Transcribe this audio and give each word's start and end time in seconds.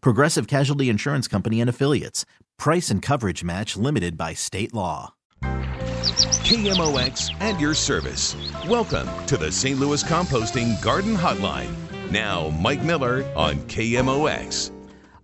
Progressive 0.00 0.46
Casualty 0.46 0.88
Insurance 0.88 1.28
Company 1.28 1.60
and 1.60 1.70
Affiliates. 1.70 2.24
Price 2.58 2.90
and 2.90 3.02
coverage 3.02 3.42
match 3.44 3.76
limited 3.76 4.16
by 4.16 4.34
state 4.34 4.72
law. 4.74 5.14
KMOX 5.42 7.30
and 7.40 7.60
your 7.60 7.74
service. 7.74 8.36
Welcome 8.68 9.08
to 9.26 9.36
the 9.36 9.50
St. 9.50 9.78
Louis 9.78 10.02
Composting 10.04 10.80
Garden 10.82 11.16
Hotline. 11.16 11.74
Now, 12.10 12.50
Mike 12.50 12.82
Miller 12.82 13.24
on 13.36 13.56
KMOX. 13.68 14.70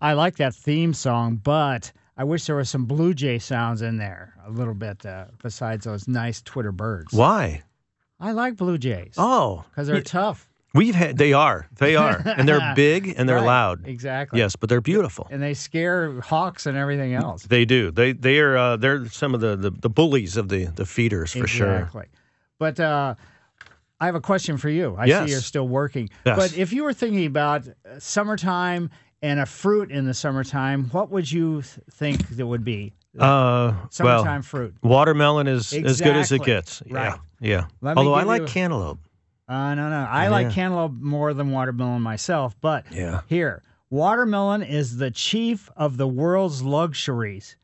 I 0.00 0.14
like 0.14 0.36
that 0.36 0.54
theme 0.54 0.92
song, 0.94 1.36
but 1.36 1.92
I 2.16 2.24
wish 2.24 2.46
there 2.46 2.56
was 2.56 2.68
some 2.68 2.86
Blue 2.86 3.14
Jay 3.14 3.38
sounds 3.38 3.82
in 3.82 3.98
there 3.98 4.34
a 4.44 4.50
little 4.50 4.74
bit 4.74 5.06
uh, 5.06 5.26
besides 5.42 5.84
those 5.84 6.08
nice 6.08 6.42
Twitter 6.42 6.72
birds. 6.72 7.12
Why? 7.12 7.62
I 8.18 8.32
like 8.32 8.56
Blue 8.56 8.78
Jays. 8.78 9.14
Oh, 9.16 9.64
because 9.70 9.86
they're 9.86 9.96
y- 9.96 10.02
tough. 10.02 10.48
We've 10.74 10.94
had. 10.94 11.18
They 11.18 11.32
are. 11.32 11.66
They 11.78 11.96
are, 11.96 12.22
and 12.24 12.48
they're 12.48 12.72
big 12.76 13.14
and 13.16 13.28
they're 13.28 13.36
Right, 13.36 13.44
loud. 13.46 13.86
Exactly. 13.86 14.38
Yes, 14.38 14.56
but 14.56 14.68
they're 14.68 14.80
beautiful. 14.80 15.26
And 15.30 15.42
they 15.42 15.54
scare 15.54 16.20
hawks 16.20 16.66
and 16.66 16.76
everything 16.78 17.14
else. 17.14 17.42
They 17.44 17.64
do. 17.64 17.90
They 17.90 18.12
they 18.12 18.38
are. 18.40 18.56
Uh, 18.56 18.76
they're 18.76 19.06
some 19.08 19.34
of 19.34 19.40
the, 19.40 19.56
the 19.56 19.70
the 19.70 19.90
bullies 19.90 20.36
of 20.36 20.48
the 20.48 20.66
the 20.66 20.86
feeders 20.86 21.32
for 21.32 21.46
sure. 21.46 21.74
Exactly. 21.76 22.06
But 22.58 22.80
uh, 22.80 23.14
I 24.00 24.06
have 24.06 24.14
a 24.14 24.20
question 24.20 24.56
for 24.56 24.68
you. 24.70 24.94
I 24.98 25.04
Yes. 25.06 25.26
see 25.26 25.32
you're 25.32 25.40
still 25.42 25.68
working. 25.68 26.08
Yes. 26.24 26.36
But 26.38 26.56
if 26.56 26.72
you 26.72 26.84
were 26.84 26.94
thinking 26.94 27.26
about 27.26 27.68
uh, 27.68 27.98
summertime 27.98 28.90
and 29.20 29.40
a 29.40 29.46
fruit 29.46 29.90
in 29.90 30.04
the 30.06 30.14
summertime, 30.14 30.88
what 30.90 31.10
would 31.10 31.30
you 31.30 31.62
think 31.62 32.28
that 32.30 32.46
would 32.46 32.64
be? 32.64 32.92
Uh, 33.18 33.74
Summertime 33.90 34.24
well, 34.36 34.42
fruit. 34.42 34.74
watermelon 34.82 35.46
is 35.46 35.72
as 35.74 36.00
good 36.00 36.16
as 36.16 36.32
it 36.32 36.42
gets. 36.44 36.82
Right. 36.88 37.18
Yeah, 37.40 37.48
yeah. 37.58 37.64
Let 37.82 37.98
Although 37.98 38.14
I 38.14 38.22
like 38.22 38.40
you- 38.42 38.46
cantaloupe. 38.48 39.00
Uh, 39.48 39.74
no, 39.74 39.88
no. 39.90 40.06
I 40.08 40.28
like 40.28 40.46
Yeah. 40.48 40.52
cantaloupe 40.52 40.92
more 40.94 41.34
than 41.34 41.50
watermelon 41.50 42.02
myself. 42.02 42.54
But 42.60 42.84
Yeah. 42.92 43.22
here, 43.26 43.62
watermelon 43.90 44.62
is 44.62 44.96
the 44.96 45.10
chief 45.10 45.68
of 45.76 45.96
the 45.96 46.08
world's 46.08 46.62
luxuries, 46.62 47.56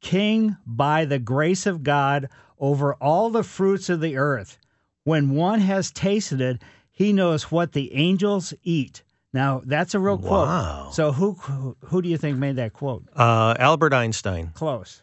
king 0.00 0.56
by 0.66 1.04
the 1.04 1.18
grace 1.18 1.66
of 1.66 1.82
God 1.82 2.28
over 2.58 2.94
all 2.94 3.30
the 3.30 3.42
fruits 3.42 3.88
of 3.88 4.00
the 4.00 4.16
earth. 4.16 4.58
When 5.04 5.30
one 5.30 5.60
has 5.60 5.90
tasted 5.90 6.40
it, 6.40 6.62
he 6.92 7.12
knows 7.12 7.50
what 7.50 7.72
the 7.72 7.92
angels 7.94 8.54
eat. 8.62 9.02
Now, 9.32 9.62
that's 9.64 9.94
a 9.94 9.98
real 9.98 10.18
Wow. 10.18 10.82
quote. 10.84 10.94
So, 10.94 11.12
who 11.12 11.76
who 11.86 12.02
do 12.02 12.08
you 12.08 12.18
think 12.18 12.36
made 12.38 12.56
that 12.56 12.74
quote? 12.74 13.04
Uh, 13.16 13.54
Albert 13.58 13.94
Einstein. 13.94 14.50
Close. 14.54 15.02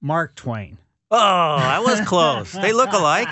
Mark 0.00 0.34
Twain. 0.36 0.78
Oh, 1.14 1.56
I 1.60 1.78
was 1.80 2.00
close. 2.02 2.52
they 2.52 2.72
look 2.72 2.92
alike, 2.92 3.28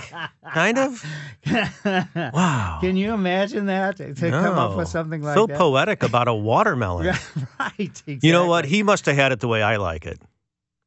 kind 0.55 0.79
of. 0.79 1.05
Wow. 1.85 2.79
Can 2.81 2.97
you 2.97 3.13
imagine 3.15 3.67
that 3.67 3.97
to 3.97 4.15
come 4.15 4.57
up 4.59 4.77
with 4.77 4.89
something 4.89 5.23
like 5.23 5.35
so 5.35 5.47
that? 5.47 5.55
So 5.55 5.59
poetic 5.59 6.03
about 6.03 6.29
a 6.29 6.35
watermelon. 6.35 7.07
Right. 7.59 7.75
Exactly. 7.79 8.19
You 8.23 8.33
know 8.33 8.47
what? 8.47 8.65
He 8.65 8.83
must 8.83 9.07
have 9.07 9.17
had 9.17 9.33
it 9.33 9.41
the 9.41 9.49
way 9.49 9.63
I 9.63 9.77
like 9.77 10.07
it, 10.07 10.21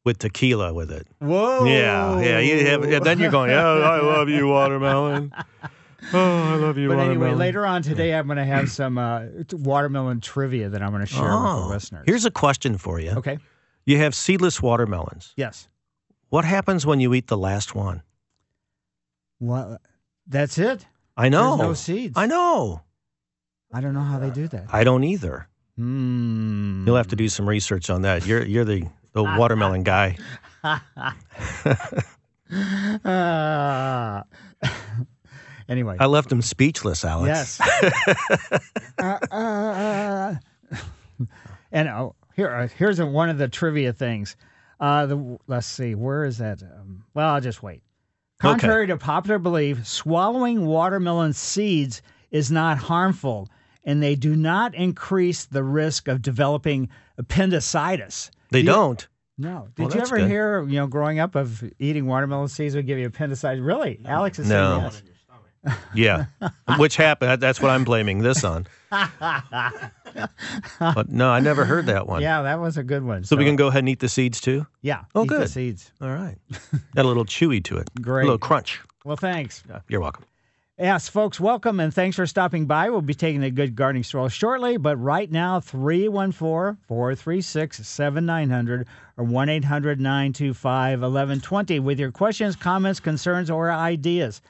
with 0.04 0.18
tequila 0.18 0.72
with 0.72 0.90
it. 0.90 1.06
Whoa. 1.20 1.64
Yeah, 1.64 2.20
yeah. 2.20 2.38
You 2.38 2.66
have, 2.66 2.82
and 2.84 3.04
then 3.04 3.18
you're 3.18 3.30
going, 3.30 3.50
oh, 3.50 3.80
I 3.82 4.00
love 4.00 4.28
you, 4.28 4.46
watermelon. 4.48 5.32
Oh, 6.12 6.18
I 6.42 6.54
love 6.56 6.78
you, 6.78 6.88
But 6.88 6.98
watermelon. 6.98 7.22
anyway, 7.28 7.34
later 7.38 7.66
on 7.66 7.82
today, 7.82 8.14
I'm 8.14 8.26
going 8.26 8.36
to 8.38 8.44
have 8.44 8.70
some 8.70 8.96
uh, 8.98 9.24
watermelon 9.52 10.20
trivia 10.20 10.68
that 10.68 10.82
I'm 10.82 10.90
going 10.90 11.00
to 11.00 11.06
share 11.12 11.22
with 11.22 11.32
Oh, 11.32 11.60
the 11.62 11.68
listeners. 11.68 12.04
Here's 12.06 12.24
a 12.24 12.30
question 12.30 12.78
for 12.78 13.00
you. 13.00 13.10
okay. 13.12 13.38
You 13.86 13.98
have 13.98 14.14
seedless 14.14 14.60
watermelons. 14.62 15.32
Yes. 15.36 15.68
What 16.28 16.44
happens 16.44 16.84
when 16.84 17.00
you 17.00 17.14
eat 17.14 17.28
the 17.28 17.36
last 17.36 17.74
one? 17.74 18.02
Well, 19.38 19.78
that's 20.26 20.58
it. 20.58 20.86
I 21.16 21.28
know. 21.28 21.56
There's 21.56 21.68
no 21.68 21.74
seeds. 21.74 22.14
I 22.16 22.26
know. 22.26 22.82
I 23.72 23.80
don't 23.80 23.94
know 23.94 24.00
how 24.00 24.18
they 24.18 24.30
do 24.30 24.48
that. 24.48 24.66
I 24.72 24.84
don't 24.84 25.04
either. 25.04 25.48
Hmm. 25.76 26.84
You'll 26.86 26.96
have 26.96 27.08
to 27.08 27.16
do 27.16 27.28
some 27.28 27.48
research 27.48 27.90
on 27.90 28.02
that. 28.02 28.26
You're 28.26 28.44
you're 28.44 28.64
the 28.64 28.88
the 29.12 29.22
watermelon 29.22 29.82
guy. 29.82 30.16
Ah. 30.64 30.82
anyway. 35.68 35.96
I 35.98 36.06
left 36.06 36.30
him 36.30 36.42
speechless, 36.42 37.04
Alex. 37.04 37.60
Yes. 37.60 38.62
Uh, 38.98 39.18
uh, 39.30 39.34
uh. 39.36 40.34
and 41.70 41.88
oh, 41.88 42.14
here, 42.34 42.50
uh, 42.50 42.66
here's 42.78 42.98
one 43.00 43.28
of 43.28 43.36
the 43.36 43.46
trivia 43.46 43.92
things. 43.92 44.36
Uh, 44.78 45.06
the 45.06 45.38
let's 45.46 45.66
see, 45.66 45.94
where 45.94 46.24
is 46.24 46.38
that? 46.38 46.62
Um, 46.62 47.04
well, 47.14 47.34
I'll 47.34 47.40
just 47.40 47.62
wait. 47.62 47.82
Contrary 48.38 48.86
to 48.88 48.96
popular 48.98 49.38
belief, 49.38 49.86
swallowing 49.86 50.66
watermelon 50.66 51.32
seeds 51.32 52.02
is 52.30 52.50
not 52.50 52.76
harmful, 52.76 53.48
and 53.84 54.02
they 54.02 54.14
do 54.14 54.36
not 54.36 54.74
increase 54.74 55.46
the 55.46 55.64
risk 55.64 56.08
of 56.08 56.20
developing 56.20 56.90
appendicitis. 57.16 58.30
They 58.50 58.60
do 58.62 58.66
don't. 58.66 59.08
No. 59.38 59.68
Well, 59.78 59.88
Did 59.88 59.94
you 59.94 60.00
ever 60.02 60.18
good. 60.18 60.28
hear, 60.28 60.62
you 60.64 60.76
know, 60.76 60.86
growing 60.86 61.18
up 61.18 61.34
of 61.34 61.62
eating 61.78 62.06
watermelon 62.06 62.48
seeds 62.48 62.74
would 62.74 62.86
give 62.86 62.98
you 62.98 63.06
appendicitis? 63.06 63.60
Really? 63.62 64.00
Alex 64.04 64.38
is 64.38 64.48
No. 64.48 64.78
saying 64.78 64.82
yes. 64.82 65.02
Yeah. 65.94 66.26
Which 66.78 66.96
happened. 66.96 67.40
That's 67.40 67.60
what 67.60 67.70
I'm 67.70 67.84
blaming 67.84 68.18
this 68.18 68.44
on. 68.44 68.66
but 68.90 71.08
no, 71.08 71.30
I 71.30 71.40
never 71.40 71.64
heard 71.64 71.86
that 71.86 72.06
one. 72.06 72.22
Yeah, 72.22 72.42
that 72.42 72.60
was 72.60 72.76
a 72.76 72.82
good 72.82 73.04
one. 73.04 73.24
So 73.24 73.36
we 73.36 73.44
can 73.44 73.56
go 73.56 73.68
ahead 73.68 73.80
and 73.80 73.88
eat 73.88 74.00
the 74.00 74.08
seeds 74.08 74.40
too? 74.40 74.66
Yeah. 74.82 75.04
Oh, 75.14 75.24
eat 75.24 75.28
the 75.28 75.38
good. 75.38 75.50
seeds. 75.50 75.90
All 76.00 76.08
right. 76.08 76.36
Got 76.94 77.04
a 77.04 77.08
little 77.08 77.24
chewy 77.24 77.62
to 77.64 77.78
it. 77.78 77.90
Great. 78.00 78.22
A 78.22 78.26
little 78.26 78.38
crunch. 78.38 78.80
Well, 79.04 79.16
thanks. 79.16 79.62
You're 79.88 80.00
welcome. 80.00 80.24
Yes, 80.78 81.08
folks, 81.08 81.40
welcome 81.40 81.80
and 81.80 81.92
thanks 81.92 82.16
for 82.16 82.26
stopping 82.26 82.66
by. 82.66 82.90
We'll 82.90 83.00
be 83.00 83.14
taking 83.14 83.42
a 83.42 83.50
good 83.50 83.74
gardening 83.74 84.02
stroll 84.02 84.28
shortly, 84.28 84.76
but 84.76 84.98
right 84.98 85.30
now, 85.30 85.58
314 85.58 86.76
436 86.86 87.88
7900 87.88 88.86
or 89.16 89.24
1 89.24 89.48
800 89.48 89.98
925 89.98 91.00
1120 91.00 91.80
with 91.80 91.98
your 91.98 92.12
questions, 92.12 92.56
comments, 92.56 93.00
concerns, 93.00 93.50
or 93.50 93.72
ideas. 93.72 94.42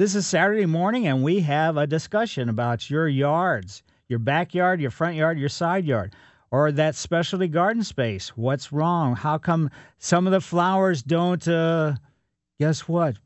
This 0.00 0.14
is 0.14 0.26
Saturday 0.26 0.64
morning, 0.64 1.06
and 1.06 1.22
we 1.22 1.40
have 1.40 1.76
a 1.76 1.86
discussion 1.86 2.48
about 2.48 2.88
your 2.88 3.06
yards, 3.06 3.82
your 4.08 4.18
backyard, 4.18 4.80
your 4.80 4.90
front 4.90 5.14
yard, 5.14 5.38
your 5.38 5.50
side 5.50 5.84
yard, 5.84 6.14
or 6.50 6.72
that 6.72 6.94
specialty 6.94 7.48
garden 7.48 7.84
space. 7.84 8.30
What's 8.30 8.72
wrong? 8.72 9.14
How 9.14 9.36
come 9.36 9.68
some 9.98 10.26
of 10.26 10.32
the 10.32 10.40
flowers 10.40 11.02
don't, 11.02 11.46
uh, 11.46 11.96
guess 12.58 12.88
what? 12.88 13.18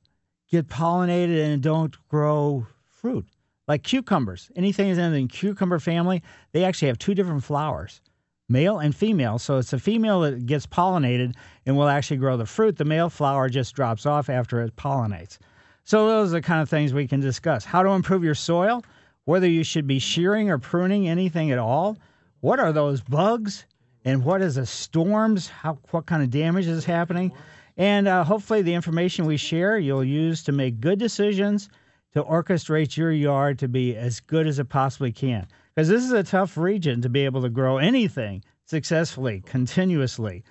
get 0.50 0.66
pollinated 0.66 1.44
and 1.44 1.62
don't 1.62 1.94
grow 2.08 2.66
fruit. 2.90 3.28
Like 3.68 3.84
cucumbers, 3.84 4.50
anything 4.56 4.88
is 4.88 4.98
in 4.98 5.12
the 5.12 5.28
cucumber 5.28 5.78
family, 5.78 6.24
they 6.50 6.64
actually 6.64 6.88
have 6.88 6.98
two 6.98 7.14
different 7.14 7.44
flowers, 7.44 8.00
male 8.48 8.80
and 8.80 8.96
female. 8.96 9.38
So 9.38 9.58
it's 9.58 9.72
a 9.72 9.78
female 9.78 10.22
that 10.22 10.44
gets 10.46 10.66
pollinated 10.66 11.36
and 11.66 11.76
will 11.76 11.86
actually 11.86 12.16
grow 12.16 12.36
the 12.36 12.46
fruit. 12.46 12.78
The 12.78 12.84
male 12.84 13.10
flower 13.10 13.48
just 13.48 13.76
drops 13.76 14.06
off 14.06 14.28
after 14.28 14.60
it 14.60 14.74
pollinates. 14.74 15.38
So 15.84 16.08
those 16.08 16.30
are 16.30 16.38
the 16.38 16.42
kind 16.42 16.62
of 16.62 16.70
things 16.70 16.94
we 16.94 17.06
can 17.06 17.20
discuss. 17.20 17.64
How 17.64 17.82
to 17.82 17.90
improve 17.90 18.24
your 18.24 18.34
soil, 18.34 18.82
whether 19.26 19.46
you 19.46 19.62
should 19.64 19.86
be 19.86 19.98
shearing 19.98 20.50
or 20.50 20.58
pruning 20.58 21.08
anything 21.08 21.50
at 21.50 21.58
all. 21.58 21.98
What 22.40 22.58
are 22.58 22.72
those 22.72 23.02
bugs? 23.02 23.66
And 24.04 24.24
what 24.24 24.42
is 24.42 24.56
the 24.56 24.66
storms? 24.66 25.48
How 25.48 25.78
what 25.90 26.06
kind 26.06 26.22
of 26.22 26.30
damage 26.30 26.66
is 26.66 26.84
happening? 26.84 27.32
And 27.76 28.06
uh, 28.06 28.24
hopefully, 28.24 28.62
the 28.62 28.74
information 28.74 29.26
we 29.26 29.36
share 29.36 29.78
you'll 29.78 30.04
use 30.04 30.42
to 30.44 30.52
make 30.52 30.80
good 30.80 30.98
decisions 30.98 31.68
to 32.12 32.22
orchestrate 32.22 32.96
your 32.96 33.10
yard 33.10 33.58
to 33.58 33.68
be 33.68 33.96
as 33.96 34.20
good 34.20 34.46
as 34.46 34.58
it 34.58 34.68
possibly 34.68 35.10
can. 35.12 35.46
Because 35.74 35.88
this 35.88 36.04
is 36.04 36.12
a 36.12 36.22
tough 36.22 36.56
region 36.56 37.02
to 37.02 37.08
be 37.08 37.24
able 37.24 37.42
to 37.42 37.48
grow 37.48 37.78
anything 37.78 38.44
successfully, 38.64 39.42
continuously. 39.44 40.44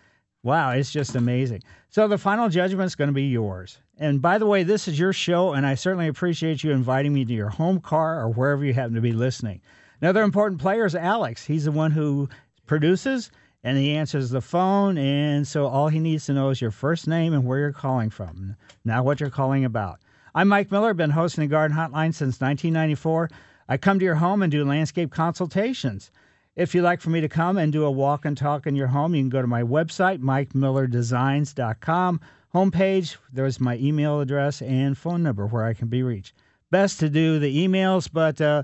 Wow, 0.44 0.72
it's 0.72 0.92
just 0.92 1.16
amazing. 1.16 1.64
So 1.90 2.08
the 2.08 2.18
final 2.18 2.50
judgment 2.50 2.88
is 2.88 2.96
going 2.96 3.08
to 3.08 3.14
be 3.14 3.28
yours. 3.28 3.80
And 3.98 4.22
by 4.22 4.38
the 4.38 4.48
way, 4.48 4.64
this 4.64 4.88
is 4.88 4.98
your 4.98 5.14
show, 5.14 5.54
and 5.54 5.66
I 5.66 5.76
certainly 5.76 6.08
appreciate 6.08 6.64
you 6.64 6.72
inviting 6.72 7.14
me 7.14 7.26
to 7.26 7.34
your 7.34 7.50
home 7.50 7.80
car 7.80 8.20
or 8.20 8.30
wherever 8.30 8.66
you 8.66 8.74
happen 8.74 8.96
to 8.96 9.02
be 9.02 9.14
listening. 9.14 9.62
Another 10.02 10.24
important 10.24 10.60
player 10.60 10.86
is 10.86 10.96
Alex. 10.96 11.46
He's 11.46 11.66
the 11.66 11.72
one 11.72 11.92
who 11.92 12.28
produces 12.66 13.30
and 13.64 13.78
he 13.78 13.96
answers 13.96 14.30
the 14.30 14.42
phone. 14.42 14.98
And 14.98 15.48
so 15.48 15.68
all 15.68 15.88
he 15.88 16.00
needs 16.00 16.26
to 16.26 16.34
know 16.34 16.50
is 16.50 16.60
your 16.60 16.72
first 16.72 17.08
name 17.08 17.34
and 17.34 17.46
where 17.46 17.60
you're 17.60 17.72
calling 17.72 18.10
from, 18.10 18.56
not 18.84 19.06
what 19.06 19.20
you're 19.20 19.30
calling 19.30 19.64
about. 19.64 20.00
I'm 20.36 20.48
Mike 20.48 20.72
Miller, 20.72 20.94
been 20.94 21.12
hosting 21.12 21.44
the 21.44 21.48
Garden 21.48 21.78
Hotline 21.78 22.14
since 22.14 22.42
1994. 22.42 23.30
I 23.70 23.78
come 23.78 24.00
to 24.00 24.06
your 24.06 24.16
home 24.16 24.42
and 24.42 24.52
do 24.52 24.66
landscape 24.66 25.12
consultations. 25.12 26.12
If 26.56 26.76
you'd 26.76 26.84
like 26.84 27.02
for 27.02 27.10
me 27.10 27.22
to 27.22 27.30
come 27.30 27.58
and 27.58 27.72
do 27.72 27.86
a 27.86 27.92
walk 27.92 28.26
and 28.26 28.38
talk 28.38 28.68
in 28.68 28.76
your 28.76 28.88
home, 28.88 29.16
you 29.16 29.22
can 29.22 29.30
go 29.30 29.42
to 29.42 29.48
my 29.48 29.64
website, 29.64 30.20
mikemillerdesigns.com. 30.20 32.22
Homepage, 32.54 33.18
there's 33.32 33.60
my 33.60 33.78
email 33.78 34.20
address 34.20 34.62
and 34.62 34.98
phone 34.98 35.24
number 35.24 35.48
where 35.48 35.66
I 35.66 35.74
can 35.74 35.88
be 35.88 36.04
reached. 36.04 36.36
Best 36.70 37.00
to 37.00 37.10
do 37.10 37.40
the 37.40 37.68
emails, 37.68 38.10
but 38.12 38.40
uh, 38.40 38.64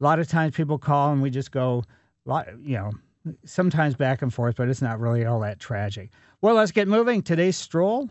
a 0.00 0.04
lot 0.04 0.18
of 0.18 0.28
times 0.28 0.54
people 0.54 0.78
call 0.78 1.12
and 1.12 1.20
we 1.20 1.30
just 1.30 1.50
go, 1.50 1.82
you 2.26 2.76
know, 2.76 2.92
sometimes 3.44 3.96
back 3.96 4.22
and 4.22 4.32
forth, 4.32 4.56
but 4.56 4.68
it's 4.68 4.82
not 4.82 5.00
really 5.00 5.24
all 5.24 5.40
that 5.40 5.58
tragic. 5.58 6.10
Well, 6.40 6.54
let's 6.54 6.72
get 6.72 6.88
moving. 6.88 7.22
Today's 7.22 7.56
stroll 7.56 8.08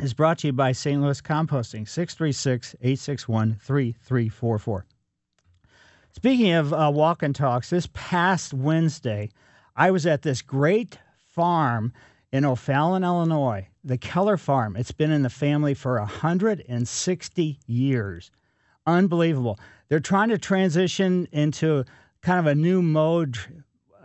is 0.00 0.12
brought 0.12 0.38
to 0.38 0.48
you 0.48 0.52
by 0.52 0.72
St. 0.72 1.00
Louis 1.00 1.20
Composting, 1.20 1.88
636 1.88 2.74
861 2.80 3.58
3344. 3.62 4.84
Speaking 6.12 6.52
of 6.52 6.72
uh, 6.72 6.90
walk 6.94 7.22
and 7.22 7.34
talks, 7.34 7.70
this 7.70 7.88
past 7.92 8.52
Wednesday, 8.52 9.30
I 9.76 9.90
was 9.90 10.06
at 10.06 10.22
this 10.22 10.42
great 10.42 10.98
farm 11.14 11.92
in 12.36 12.44
O'Fallon, 12.44 13.02
Illinois, 13.02 13.66
the 13.82 13.96
Keller 13.96 14.36
Farm. 14.36 14.76
It's 14.76 14.92
been 14.92 15.10
in 15.10 15.22
the 15.22 15.30
family 15.30 15.72
for 15.72 15.98
160 15.98 17.58
years. 17.66 18.30
Unbelievable. 18.86 19.58
They're 19.88 20.00
trying 20.00 20.28
to 20.28 20.38
transition 20.38 21.26
into 21.32 21.84
kind 22.20 22.38
of 22.38 22.46
a 22.46 22.54
new 22.54 22.82
mode, 22.82 23.38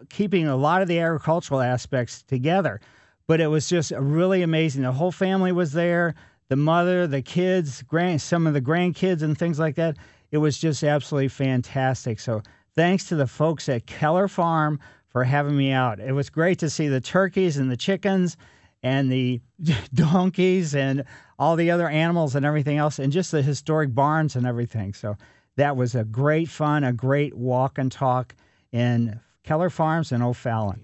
keeping 0.09 0.47
a 0.47 0.55
lot 0.55 0.81
of 0.81 0.87
the 0.87 0.99
agricultural 0.99 1.59
aspects 1.59 2.23
together. 2.23 2.79
But 3.27 3.41
it 3.41 3.47
was 3.47 3.67
just 3.67 3.91
really 3.91 4.43
amazing. 4.43 4.83
The 4.83 4.93
whole 4.93 5.11
family 5.11 5.51
was 5.51 5.73
there 5.73 6.15
the 6.47 6.55
mother, 6.55 7.07
the 7.07 7.21
kids, 7.21 7.81
grand, 7.83 8.21
some 8.21 8.47
of 8.47 8.53
the 8.53 8.61
grandkids, 8.61 9.21
and 9.21 9.37
things 9.37 9.57
like 9.59 9.75
that 9.75 9.97
it 10.31 10.37
was 10.37 10.57
just 10.57 10.83
absolutely 10.83 11.27
fantastic. 11.27 12.19
So 12.19 12.41
thanks 12.75 13.05
to 13.09 13.15
the 13.15 13.27
folks 13.27 13.67
at 13.69 13.85
Keller 13.85 14.27
Farm 14.27 14.79
for 15.11 15.23
having 15.23 15.55
me 15.55 15.71
out. 15.71 15.99
It 15.99 16.13
was 16.13 16.29
great 16.29 16.59
to 16.59 16.69
see 16.69 16.87
the 16.87 17.01
turkeys 17.01 17.57
and 17.57 17.69
the 17.69 17.77
chickens 17.77 18.37
and 18.83 19.11
the 19.11 19.41
donkeys 19.93 20.73
and 20.75 21.03
all 21.37 21.55
the 21.55 21.71
other 21.71 21.89
animals 21.89 22.35
and 22.35 22.45
everything 22.45 22.77
else, 22.77 22.99
and 22.99 23.11
just 23.11 23.31
the 23.31 23.41
historic 23.41 23.93
barns 23.93 24.35
and 24.35 24.45
everything. 24.45 24.93
So 24.93 25.17
that 25.57 25.75
was 25.75 25.95
a 25.95 26.03
great 26.03 26.49
fun, 26.49 26.83
a 26.83 26.93
great 26.93 27.35
walk 27.35 27.77
and 27.77 27.91
talk 27.91 28.35
in 28.71 29.19
Keller 29.43 29.69
Farms 29.69 30.11
and 30.11 30.23
O'Fallon. 30.23 30.81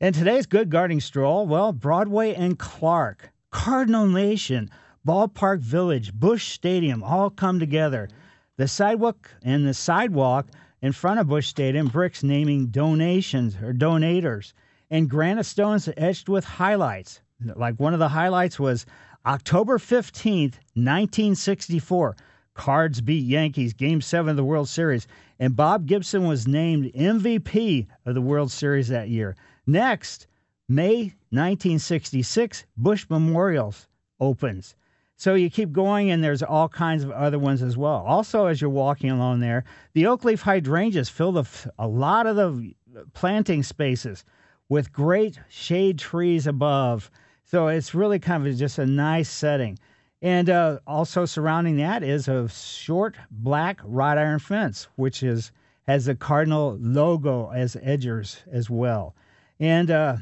And 0.00 0.14
today's 0.14 0.46
good 0.46 0.70
gardening 0.70 1.00
stroll, 1.00 1.46
well, 1.46 1.72
Broadway 1.72 2.34
and 2.34 2.58
Clark, 2.58 3.30
Cardinal 3.50 4.06
Nation, 4.06 4.70
Ballpark 5.06 5.60
Village, 5.60 6.14
Busch 6.14 6.52
Stadium 6.52 7.02
all 7.02 7.30
come 7.30 7.58
together. 7.60 8.08
The 8.56 8.68
sidewalk 8.68 9.30
and 9.42 9.66
the 9.66 9.74
sidewalk 9.74 10.46
in 10.82 10.92
front 10.92 11.20
of 11.20 11.28
Busch 11.28 11.46
Stadium 11.46 11.88
bricks 11.88 12.22
naming 12.22 12.66
donations 12.66 13.56
or 13.56 13.72
donators 13.72 14.52
and 14.90 15.10
granite 15.10 15.44
stones 15.44 15.88
etched 15.96 16.28
with 16.28 16.44
highlights. 16.44 17.20
Like 17.56 17.78
one 17.78 17.92
of 17.92 17.98
the 17.98 18.08
highlights 18.08 18.58
was 18.58 18.86
October 19.26 19.78
15th, 19.78 20.58
1964. 20.74 22.16
Cards 22.54 23.00
beat 23.00 23.24
Yankees 23.24 23.72
game 23.72 24.00
7 24.00 24.30
of 24.30 24.36
the 24.36 24.44
World 24.44 24.68
Series 24.68 25.06
and 25.38 25.56
Bob 25.56 25.86
Gibson 25.86 26.26
was 26.26 26.46
named 26.46 26.92
MVP 26.92 27.86
of 28.04 28.14
the 28.14 28.20
World 28.20 28.50
Series 28.50 28.88
that 28.88 29.08
year. 29.08 29.36
Next, 29.66 30.26
May 30.68 31.14
1966, 31.30 32.64
Busch 32.76 33.06
Memorials 33.08 33.88
opens. 34.20 34.74
So 35.20 35.34
you 35.34 35.50
keep 35.50 35.70
going, 35.70 36.10
and 36.10 36.24
there's 36.24 36.42
all 36.42 36.66
kinds 36.66 37.04
of 37.04 37.10
other 37.10 37.38
ones 37.38 37.62
as 37.62 37.76
well. 37.76 38.02
Also, 38.06 38.46
as 38.46 38.58
you're 38.58 38.70
walking 38.70 39.10
along 39.10 39.40
there, 39.40 39.64
the 39.92 40.06
oak 40.06 40.24
leaf 40.24 40.40
hydrangeas 40.40 41.10
fill 41.10 41.32
the, 41.32 41.44
a 41.78 41.86
lot 41.86 42.26
of 42.26 42.36
the 42.36 42.72
planting 43.12 43.62
spaces 43.62 44.24
with 44.70 44.94
great 44.94 45.38
shade 45.50 45.98
trees 45.98 46.46
above. 46.46 47.10
So 47.44 47.68
it's 47.68 47.94
really 47.94 48.18
kind 48.18 48.46
of 48.46 48.56
just 48.56 48.78
a 48.78 48.86
nice 48.86 49.28
setting. 49.28 49.78
And 50.22 50.48
uh, 50.48 50.78
also 50.86 51.26
surrounding 51.26 51.76
that 51.76 52.02
is 52.02 52.26
a 52.26 52.48
short 52.48 53.14
black 53.30 53.78
wrought 53.84 54.16
iron 54.16 54.38
fence, 54.38 54.88
which 54.96 55.22
is 55.22 55.52
has 55.86 56.06
the 56.06 56.14
cardinal 56.14 56.78
logo 56.80 57.50
as 57.50 57.76
edgers 57.76 58.38
as 58.50 58.70
well. 58.70 59.14
And 59.58 59.90
uh, 59.90 60.16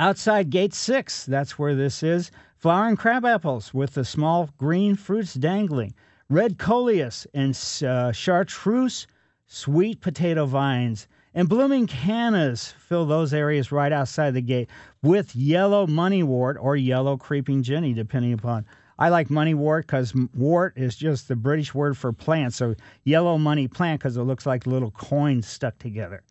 outside 0.00 0.50
gate 0.50 0.74
six, 0.74 1.24
that's 1.24 1.56
where 1.56 1.76
this 1.76 2.02
is. 2.02 2.32
Flowering 2.62 2.94
crab 2.94 3.24
apples 3.24 3.74
with 3.74 3.94
the 3.94 4.04
small 4.04 4.48
green 4.56 4.94
fruits 4.94 5.34
dangling, 5.34 5.92
red 6.28 6.58
coleus 6.58 7.26
and 7.34 7.58
uh, 7.84 8.12
chartreuse 8.12 9.08
sweet 9.48 10.00
potato 10.00 10.46
vines, 10.46 11.08
and 11.34 11.48
blooming 11.48 11.88
cannas 11.88 12.72
fill 12.78 13.04
those 13.04 13.34
areas 13.34 13.72
right 13.72 13.90
outside 13.90 14.34
the 14.34 14.40
gate 14.40 14.70
with 15.02 15.34
yellow 15.34 15.88
moneywort 15.88 16.54
or 16.60 16.76
yellow 16.76 17.16
creeping 17.16 17.64
jenny, 17.64 17.92
depending 17.92 18.32
upon. 18.32 18.64
I 18.96 19.08
like 19.08 19.26
moneywort 19.26 19.80
because 19.80 20.14
wort 20.32 20.74
is 20.76 20.94
just 20.94 21.26
the 21.26 21.34
British 21.34 21.74
word 21.74 21.98
for 21.98 22.12
plant. 22.12 22.54
So 22.54 22.76
yellow 23.02 23.38
money 23.38 23.66
plant 23.66 23.98
because 23.98 24.16
it 24.16 24.22
looks 24.22 24.46
like 24.46 24.68
little 24.68 24.92
coins 24.92 25.48
stuck 25.48 25.80
together. 25.80 26.22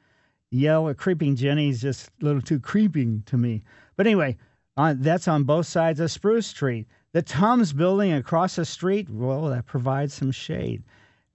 Yellow 0.49 0.93
creeping 0.93 1.35
jenny 1.35 1.67
is 1.67 1.81
just 1.81 2.09
a 2.21 2.25
little 2.25 2.41
too 2.41 2.61
creeping 2.61 3.23
to 3.25 3.37
me. 3.37 3.63
But 3.97 4.07
anyway, 4.07 4.37
uh, 4.77 4.95
that's 4.97 5.27
on 5.27 5.43
both 5.43 5.67
sides 5.67 5.99
of 5.99 6.11
Spruce 6.11 6.47
Street. 6.47 6.87
The 7.13 7.21
Tums 7.21 7.73
building 7.73 8.13
across 8.13 8.55
the 8.55 8.65
street, 8.65 9.09
well, 9.09 9.47
that 9.49 9.65
provides 9.65 10.13
some 10.13 10.31
shade 10.31 10.83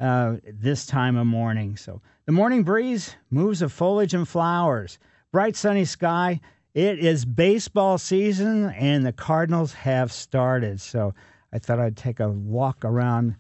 uh, 0.01 0.37
this 0.45 0.87
time 0.87 1.17
of 1.17 1.27
morning. 1.27 1.77
So 1.77 2.01
the 2.25 2.33
morning 2.33 2.63
breeze 2.63 3.15
moves 3.31 3.61
the 3.61 3.69
foliage 3.69 4.15
and 4.15 4.27
flowers. 4.27 4.99
Bright 5.33 5.57
sunny 5.57 5.85
sky. 5.85 6.41
It 6.75 6.99
is 6.99 7.25
baseball 7.25 7.99
season, 7.99 8.71
and 8.71 9.05
the 9.05 9.13
Cardinals 9.13 9.73
have 9.75 10.13
started. 10.13 10.81
So 10.81 11.15
I 11.53 11.59
thought 11.59 11.79
I'd 11.79 11.97
take 11.97 12.21
a 12.21 12.29
walk 12.29 12.85
around 12.85 13.37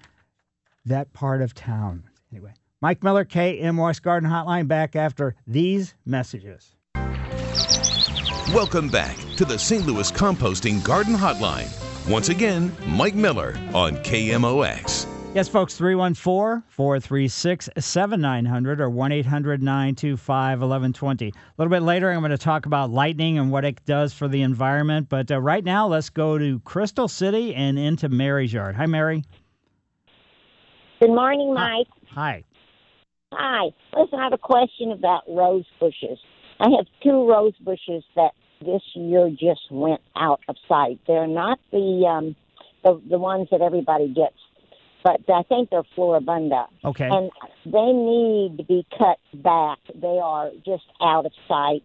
that 0.86 1.12
part 1.12 1.42
of 1.42 1.54
town. 1.54 2.04
Anyway, 2.32 2.54
Mike 2.80 3.02
Miller, 3.02 3.24
KMOX 3.24 4.00
Garden 4.00 4.30
Hotline, 4.30 4.68
back 4.68 4.94
after 4.96 5.34
these 5.46 5.94
messages. 6.04 6.75
Welcome 8.54 8.88
back 8.88 9.16
to 9.38 9.44
the 9.44 9.58
St. 9.58 9.84
Louis 9.84 10.12
Composting 10.12 10.82
Garden 10.84 11.14
Hotline. 11.14 11.68
Once 12.08 12.28
again, 12.28 12.72
Mike 12.86 13.16
Miller 13.16 13.58
on 13.74 13.96
KMOX. 13.96 15.04
Yes, 15.34 15.48
folks, 15.48 15.74
314 15.74 16.62
436 16.68 17.68
7900 17.76 18.80
or 18.80 18.88
1 18.88 19.10
800 19.10 19.62
925 19.64 20.60
1120. 20.60 21.26
A 21.26 21.32
little 21.58 21.70
bit 21.72 21.82
later, 21.82 22.08
I'm 22.08 22.20
going 22.20 22.30
to 22.30 22.38
talk 22.38 22.66
about 22.66 22.90
lightning 22.90 23.36
and 23.36 23.50
what 23.50 23.64
it 23.64 23.84
does 23.84 24.12
for 24.12 24.28
the 24.28 24.42
environment. 24.42 25.08
But 25.08 25.32
uh, 25.32 25.40
right 25.40 25.64
now, 25.64 25.88
let's 25.88 26.08
go 26.08 26.38
to 26.38 26.60
Crystal 26.60 27.08
City 27.08 27.52
and 27.52 27.76
into 27.76 28.08
Mary's 28.08 28.52
yard. 28.52 28.76
Hi, 28.76 28.86
Mary. 28.86 29.24
Good 31.00 31.10
morning, 31.10 31.52
Mike. 31.52 31.88
Hi. 32.12 32.44
Hi. 33.32 33.70
Listen, 33.92 34.20
I 34.20 34.22
have 34.22 34.32
a 34.32 34.38
question 34.38 34.92
about 34.92 35.24
rose 35.26 35.66
bushes. 35.80 36.18
I 36.60 36.70
have 36.76 36.86
two 37.02 37.28
rose 37.28 37.56
bushes 37.60 38.04
that 38.14 38.32
this 38.60 38.82
year 38.94 39.30
just 39.30 39.70
went 39.70 40.00
out 40.16 40.40
of 40.48 40.56
sight. 40.68 40.98
They're 41.06 41.26
not 41.26 41.58
the 41.70 42.06
um, 42.08 42.36
the, 42.84 43.00
the 43.08 43.18
ones 43.18 43.48
that 43.50 43.60
everybody 43.60 44.08
gets, 44.08 44.36
but 45.04 45.20
I 45.28 45.42
think 45.42 45.70
they're 45.70 45.82
floribunda. 45.96 46.66
Okay. 46.84 47.08
And 47.08 47.30
they 47.64 47.92
need 47.92 48.58
to 48.58 48.64
be 48.64 48.86
cut 48.96 49.18
back. 49.42 49.78
They 49.94 50.18
are 50.22 50.50
just 50.64 50.84
out 51.00 51.26
of 51.26 51.32
sight. 51.48 51.82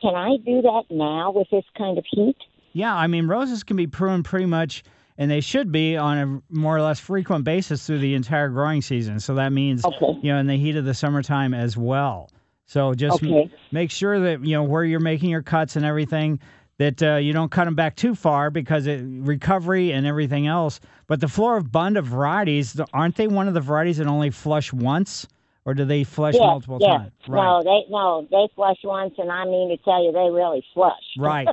Can 0.00 0.14
I 0.14 0.36
do 0.38 0.62
that 0.62 0.84
now 0.88 1.32
with 1.32 1.48
this 1.50 1.64
kind 1.76 1.98
of 1.98 2.04
heat? 2.10 2.36
Yeah, 2.72 2.94
I 2.94 3.06
mean 3.06 3.26
roses 3.26 3.64
can 3.64 3.76
be 3.76 3.86
pruned 3.86 4.24
pretty 4.24 4.46
much 4.46 4.82
and 5.20 5.30
they 5.30 5.42
should 5.42 5.70
be 5.70 5.98
on 5.98 6.18
a 6.18 6.42
more 6.48 6.74
or 6.74 6.80
less 6.80 6.98
frequent 6.98 7.44
basis 7.44 7.86
through 7.86 7.98
the 7.98 8.14
entire 8.14 8.48
growing 8.48 8.80
season. 8.80 9.20
So 9.20 9.34
that 9.34 9.52
means 9.52 9.84
okay. 9.84 10.18
you 10.22 10.32
know 10.32 10.38
in 10.38 10.46
the 10.46 10.56
heat 10.56 10.76
of 10.76 10.86
the 10.86 10.94
summertime 10.94 11.52
as 11.52 11.76
well. 11.76 12.30
So 12.70 12.94
just 12.94 13.16
okay. 13.16 13.42
m- 13.42 13.50
make 13.72 13.90
sure 13.90 14.20
that 14.20 14.44
you 14.44 14.52
know 14.52 14.62
where 14.62 14.84
you're 14.84 15.00
making 15.00 15.28
your 15.28 15.42
cuts 15.42 15.74
and 15.74 15.84
everything 15.84 16.38
that 16.78 17.02
uh, 17.02 17.16
you 17.16 17.32
don't 17.32 17.50
cut 17.50 17.64
them 17.64 17.74
back 17.74 17.96
too 17.96 18.14
far 18.14 18.48
because 18.48 18.86
it, 18.86 19.02
recovery 19.04 19.90
and 19.90 20.06
everything 20.06 20.46
else. 20.46 20.78
But 21.08 21.18
the 21.20 21.26
floor 21.26 21.56
of 21.56 21.64
floribunda 21.64 22.04
varieties 22.04 22.80
aren't 22.94 23.16
they 23.16 23.26
one 23.26 23.48
of 23.48 23.54
the 23.54 23.60
varieties 23.60 23.96
that 23.96 24.06
only 24.06 24.30
flush 24.30 24.72
once, 24.72 25.26
or 25.64 25.74
do 25.74 25.84
they 25.84 26.04
flush 26.04 26.34
yes, 26.34 26.42
multiple 26.42 26.78
yes. 26.80 26.90
times? 26.90 27.12
Right. 27.26 27.44
No, 27.44 27.62
they 27.64 27.90
no 27.90 28.28
they 28.30 28.48
flush 28.54 28.78
once, 28.84 29.14
and 29.18 29.32
I 29.32 29.46
mean 29.46 29.76
to 29.76 29.76
tell 29.78 30.04
you, 30.04 30.12
they 30.12 30.30
really 30.30 30.64
flush. 30.72 30.92
right. 31.18 31.48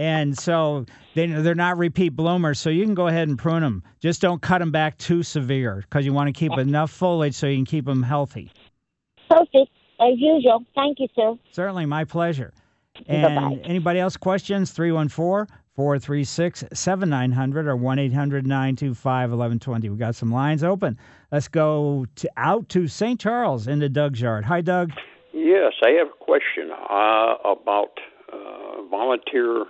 and 0.00 0.36
so 0.38 0.86
they 1.14 1.26
they're 1.26 1.54
not 1.54 1.76
repeat 1.76 2.16
bloomers. 2.16 2.58
So 2.58 2.70
you 2.70 2.86
can 2.86 2.94
go 2.94 3.08
ahead 3.08 3.28
and 3.28 3.38
prune 3.38 3.60
them. 3.60 3.82
Just 4.00 4.22
don't 4.22 4.40
cut 4.40 4.60
them 4.60 4.70
back 4.70 4.96
too 4.96 5.22
severe 5.22 5.82
because 5.82 6.06
you 6.06 6.14
want 6.14 6.28
to 6.28 6.32
keep 6.32 6.56
enough 6.56 6.90
foliage 6.90 7.34
so 7.34 7.46
you 7.46 7.58
can 7.58 7.66
keep 7.66 7.84
them 7.84 8.02
healthy. 8.02 8.50
Perfect. 9.28 9.72
As 10.00 10.14
usual. 10.16 10.64
Thank 10.74 11.00
you, 11.00 11.08
sir. 11.14 11.34
Certainly, 11.50 11.86
my 11.86 12.04
pleasure. 12.04 12.52
Bye-bye. 13.06 13.26
And 13.28 13.60
anybody 13.64 14.00
else 14.00 14.16
questions? 14.16 14.70
314 14.72 15.46
436 15.74 16.64
7900 16.72 17.68
or 17.68 17.76
1 17.76 17.98
800 17.98 18.46
925 18.46 19.30
1120. 19.30 19.88
We 19.90 19.96
got 19.96 20.16
some 20.16 20.32
lines 20.32 20.64
open. 20.64 20.98
Let's 21.30 21.48
go 21.48 22.06
to, 22.16 22.30
out 22.36 22.68
to 22.70 22.88
St. 22.88 23.20
Charles 23.20 23.68
into 23.68 23.88
Doug's 23.88 24.20
yard. 24.20 24.44
Hi, 24.44 24.60
Doug. 24.60 24.92
Yes, 25.32 25.74
I 25.84 25.90
have 25.90 26.08
a 26.08 26.24
question 26.24 26.70
uh, 26.72 27.34
about 27.44 28.00
uh, 28.32 28.82
volunteer 28.90 29.64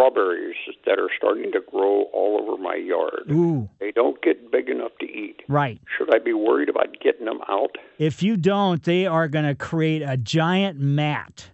strawberries 0.00 0.56
that 0.84 0.98
are 0.98 1.08
starting 1.16 1.50
to 1.52 1.60
grow 1.70 2.02
all 2.12 2.38
over 2.40 2.60
my 2.62 2.74
yard. 2.74 3.30
Ooh, 3.30 3.68
They 3.80 3.92
don't 3.92 4.20
get 4.22 4.50
big 4.52 4.68
enough 4.68 4.92
to 5.00 5.06
eat. 5.06 5.42
right. 5.48 5.80
Should 5.96 6.14
I 6.14 6.18
be 6.18 6.32
worried 6.34 6.68
about 6.68 6.88
getting 7.02 7.24
them 7.26 7.40
out? 7.48 7.76
If 7.98 8.22
you 8.22 8.36
don't, 8.36 8.82
they 8.82 9.06
are 9.06 9.26
going 9.28 9.46
to 9.46 9.54
create 9.54 10.02
a 10.02 10.16
giant 10.16 10.78
mat 10.78 11.48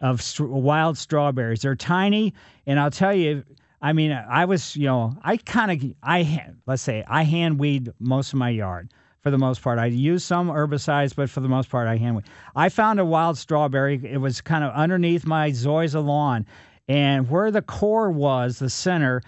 of 0.00 0.20
str- 0.20 0.44
wild 0.46 0.98
strawberries. 0.98 1.62
They're 1.62 1.76
tiny, 1.76 2.34
and 2.66 2.80
I'll 2.80 2.90
tell 2.90 3.14
you. 3.14 3.44
I 3.82 3.94
mean, 3.94 4.12
I 4.12 4.44
was, 4.44 4.76
you 4.76 4.84
know, 4.86 5.16
I 5.24 5.38
kind 5.38 5.70
of, 5.70 5.90
I 6.02 6.44
let's 6.66 6.82
say, 6.82 7.02
I 7.08 7.22
hand 7.22 7.58
weed 7.58 7.90
most 7.98 8.34
of 8.34 8.38
my 8.38 8.50
yard 8.50 8.92
for 9.22 9.30
the 9.30 9.38
most 9.38 9.62
part. 9.62 9.78
I 9.78 9.86
use 9.86 10.22
some 10.22 10.48
herbicides, 10.48 11.16
but 11.16 11.30
for 11.30 11.40
the 11.40 11.48
most 11.48 11.70
part, 11.70 11.88
I 11.88 11.96
hand 11.96 12.16
weed. 12.16 12.26
I 12.54 12.68
found 12.68 13.00
a 13.00 13.06
wild 13.06 13.38
strawberry. 13.38 13.98
It 14.04 14.18
was 14.18 14.42
kind 14.42 14.64
of 14.64 14.72
underneath 14.74 15.24
my 15.26 15.50
zoysia 15.50 16.04
lawn, 16.04 16.44
and 16.90 17.30
where 17.30 17.52
the 17.52 17.62
core 17.62 18.10
was, 18.10 18.58
the 18.58 18.68
center, 18.68 19.22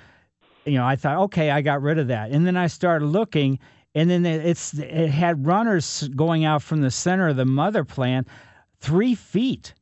you 0.64 0.73
know, 0.73 0.85
I 0.85 0.97
thought, 0.97 1.19
okay, 1.26 1.52
I 1.52 1.61
got 1.61 1.81
rid 1.81 1.97
of 1.97 2.09
that. 2.09 2.33
And 2.33 2.45
then 2.45 2.57
I 2.57 2.66
started 2.66 3.07
looking, 3.07 3.61
and 3.95 4.11
then 4.11 4.26
it's 4.26 4.75
it 4.75 5.11
had 5.11 5.47
runners 5.47 6.09
going 6.16 6.45
out 6.45 6.64
from 6.64 6.81
the 6.81 6.90
center 6.90 7.28
of 7.28 7.37
the 7.37 7.45
mother 7.45 7.85
plant 7.85 8.26
three 8.81 9.14
feet. 9.14 9.75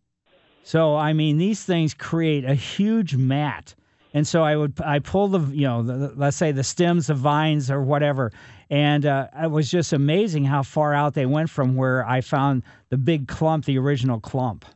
So 0.63 0.95
I 0.95 1.15
mean, 1.15 1.39
these 1.39 1.65
things 1.65 1.95
create 1.95 2.45
a 2.45 2.55
huge 2.55 3.17
mat. 3.17 3.75
And 4.13 4.27
so 4.27 4.43
I 4.43 4.57
would 4.57 4.79
I 4.85 4.99
pull 4.99 5.29
the 5.29 5.41
you 5.57 5.67
know 5.67 5.83
the, 5.83 6.13
let's 6.15 6.37
say 6.37 6.53
the 6.53 6.65
stems, 6.65 7.09
of 7.09 7.17
vines, 7.17 7.71
or 7.71 7.81
whatever, 7.81 8.31
and 8.69 9.07
uh, 9.07 9.29
it 9.43 9.51
was 9.51 9.71
just 9.71 9.95
amazing 9.95 10.45
how 10.45 10.65
far 10.65 10.93
out 10.93 11.15
they 11.15 11.25
went 11.25 11.49
from 11.49 11.77
where 11.77 12.07
I 12.07 12.21
found 12.21 12.63
the 12.91 12.99
big 12.99 13.27
clump, 13.27 13.65
the 13.65 13.79
original 13.79 14.21
clump. 14.21 14.67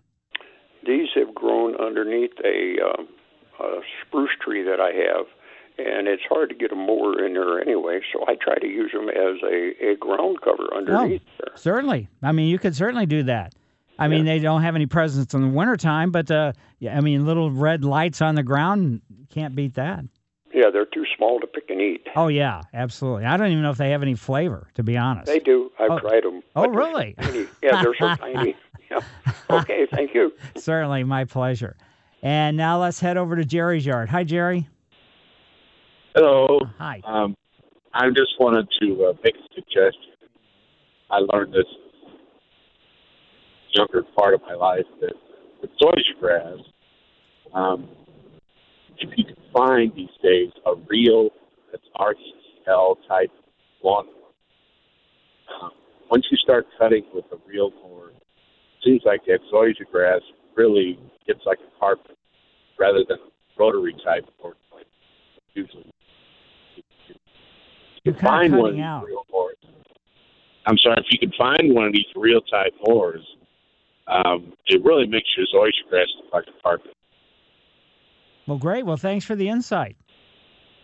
These 1.95 2.31
have 2.39 2.45
grown 2.45 2.45
underneath 2.45 2.45
a, 2.45 3.01
um, 3.01 3.09
a 3.61 3.81
spruce 4.07 4.31
tree 4.41 4.63
that 4.63 4.81
I 4.81 4.91
have, 4.93 5.27
and 5.79 6.07
it's 6.09 6.23
hard 6.29 6.49
to 6.51 6.55
get 6.55 6.73
a 6.73 6.77
mower 6.77 7.25
in 7.25 7.35
there 7.35 7.61
anyway. 7.61 8.01
So 8.13 8.25
I 8.27 8.35
try 8.37 8.57
to 8.57 8.67
use 8.67 8.93
them 8.93 9.09
as 9.09 9.43
a, 9.43 9.93
a 9.93 9.97
ground 9.97 10.41
cover 10.43 10.69
underneath 10.75 11.23
there. 11.39 11.57
Certainly. 11.57 12.09
I 12.23 12.33
mean, 12.33 12.49
you 12.49 12.59
could 12.59 12.75
certainly 12.77 13.07
do 13.07 13.25
that. 13.25 13.55
I 13.97 14.09
mean, 14.09 14.25
they 14.25 14.41
don't 14.41 14.63
have 14.63 14.75
any 14.75 14.87
presence 14.87 15.35
in 15.35 15.43
the 15.43 15.49
wintertime, 15.49 16.11
but 16.11 16.29
uh, 16.29 16.53
yeah, 16.81 16.97
I 16.97 17.01
mean, 17.01 17.25
little 17.27 17.51
red 17.53 17.85
lights 17.85 18.21
on 18.23 18.35
the 18.35 18.43
ground 18.43 19.03
can't 19.31 19.55
beat 19.55 19.75
that. 19.75 20.05
Yeah, 20.53 20.71
they're 20.73 20.85
too 20.87 21.05
small 21.17 21.39
to 21.41 21.47
pick 21.47 21.71
and 21.71 21.81
eat. 21.81 22.07
Oh 22.17 22.27
yeah, 22.29 22.63
absolutely. 22.73 23.25
I 23.25 23.37
don't 23.37 23.49
even 23.51 23.63
know 23.63 23.71
if 23.71 23.77
they 23.77 23.91
have 23.91 24.03
any 24.03 24.15
flavor, 24.15 24.69
to 24.75 24.83
be 24.83 24.97
honest. 24.97 25.27
They 25.27 25.39
do. 25.41 25.71
I've 25.79 25.91
Oh. 25.93 25.99
tried 26.01 26.25
them. 26.25 26.43
Oh, 26.57 26.69
really? 26.69 27.15
Yeah, 27.63 27.83
they're 27.83 27.95
so 27.99 28.15
tiny. 28.17 28.57
Yeah. 28.91 29.01
Okay, 29.51 29.87
thank 29.91 30.15
you. 30.15 30.33
Certainly, 30.57 31.05
my 31.05 31.27
pleasure. 31.27 31.77
And 32.23 32.57
now 32.57 32.81
let's 32.81 32.99
head 32.99 33.19
over 33.19 33.37
to 33.37 33.45
Jerry's 33.45 33.85
yard. 33.85 34.09
Hi, 34.09 34.25
Jerry. 34.25 34.67
Hello. 36.15 36.59
Hi. 36.79 37.03
Um, 37.05 37.37
I 37.93 38.09
just 38.09 38.33
wanted 38.41 38.67
to 38.81 39.05
uh, 39.05 39.13
make 39.23 39.35
a 39.35 39.55
suggestion. 39.55 40.15
I 41.11 41.19
learned 41.19 41.53
this 41.53 41.67
younger 43.75 44.03
part 44.17 44.35
of 44.35 44.41
my 44.43 44.55
life 44.55 44.87
that 45.01 45.13
with 45.61 45.71
zoysia 45.81 46.19
grass, 46.21 46.59
um, 47.53 47.89
if 48.99 49.11
you 49.17 49.25
can 49.25 49.37
find 49.53 49.93
these 49.95 50.09
days 50.23 50.51
a 50.67 50.75
real, 50.89 51.31
that's 51.71 51.85
RCL 51.97 52.97
type 53.09 53.31
lawn, 53.83 54.07
um, 55.63 55.71
once 56.11 56.25
you 56.31 56.37
start 56.39 56.67
cutting 56.79 57.05
with 57.15 57.25
a 57.33 57.37
reel 57.49 57.71
mower, 57.83 58.04
it 58.04 58.04
seems 58.85 59.03
like 59.05 59.25
that 59.27 59.41
zoysia 59.53 59.91
grass 59.91 60.21
really 60.57 60.99
gets 61.27 61.41
like 61.47 61.59
a 61.59 61.81
carpet 61.81 62.17
rather 62.79 63.05
than 63.09 63.19
rotary 63.59 63.95
type 64.05 64.25
or 64.39 64.55
like 64.75 64.87
usually. 65.55 65.91
You're 68.05 68.15
can 68.15 68.23
find 68.23 68.57
one 68.57 68.71
of 68.71 68.75
these 68.77 68.85
out. 68.85 69.05
reel 69.07 69.25
mowers. 69.33 69.57
I'm 70.67 70.79
sorry, 70.79 70.97
if 70.99 71.07
you 71.11 71.19
can 71.19 71.33
find 71.37 71.75
one 71.75 71.87
of 71.87 71.93
these 71.93 72.07
reel 72.15 72.41
type 72.43 72.73
mowers, 72.87 73.23
um, 74.07 74.53
it 74.67 74.83
really 74.85 75.07
makes 75.07 75.29
your 75.37 75.47
zoysia 75.55 75.89
grass 75.89 76.07
look 76.23 76.33
like 76.33 76.45
a 76.47 76.63
carpet. 76.63 76.93
Well, 78.47 78.59
great. 78.59 78.85
Well, 78.85 78.99
thanks 78.99 79.25
for 79.25 79.35
the 79.35 79.49
insight. 79.49 79.97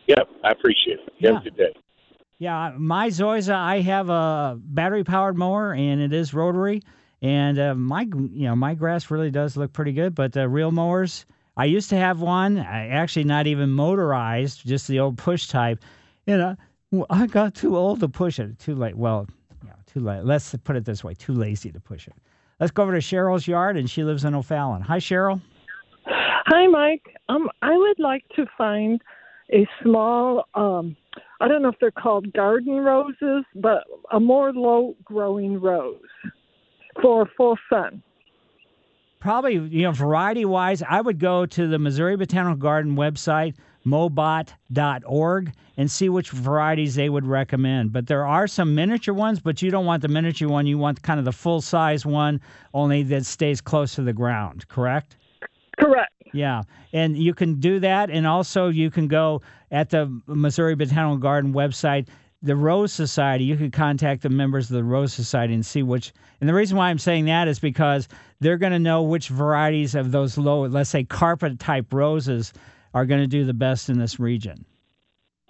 Yep, 0.07 0.29
I 0.43 0.51
appreciate 0.51 0.99
it. 0.99 1.13
You 1.19 1.35
Have 1.35 1.43
a 1.43 1.45
good 1.45 1.57
day. 1.57 1.75
Yeah, 2.39 2.73
my 2.79 3.09
Zoysia, 3.09 3.55
I 3.55 3.81
have 3.81 4.09
a 4.09 4.59
battery 4.59 5.05
powered 5.05 5.37
mower 5.37 5.75
and 5.75 6.01
it 6.01 6.15
is 6.15 6.33
rotary. 6.33 6.81
And 7.23 7.59
uh, 7.59 7.75
my, 7.75 8.03
you 8.03 8.47
know, 8.47 8.57
my 8.57 8.75
grass 8.75 9.11
really 9.11 9.31
does 9.31 9.57
look 9.57 9.73
pretty 9.73 9.93
good. 9.93 10.15
But 10.15 10.37
uh, 10.37 10.49
reel 10.49 10.71
mowers, 10.71 11.27
I 11.57 11.67
used 11.67 11.91
to 11.91 11.97
have 11.97 12.21
one. 12.21 12.59
Actually 12.59 13.25
not 13.25 13.47
even 13.47 13.71
motorized, 13.71 14.67
just 14.67 14.89
the 14.89 15.01
old 15.01 15.19
push 15.19 15.47
type. 15.47 15.85
You 16.27 16.37
know, 16.37 17.07
I 17.11 17.27
got 17.27 17.55
too 17.55 17.77
old 17.77 18.01
to 18.01 18.09
push 18.09 18.39
it. 18.39 18.59
Too 18.59 18.75
late. 18.75 18.97
Well, 18.97 19.27
yeah, 19.65 19.73
too 19.87 20.01
late. 20.01 20.25
Let's 20.25 20.55
put 20.65 20.77
it 20.77 20.85
this 20.85 21.05
way: 21.05 21.15
too 21.15 21.35
lazy 21.35 21.71
to 21.73 21.81
push 21.81 22.07
it. 22.07 22.15
Let's 22.59 22.73
go 22.73 22.83
over 22.83 22.93
to 22.93 22.99
Cheryl's 22.99 23.47
yard, 23.47 23.77
and 23.77 23.89
she 23.89 24.05
lives 24.05 24.25
in 24.25 24.35
O'Fallon. 24.35 24.83
Hi, 24.83 24.99
Cheryl. 24.99 25.41
Hi, 26.07 26.67
Mike. 26.67 27.17
Um, 27.29 27.49
I 27.63 27.77
would 27.77 27.99
like 27.99 28.25
to 28.37 28.45
find 28.59 29.01
a 29.53 29.67
small, 29.83 30.45
um, 30.55 30.97
I 31.41 31.49
don't 31.49 31.63
know 31.63 31.69
if 31.69 31.79
they're 31.81 31.91
called 31.91 32.33
garden 32.33 32.77
roses, 32.77 33.45
but 33.55 33.85
a 34.13 34.21
more 34.21 34.53
low 34.53 34.95
growing 35.05 35.61
rose 35.61 36.01
for 37.01 37.27
full 37.37 37.57
sun. 37.69 38.03
probably 39.21 39.55
you 39.55 39.83
know 39.83 39.93
variety 39.93 40.45
wise 40.45 40.83
i 40.89 41.01
would 41.01 41.19
go 41.19 41.47
to 41.47 41.67
the 41.67 41.79
missouri 41.79 42.17
botanical 42.17 42.57
garden 42.57 42.97
website 42.97 43.55
mobot.org 43.87 45.53
and 45.77 45.91
see 45.91 46.09
which 46.09 46.31
varieties 46.31 46.95
they 46.95 47.09
would 47.09 47.25
recommend 47.25 47.93
but 47.93 48.07
there 48.07 48.27
are 48.27 48.47
some 48.47 48.75
miniature 48.75 49.15
ones 49.15 49.41
but 49.41 49.63
you 49.63 49.71
don't 49.71 49.87
want 49.87 50.03
the 50.03 50.09
miniature 50.09 50.49
one 50.49 50.67
you 50.67 50.77
want 50.79 51.01
kind 51.03 51.19
of 51.19 51.25
the 51.25 51.33
full 51.33 51.61
size 51.61 52.05
one 52.05 52.41
only 52.75 53.03
that 53.03 53.25
stays 53.25 53.61
close 53.61 53.95
to 53.95 54.03
the 54.03 54.13
ground 54.13 54.67
correct 54.69 55.17
Correct. 55.79 56.13
yeah, 56.35 56.63
and 56.93 57.17
you 57.17 57.33
can 57.33 57.59
do 57.59 57.81
that, 57.81 58.11
and 58.11 58.27
also 58.27 58.69
you 58.69 58.91
can 58.91 59.09
go 59.09 59.41
at 59.71 59.89
the 59.89 60.21
Missouri 60.27 60.75
Botanical 60.75 61.17
Garden 61.17 61.55
website, 61.55 62.09
the 62.43 62.57
Rose 62.57 62.93
Society. 62.93 63.45
You 63.45 63.57
could 63.57 63.73
contact 63.73 64.23
the 64.23 64.31
members 64.31 64.71
of 64.71 64.77
the 64.77 64.85
Rose 64.85 65.13
Society 65.13 65.55
and 65.55 65.65
see 65.65 65.83
which. 65.83 66.13
And 66.41 66.49
the 66.49 66.55
reason 66.55 66.77
why 66.77 66.89
I'm 66.89 66.99
saying 66.99 67.27
that 67.27 67.49
is 67.49 67.59
because 67.59 68.09
they're 68.41 68.57
going 68.57 68.73
to 68.73 68.79
know 68.79 69.03
which 69.03 69.29
varieties 69.29 69.95
of 69.95 70.11
those 70.11 70.39
low, 70.39 70.67
let's 70.67 70.91
say 70.91 71.05
carpet 71.05 71.59
type 71.59 71.93
roses, 71.93 72.53
are 72.95 73.05
going 73.07 73.21
to 73.21 73.27
do 73.27 73.45
the 73.45 73.55
best 73.55 73.89
in 73.89 73.99
this 73.99 74.19
region. 74.19 74.65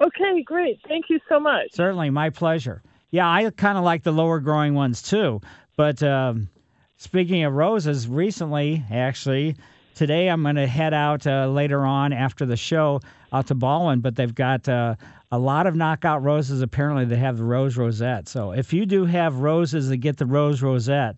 Okay, 0.02 0.42
great. 0.42 0.80
Thank 0.88 1.06
you 1.08 1.20
so 1.28 1.38
much. 1.38 1.72
Certainly, 1.72 2.10
my 2.10 2.30
pleasure. 2.30 2.82
Yeah, 3.10 3.30
I 3.30 3.50
kind 3.50 3.76
of 3.76 3.84
like 3.84 4.02
the 4.02 4.12
lower 4.12 4.40
growing 4.40 4.74
ones 4.74 5.02
too. 5.02 5.40
But 5.76 6.02
um, 6.02 6.48
speaking 6.96 7.44
of 7.44 7.52
roses, 7.52 8.08
recently, 8.08 8.84
actually, 8.90 9.56
today 9.94 10.28
I'm 10.28 10.42
going 10.42 10.56
to 10.56 10.66
head 10.66 10.94
out 10.94 11.26
uh, 11.26 11.48
later 11.48 11.84
on 11.84 12.12
after 12.12 12.46
the 12.46 12.56
show 12.56 13.00
out 13.32 13.48
to 13.48 13.54
Baldwin, 13.54 14.00
but 14.00 14.16
they've 14.16 14.34
got 14.34 14.68
uh, 14.68 14.94
a 15.32 15.38
lot 15.38 15.66
of 15.66 15.74
knockout 15.76 16.22
roses. 16.22 16.62
Apparently, 16.62 17.04
they 17.04 17.16
have 17.16 17.36
the 17.38 17.44
rose 17.44 17.76
rosette. 17.76 18.28
So 18.28 18.52
if 18.52 18.72
you 18.72 18.86
do 18.86 19.04
have 19.04 19.36
roses 19.36 19.88
that 19.88 19.98
get 19.98 20.16
the 20.16 20.26
rose 20.26 20.62
rosette, 20.62 21.16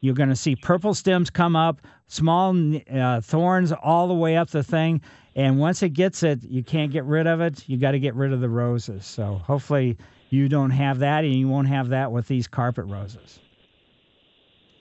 you're 0.00 0.14
going 0.14 0.28
to 0.28 0.36
see 0.36 0.54
purple 0.54 0.94
stems 0.94 1.30
come 1.30 1.56
up, 1.56 1.80
small 2.06 2.54
uh, 2.92 3.20
thorns 3.20 3.72
all 3.72 4.06
the 4.08 4.14
way 4.14 4.36
up 4.36 4.50
the 4.50 4.62
thing. 4.62 5.00
And 5.34 5.58
once 5.58 5.82
it 5.82 5.90
gets 5.90 6.22
it, 6.22 6.42
you 6.44 6.62
can't 6.62 6.90
get 6.92 7.04
rid 7.04 7.26
of 7.26 7.40
it. 7.40 7.68
You 7.68 7.78
got 7.78 7.92
to 7.92 7.98
get 7.98 8.14
rid 8.14 8.32
of 8.32 8.40
the 8.40 8.48
roses. 8.48 9.06
So 9.06 9.34
hopefully 9.44 9.96
you 10.30 10.48
don't 10.48 10.70
have 10.70 10.98
that, 10.98 11.24
and 11.24 11.34
you 11.34 11.48
won't 11.48 11.68
have 11.68 11.88
that 11.88 12.12
with 12.12 12.28
these 12.28 12.46
carpet 12.46 12.84
roses. 12.86 13.38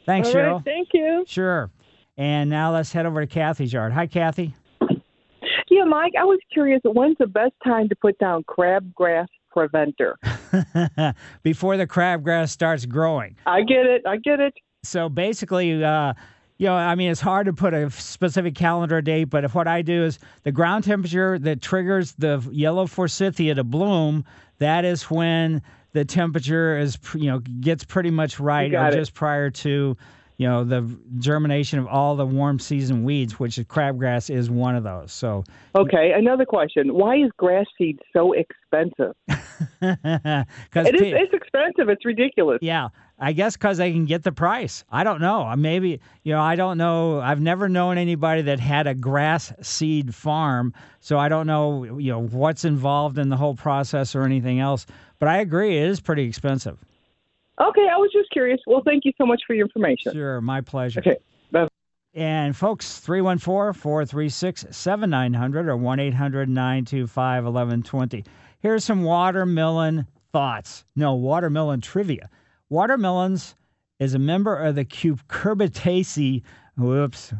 Thanks, 0.06 0.30
All 0.30 0.36
Cheryl. 0.36 0.56
right, 0.56 0.66
thank 0.66 0.90
you. 0.94 1.24
Sure. 1.28 1.70
And 2.18 2.50
now 2.50 2.74
let's 2.74 2.92
head 2.92 3.06
over 3.06 3.22
to 3.22 3.28
Kathy's 3.28 3.72
yard. 3.72 3.94
Hi, 3.94 4.08
Kathy. 4.08 4.56
Yeah, 5.78 5.84
Mike, 5.84 6.14
I 6.20 6.24
was 6.24 6.40
curious 6.52 6.82
when's 6.84 7.18
the 7.20 7.28
best 7.28 7.54
time 7.64 7.88
to 7.90 7.96
put 7.96 8.18
down 8.18 8.44
crabgrass 8.46 9.28
preventer? 9.52 10.18
Before 11.44 11.78
the 11.78 11.86
crabgrass 11.86 12.50
starts 12.50 12.88
growing. 12.88 13.36
I 13.46 13.62
get 13.62 13.86
it. 13.86 14.02
I 14.08 14.18
get 14.18 14.40
it. 14.40 14.56
So 14.82 15.08
basically, 15.08 15.84
uh, 15.84 16.16
you 16.58 16.66
know, 16.66 16.74
I 16.74 16.96
mean, 16.96 17.12
it's 17.12 17.22
hard 17.22 17.46
to 17.46 17.54
put 17.54 17.76
a 17.76 17.92
specific 17.92 18.56
calendar 18.56 19.04
date, 19.04 19.26
but 19.26 19.44
if 19.44 19.54
what 19.54 19.68
I 19.68 19.84
do 19.84 20.04
is 20.04 20.18
the 20.42 20.52
ground 20.52 20.84
temperature 20.84 21.38
that 21.38 21.62
triggers 21.62 22.14
the 22.14 22.44
yellow 22.52 22.88
forsythia 22.88 23.54
to 23.54 23.64
bloom, 23.64 24.26
that 24.58 24.84
is 24.84 25.04
when 25.12 25.62
the 25.94 26.06
temperature 26.06 26.76
is, 26.76 26.98
you 27.14 27.30
know, 27.30 27.38
gets 27.38 27.84
pretty 27.84 28.10
much 28.10 28.40
right, 28.40 28.74
or 28.74 28.88
it. 28.88 28.94
just 28.94 29.14
prior 29.14 29.52
to, 29.52 29.96
you 30.38 30.48
know, 30.48 30.64
the 30.64 30.88
germination 31.18 31.80
of 31.80 31.88
all 31.88 32.16
the 32.16 32.26
warm 32.26 32.60
season 32.60 33.04
weeds, 33.04 33.40
which 33.40 33.56
crabgrass 33.68 34.30
is 34.34 34.52
one 34.52 34.76
of 34.76 34.84
those. 34.84 35.12
So, 35.12 35.44
Okay, 35.76 36.12
another 36.16 36.46
question. 36.46 36.94
Why 36.94 37.18
is 37.18 37.32
grass 37.38 37.66
seed 37.78 38.00
so 38.16 38.34
expensive? 38.34 39.16
because 39.28 40.88
It 40.88 40.96
is 40.96 41.14
it's 41.14 41.34
expensive. 41.34 41.90
It's 41.90 42.06
ridiculous. 42.06 42.60
Yeah, 42.62 42.90
I 43.18 43.34
guess 43.34 43.58
because 43.58 43.80
they 43.80 43.92
can 43.92 44.06
get 44.06 44.22
the 44.24 44.32
price. 44.32 44.84
I 44.92 45.04
don't 45.04 45.22
know. 45.22 45.52
Maybe 45.56 46.00
you 46.24 46.34
know. 46.34 46.42
I 46.42 46.56
don't 46.56 46.78
know. 46.78 47.20
I've 47.20 47.42
never 47.42 47.68
known 47.68 47.98
anybody 47.98 48.44
that 48.44 48.60
had 48.60 48.86
a 48.86 48.94
grass 48.94 49.52
seed 49.62 50.14
farm, 50.14 50.74
so 51.00 51.18
I 51.18 51.30
don't 51.30 51.48
know. 51.48 51.84
You 51.98 52.12
know 52.12 52.22
what's 52.22 52.64
involved 52.64 53.18
in 53.18 53.30
the 53.30 53.38
whole 53.38 53.56
process 53.56 54.16
or 54.16 54.24
anything 54.24 54.60
else. 54.60 54.86
But 55.18 55.30
I 55.30 55.38
agree, 55.40 55.78
it 55.78 55.90
is 55.90 56.00
pretty 56.00 56.26
expensive. 56.26 56.78
Okay, 57.60 57.88
I 57.92 57.98
was 57.98 58.12
just 58.14 58.30
curious. 58.30 58.60
Well, 58.68 58.82
thank 58.86 59.04
you 59.06 59.12
so 59.18 59.26
much 59.26 59.42
for 59.48 59.54
your 59.54 59.66
information. 59.66 60.14
Sure, 60.14 60.42
my 60.42 60.62
pleasure. 60.62 61.00
Okay. 61.00 61.18
Bye. 61.52 61.68
And 62.14 62.56
folks, 62.56 63.00
314 63.00 63.80
436 63.80 64.66
7900 64.72 65.68
or 65.68 65.78
1 65.78 66.00
800 66.00 66.50
925 66.50 67.44
1120. 67.44 68.24
Here's 68.60 68.84
some 68.84 69.04
watermelon 69.04 70.08
thoughts. 70.32 70.84
No, 70.96 71.16
watermelon 71.16 71.82
trivia. 71.82 72.30
Watermelons 72.70 73.56
is 74.00 74.14
a 74.14 74.20
member 74.20 74.56
of 74.56 74.76
the 74.76 74.86
Cucurbitaceae, 74.86 76.44
whoops, 76.78 77.34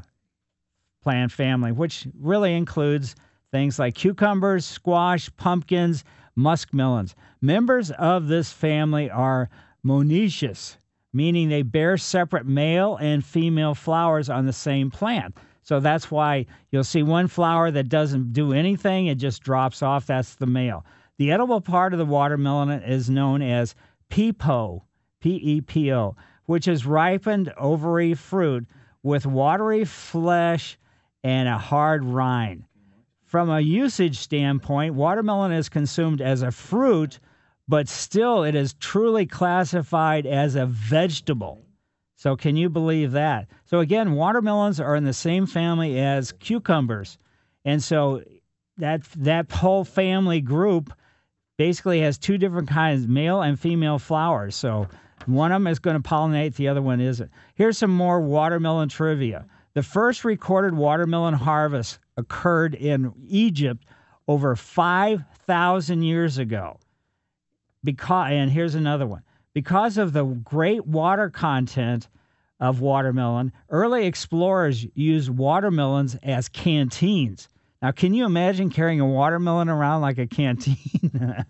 plant 1.04 1.32
family, 1.32 1.72
which 1.72 2.08
really 2.20 2.54
includes 2.56 3.16
things 3.52 3.80
like 3.80 3.96
cucumbers, 3.96 4.66
squash, 4.66 5.30
pumpkins, 5.38 6.04
muskmelons. 6.38 7.14
Members 7.42 7.92
of 7.92 8.28
this 8.28 8.52
family 8.52 9.10
are 9.10 9.50
monoecious, 9.84 10.78
meaning 11.14 11.50
they 11.50 11.62
bear 11.62 11.98
separate 11.98 12.46
male 12.46 12.98
and 12.98 13.26
female 13.26 13.74
flowers 13.76 14.30
on 14.30 14.46
the 14.46 14.54
same 14.54 14.92
plant. 14.92 15.36
So 15.64 15.80
that's 15.80 16.10
why 16.10 16.46
you'll 16.72 16.84
see 16.84 17.04
one 17.04 17.28
flower 17.28 17.72
that 17.72 17.90
doesn't 17.90 18.34
do 18.34 18.54
anything, 18.54 19.08
it 19.08 19.16
just 19.16 19.44
drops 19.44 19.82
off. 19.84 20.06
That's 20.06 20.36
the 20.36 20.46
male. 20.46 20.86
The 21.18 21.32
edible 21.32 21.62
part 21.62 21.94
of 21.94 22.00
the 22.00 22.06
watermelon 22.06 22.84
is 22.84 23.10
known 23.10 23.42
as 23.42 23.76
pepo, 24.10 24.84
P 25.20 25.36
E 25.36 25.62
P 25.62 25.92
O, 25.92 26.16
which 26.46 26.68
is 26.68 26.86
ripened 26.86 27.52
ovary 27.58 28.14
fruit 28.14 28.66
with 29.04 29.26
watery 29.26 29.84
flesh 29.84 30.78
and 31.24 31.50
a 31.50 31.58
hard 31.58 32.06
rind. 32.06 32.64
From 33.24 33.50
a 33.50 33.60
usage 33.60 34.20
standpoint, 34.20 34.94
watermelon 34.94 35.52
is 35.52 35.68
consumed 35.68 36.22
as 36.22 36.44
a 36.44 36.52
fruit, 36.52 37.20
but 37.68 37.88
still 37.88 38.44
it 38.44 38.56
is 38.56 38.74
truly 38.76 39.26
classified 39.26 40.26
as 40.26 40.56
a 40.56 40.66
vegetable. 40.66 41.62
So, 42.16 42.36
can 42.36 42.56
you 42.56 42.70
believe 42.70 43.12
that? 43.12 43.48
So, 43.66 43.80
again, 43.80 44.14
watermelons 44.14 44.80
are 44.80 44.96
in 44.96 45.04
the 45.04 45.14
same 45.14 45.46
family 45.46 46.00
as 46.00 46.32
cucumbers. 46.32 47.18
And 47.64 47.84
so, 47.84 48.24
that, 48.78 49.04
that 49.18 49.52
whole 49.52 49.84
family 49.84 50.42
group 50.42 50.92
basically 51.58 52.02
has 52.02 52.18
two 52.18 52.38
different 52.38 52.70
kinds, 52.70 53.08
male 53.08 53.42
and 53.42 53.60
female 53.60 54.00
flowers. 54.00 54.56
So, 54.56 54.88
one 55.28 55.52
of 55.52 55.62
them 55.62 55.68
is 55.68 55.80
going 55.80 56.02
to 56.02 56.10
pollinate, 56.10 56.56
the 56.56 56.70
other 56.70 56.82
one 56.82 57.02
isn't. 57.02 57.30
Here's 57.56 57.78
some 57.78 57.92
more 57.92 58.22
watermelon 58.22 58.90
trivia. 58.90 59.46
The 59.74 59.84
first 59.84 60.26
recorded 60.26 60.74
watermelon 60.74 61.34
harvest 61.34 62.00
occurred 62.16 62.74
in 62.74 63.14
Egypt 63.28 63.86
over 64.28 64.56
5,000 64.56 66.02
years 66.02 66.38
ago. 66.38 66.80
Because, 67.88 68.32
and 68.34 68.52
here's 68.52 68.76
another 68.76 69.08
one. 69.08 69.22
Because 69.54 69.98
of 69.98 70.12
the 70.12 70.26
great 70.26 70.86
water 70.86 71.30
content 71.30 72.10
of 72.60 72.82
watermelon, 72.82 73.54
early 73.70 74.06
explorers 74.06 74.86
used 74.94 75.30
watermelons 75.30 76.18
as 76.22 76.50
canteens. 76.50 77.48
Now, 77.82 77.92
can 77.92 78.14
you 78.14 78.26
imagine 78.26 78.70
carrying 78.70 79.00
a 79.00 79.08
watermelon 79.08 79.70
around 79.70 80.02
like 80.02 80.18
a 80.18 80.28
canteen? 80.28 80.76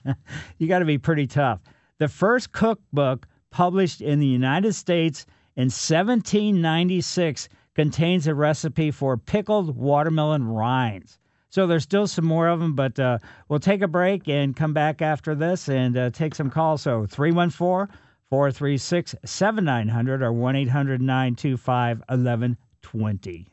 you 0.60 0.68
got 0.68 0.80
to 0.80 0.86
be 0.86 1.00
pretty 1.00 1.26
tough. 1.26 1.60
The 1.98 2.08
first 2.08 2.52
cookbook 2.52 3.26
published 3.50 4.02
in 4.02 4.20
the 4.20 4.28
United 4.28 4.74
States 4.74 5.26
in 5.56 5.72
1796 5.72 7.50
contains 7.74 8.28
a 8.28 8.36
recipe 8.36 8.92
for 8.92 9.18
pickled 9.18 9.76
watermelon 9.76 10.48
rinds. 10.48 11.18
So 11.50 11.66
there's 11.66 11.84
still 11.84 12.08
some 12.08 12.26
more 12.26 12.48
of 12.48 12.60
them, 12.60 12.76
but 12.76 13.00
uh, 13.00 13.20
we'll 13.48 13.60
take 13.60 13.82
a 13.82 13.88
break 13.88 14.28
and 14.28 14.56
come 14.56 14.74
back 14.74 15.02
after 15.02 15.34
this 15.34 15.70
and 15.70 15.98
uh, 15.98 16.10
take 16.10 16.36
some 16.36 16.50
calls. 16.50 16.82
So 16.82 17.06
314 17.06 17.96
436 18.30 19.16
7900 19.24 20.22
or 20.22 20.34
1 20.34 20.56
800 20.56 21.02
925 21.02 22.00
1120. 22.10 23.48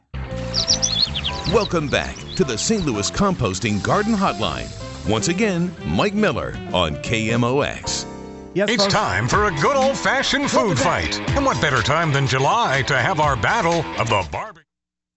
Welcome 1.53 1.89
back 1.89 2.17
to 2.37 2.45
the 2.45 2.57
St. 2.57 2.85
Louis 2.85 3.11
Composting 3.11 3.83
Garden 3.83 4.15
Hotline. 4.15 4.69
Once 5.09 5.29
again, 5.29 5.71
Mike 5.87 6.15
Miller 6.15 6.57
on 6.73 6.97
KMOX. 6.97 8.07
Yes, 8.55 8.71
it's 8.71 8.85
folks. 8.85 8.95
time 8.95 9.29
for 9.29 9.47
a 9.47 9.51
good 9.61 9.77
old 9.77 9.97
fashioned 9.99 10.51
food 10.51 10.79
fight. 10.79 11.21
And 11.37 11.45
what 11.45 11.61
better 11.61 11.83
time 11.83 12.13
than 12.13 12.27
July 12.27 12.83
to 12.87 12.97
have 12.97 13.21
our 13.21 13.37
battle 13.37 13.85
of 14.01 14.09
the 14.09 14.27
barbecue? 14.33 14.64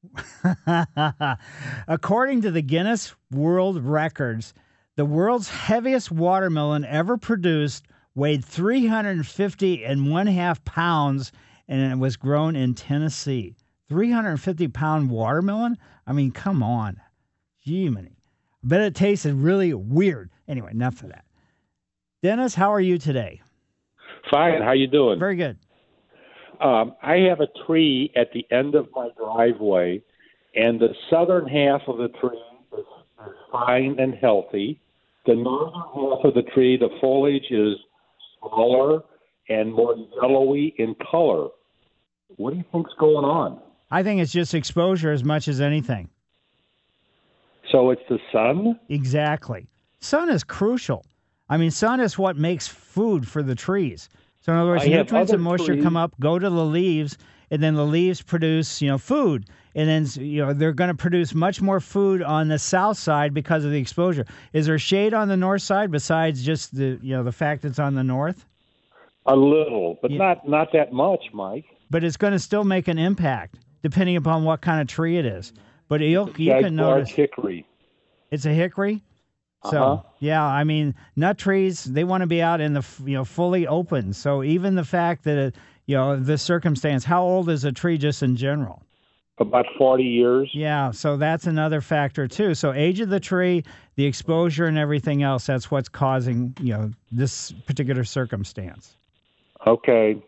According 1.88 2.42
to 2.42 2.52
the 2.52 2.62
Guinness 2.62 3.16
World 3.32 3.84
Records, 3.84 4.54
the 4.96 5.06
world's 5.06 5.50
heaviest 5.50 6.12
watermelon 6.12 6.86
ever 6.86 7.18
produced 7.18 7.86
weighed 8.16 8.44
350 8.44 9.86
and 9.86 10.12
one 10.12 10.28
half 10.28 10.64
pounds 10.66 11.32
and 11.68 11.92
it 11.92 11.98
was 11.98 12.16
grown 12.18 12.56
in 12.56 12.74
Tennessee. 12.74 13.56
350 13.90 14.68
pound 14.70 15.10
watermelon? 15.10 15.78
I 16.06 16.14
mean, 16.14 16.32
come 16.32 16.64
on. 16.64 17.00
Gee, 17.66 17.90
many. 17.90 18.18
I 18.64 18.68
bet 18.68 18.82
it 18.82 18.96
tasted 18.96 19.36
really 19.36 19.74
weird. 19.74 20.30
Anyway, 20.48 20.72
enough 20.72 21.04
of 21.04 21.10
that. 21.10 21.26
Dennis, 22.24 22.56
how 22.56 22.74
are 22.74 22.82
you 22.82 22.98
today? 22.98 23.42
Fine. 24.32 24.62
How 24.62 24.72
you 24.72 24.88
doing? 24.88 25.20
Very 25.20 25.36
good. 25.36 25.58
Um, 26.60 26.96
I 27.04 27.18
have 27.30 27.40
a 27.40 27.48
tree 27.66 28.12
at 28.16 28.32
the 28.34 28.46
end 28.52 28.76
of 28.76 28.88
my 28.96 29.10
driveway, 29.18 30.02
and 30.56 30.80
the 30.80 30.94
southern 31.10 31.48
half 31.48 31.82
of 31.88 31.98
the 31.98 32.10
tree 32.20 32.40
is, 32.74 32.80
is 32.80 33.36
fine 33.52 33.98
and 34.00 34.16
healthy. 34.16 34.80
The 35.26 35.36
northern 35.36 35.74
half 35.74 36.26
of 36.26 36.34
the 36.34 36.44
tree, 36.54 36.78
the 36.78 36.90
foliage 37.00 37.52
is 37.52 37.76
smaller 38.40 39.02
and 39.50 39.74
more 39.74 39.96
yellowy 40.22 40.74
in 40.78 40.96
color. 41.12 41.50
What 42.36 42.52
do 42.52 42.58
you 42.58 42.66
think's 42.72 42.92
going 43.00 43.26
on? 43.26 43.60
I 43.92 44.04
think 44.04 44.22
it's 44.22 44.32
just 44.32 44.54
exposure 44.54 45.12
as 45.12 45.24
much 45.24 45.48
as 45.48 45.62
anything. 45.62 46.10
So 47.72 47.92
it's 47.92 48.02
the 48.10 48.20
sun? 48.32 48.80
Exactly. 48.90 49.68
Sun 50.00 50.30
is 50.30 50.44
crucial. 50.44 51.06
I 51.50 51.58
mean, 51.58 51.72
sun 51.72 52.00
is 52.00 52.18
what 52.18 52.36
makes 52.36 52.68
food 52.68 53.28
for 53.28 53.42
the 53.42 53.56
trees. 53.56 54.10
So 54.48 54.54
in 54.54 54.60
other 54.60 54.70
words, 54.70 54.86
I 54.86 54.88
nutrients 54.88 55.34
and 55.34 55.44
moisture 55.44 55.74
trees- 55.74 55.84
come 55.84 55.98
up, 55.98 56.18
go 56.22 56.40
to 56.40 56.50
the 56.50 56.66
leaves, 56.66 57.18
and 57.52 57.62
then 57.62 57.76
the 57.76 57.86
leaves 57.86 58.22
produce, 58.22 58.82
you 58.82 58.88
know, 58.88 58.98
food. 58.98 59.46
And 59.76 59.90
then 59.90 60.26
you 60.26 60.44
know 60.44 60.54
they're 60.54 60.72
going 60.72 60.88
to 60.88 60.96
produce 60.96 61.36
much 61.36 61.62
more 61.62 61.82
food 61.82 62.24
on 62.24 62.48
the 62.48 62.58
south 62.58 62.98
side 62.98 63.34
because 63.34 63.66
of 63.66 63.72
the 63.72 63.78
exposure. 63.78 64.26
Is 64.54 64.66
there 64.66 64.80
shade 64.80 65.14
on 65.14 65.28
the 65.28 65.36
north 65.36 65.62
side 65.64 65.92
besides 65.92 66.44
just 66.44 66.76
the 66.76 66.98
you 67.02 67.14
know 67.14 67.24
the 67.24 67.32
fact 67.34 67.66
it's 67.66 67.78
on 67.78 67.94
the 67.94 68.04
north? 68.06 68.46
A 69.26 69.36
little, 69.36 70.00
but 70.02 70.12
Yeah. 70.12 70.18
not 70.18 70.48
not 70.48 70.72
that 70.72 70.94
much, 70.94 71.26
Mike. 71.34 71.66
But 71.90 72.06
it's 72.06 72.18
going 72.18 72.34
to 72.34 72.40
still 72.40 72.64
make 72.64 72.88
an 72.88 72.98
impact 72.98 73.60
depending 73.84 74.16
upon 74.16 74.46
what 74.46 74.62
kind 74.62 74.82
of 74.82 74.88
tree 74.88 75.18
it 75.18 75.26
is. 75.26 75.54
But 75.90 76.00
you'll, 76.02 76.30
you 76.38 76.54
can 76.60 76.76
notice 76.76 77.10
hickory. 77.10 77.66
It's 78.32 78.46
a 78.46 78.54
hickory. 78.54 79.04
So 79.70 79.78
Uh-huh. 79.84 80.02
yeah, 80.20 80.44
I 80.44 80.64
mean, 80.64 80.96
nut 81.16 81.38
trees 81.38 81.84
they 81.84 82.04
want 82.04 82.22
to 82.22 82.28
be 82.28 82.42
out 82.42 82.62
in 82.62 82.74
the 82.74 82.86
you 83.06 83.14
know 83.14 83.26
fully 83.26 83.68
open. 83.68 84.14
So 84.14 84.44
even 84.44 84.76
the 84.76 84.84
fact 84.86 85.24
that 85.26 85.38
it, 85.38 85.56
you 85.86 85.96
know 85.96 86.18
the 86.18 86.38
circumstance, 86.38 87.04
how 87.04 87.24
old 87.24 87.50
is 87.50 87.64
a 87.66 87.72
tree 87.72 87.98
just 87.98 88.24
in 88.24 88.36
general? 88.36 88.82
About 89.40 89.66
forty 89.78 90.04
years. 90.04 90.50
Yeah, 90.54 90.92
so 90.92 91.18
that's 91.18 91.46
another 91.46 91.82
factor 91.82 92.28
too. 92.28 92.56
So 92.56 92.74
age 92.74 93.00
of 93.02 93.10
the 93.10 93.20
tree, 93.20 93.64
the 93.96 94.06
exposure, 94.06 94.66
and 94.66 94.78
everything 94.78 95.22
else. 95.22 95.46
That's 95.46 95.70
what's 95.70 95.90
causing 95.90 96.56
you 96.60 96.74
know 96.74 96.92
this 97.12 97.52
particular 97.66 98.04
circumstance. 98.04 98.96
Okay. 99.66 100.22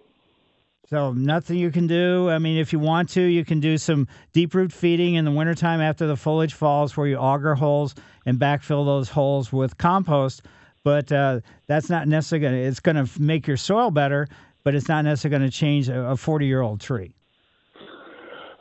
So 0.89 1.13
nothing 1.13 1.59
you 1.59 1.69
can 1.69 1.85
do. 1.85 2.29
I 2.29 2.39
mean, 2.39 2.57
if 2.57 2.73
you 2.73 2.79
want 2.79 3.09
to, 3.09 3.21
you 3.21 3.45
can 3.45 3.59
do 3.59 3.77
some 3.77 4.07
deep 4.33 4.55
root 4.55 4.73
feeding 4.73 5.15
in 5.15 5.25
the 5.25 5.31
wintertime 5.31 5.81
after 5.81 6.07
the 6.07 6.15
foliage 6.15 6.55
falls, 6.55 6.97
where 6.97 7.05
you 7.05 7.15
auger 7.15 7.53
holes 7.53 7.93
and 8.25 8.39
backfill 8.39 8.85
those 8.85 9.07
holes 9.07 9.53
with 9.53 9.77
compost. 9.77 10.41
But 10.83 11.11
uh, 11.11 11.41
that's 11.67 11.91
not 11.91 12.07
necessarily 12.07 12.41
going 12.41 12.53
to. 12.55 12.67
It's 12.67 12.79
going 12.79 13.05
to 13.05 13.21
make 13.21 13.45
your 13.45 13.57
soil 13.57 13.91
better, 13.91 14.27
but 14.63 14.73
it's 14.73 14.87
not 14.87 15.05
necessarily 15.05 15.37
going 15.37 15.51
to 15.51 15.55
change 15.55 15.89
a 15.89 16.17
40 16.17 16.45
year 16.47 16.61
old 16.61 16.81
tree. 16.81 17.13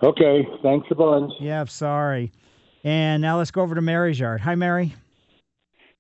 Okay, 0.03 0.47
thanks 0.63 0.87
a 0.91 0.95
bunch. 0.95 1.33
Yeah, 1.41 1.65
sorry. 1.65 2.31
And 2.85 3.23
now 3.23 3.39
let's 3.39 3.51
go 3.51 3.63
over 3.63 3.75
to 3.75 3.81
Mary's 3.81 4.21
yard. 4.21 4.41
Hi, 4.43 4.55
Mary. 4.55 4.95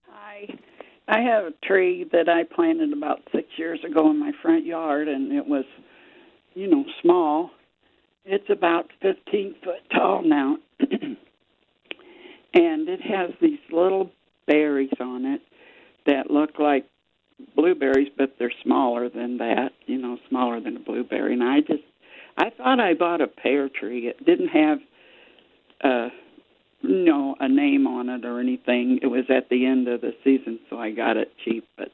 Hi. 0.08 0.46
I 1.08 1.20
have 1.20 1.44
a 1.44 1.66
tree 1.66 2.06
that 2.12 2.28
I 2.28 2.44
planted 2.44 2.92
about 2.92 3.20
six 3.34 3.48
years 3.56 3.80
ago 3.82 4.10
in 4.10 4.18
my 4.18 4.32
front 4.42 4.66
yard, 4.66 5.08
and 5.08 5.32
it 5.32 5.46
was, 5.46 5.64
you 6.58 6.68
know, 6.68 6.84
small. 7.00 7.50
It's 8.24 8.50
about 8.50 8.90
15 9.00 9.54
foot 9.62 9.80
tall 9.92 10.22
now, 10.24 10.56
and 10.80 11.16
it 12.52 13.00
has 13.00 13.30
these 13.40 13.60
little 13.70 14.10
berries 14.46 14.90
on 15.00 15.24
it 15.24 15.40
that 16.06 16.30
look 16.30 16.58
like 16.58 16.86
blueberries, 17.54 18.08
but 18.16 18.34
they're 18.38 18.52
smaller 18.64 19.08
than 19.08 19.38
that, 19.38 19.70
you 19.86 19.98
know, 19.98 20.18
smaller 20.28 20.60
than 20.60 20.76
a 20.76 20.80
blueberry. 20.80 21.32
And 21.32 21.44
I 21.44 21.60
just, 21.60 21.84
I 22.36 22.50
thought 22.50 22.80
I 22.80 22.94
bought 22.94 23.20
a 23.20 23.28
pear 23.28 23.68
tree. 23.68 24.08
It 24.08 24.26
didn't 24.26 24.48
have, 24.48 24.78
uh, 25.84 26.08
no, 26.82 27.36
a 27.38 27.48
name 27.48 27.86
on 27.86 28.08
it 28.08 28.24
or 28.24 28.40
anything. 28.40 28.98
It 29.00 29.06
was 29.06 29.26
at 29.28 29.48
the 29.48 29.64
end 29.64 29.86
of 29.86 30.00
the 30.00 30.12
season, 30.24 30.58
so 30.68 30.78
I 30.78 30.90
got 30.90 31.16
it 31.16 31.32
cheap. 31.44 31.68
But 31.76 31.92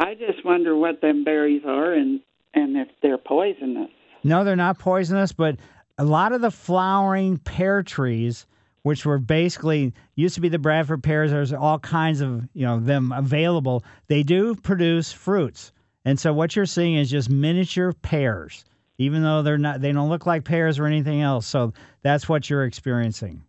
I 0.00 0.14
just 0.14 0.44
wonder 0.44 0.76
what 0.76 1.00
them 1.00 1.22
berries 1.22 1.62
are 1.64 1.92
and 1.92 2.20
and 2.56 2.76
if 2.76 2.88
they're 3.02 3.18
poisonous. 3.18 3.90
No, 4.24 4.42
they're 4.42 4.56
not 4.56 4.78
poisonous, 4.78 5.32
but 5.32 5.56
a 5.98 6.04
lot 6.04 6.32
of 6.32 6.40
the 6.40 6.50
flowering 6.50 7.38
pear 7.38 7.82
trees, 7.82 8.46
which 8.82 9.06
were 9.06 9.18
basically 9.18 9.92
used 10.16 10.34
to 10.34 10.40
be 10.40 10.48
the 10.48 10.58
Bradford 10.58 11.02
pears, 11.02 11.30
there's 11.30 11.52
all 11.52 11.78
kinds 11.78 12.20
of 12.20 12.48
you 12.54 12.66
know 12.66 12.80
them 12.80 13.12
available. 13.12 13.84
They 14.08 14.22
do 14.22 14.56
produce 14.56 15.12
fruits, 15.12 15.70
and 16.04 16.18
so 16.18 16.32
what 16.32 16.56
you're 16.56 16.66
seeing 16.66 16.96
is 16.96 17.10
just 17.10 17.30
miniature 17.30 17.92
pears, 17.92 18.64
even 18.98 19.22
though 19.22 19.42
they're 19.42 19.58
not. 19.58 19.80
They 19.80 19.92
don't 19.92 20.08
look 20.08 20.26
like 20.26 20.44
pears 20.44 20.78
or 20.78 20.86
anything 20.86 21.20
else. 21.20 21.46
So 21.46 21.72
that's 22.02 22.28
what 22.28 22.50
you're 22.50 22.64
experiencing. 22.64 23.44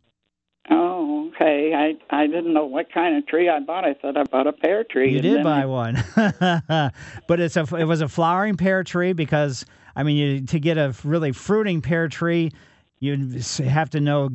I 1.77 1.97
I 2.09 2.27
didn't 2.27 2.53
know 2.53 2.65
what 2.65 2.91
kind 2.91 3.17
of 3.17 3.27
tree 3.27 3.49
I 3.49 3.59
bought. 3.59 3.85
I 3.85 3.93
thought 3.93 4.17
I 4.17 4.23
bought 4.23 4.47
a 4.47 4.53
pear 4.53 4.83
tree. 4.83 5.13
You 5.13 5.21
did 5.21 5.43
buy 5.43 5.61
I- 5.61 5.65
one, 5.65 6.03
but 6.15 7.39
it's 7.39 7.55
a 7.55 7.75
it 7.75 7.85
was 7.85 8.01
a 8.01 8.07
flowering 8.07 8.57
pear 8.57 8.83
tree 8.83 9.13
because 9.13 9.65
I 9.95 10.03
mean 10.03 10.17
you, 10.17 10.41
to 10.47 10.59
get 10.59 10.77
a 10.77 10.95
really 11.03 11.31
fruiting 11.31 11.81
pear 11.81 12.07
tree, 12.07 12.51
you 12.99 13.39
have 13.63 13.91
to 13.91 13.99
know 13.99 14.29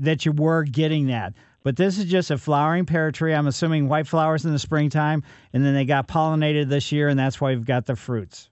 that 0.00 0.24
you 0.24 0.32
were 0.32 0.64
getting 0.64 1.08
that. 1.08 1.34
But 1.62 1.76
this 1.76 1.98
is 1.98 2.04
just 2.04 2.30
a 2.30 2.38
flowering 2.38 2.86
pear 2.86 3.10
tree. 3.10 3.34
I'm 3.34 3.48
assuming 3.48 3.88
white 3.88 4.06
flowers 4.06 4.44
in 4.44 4.52
the 4.52 4.58
springtime, 4.58 5.24
and 5.52 5.64
then 5.64 5.74
they 5.74 5.84
got 5.84 6.06
pollinated 6.06 6.68
this 6.68 6.92
year, 6.92 7.08
and 7.08 7.18
that's 7.18 7.40
why 7.40 7.50
we've 7.50 7.64
got 7.64 7.86
the 7.86 7.96
fruits. 7.96 8.48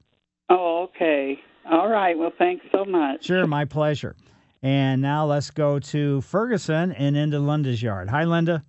Oh, 0.51 0.89
okay. 0.89 1.39
All 1.71 1.89
right. 1.89 2.19
Well, 2.19 2.33
thanks 2.37 2.67
so 2.73 2.85
much. 2.85 3.25
Sure, 3.27 3.47
my 3.47 3.65
pleasure. 3.65 4.17
And 4.65 5.03
now 5.03 5.27
let's 5.27 5.51
go 5.51 5.79
to 5.79 6.23
Ferguson 6.23 6.93
and 6.93 7.19
into 7.19 7.39
Linda's 7.39 7.83
yard. 7.83 8.09
Hi, 8.09 8.25
Linda. 8.25 8.65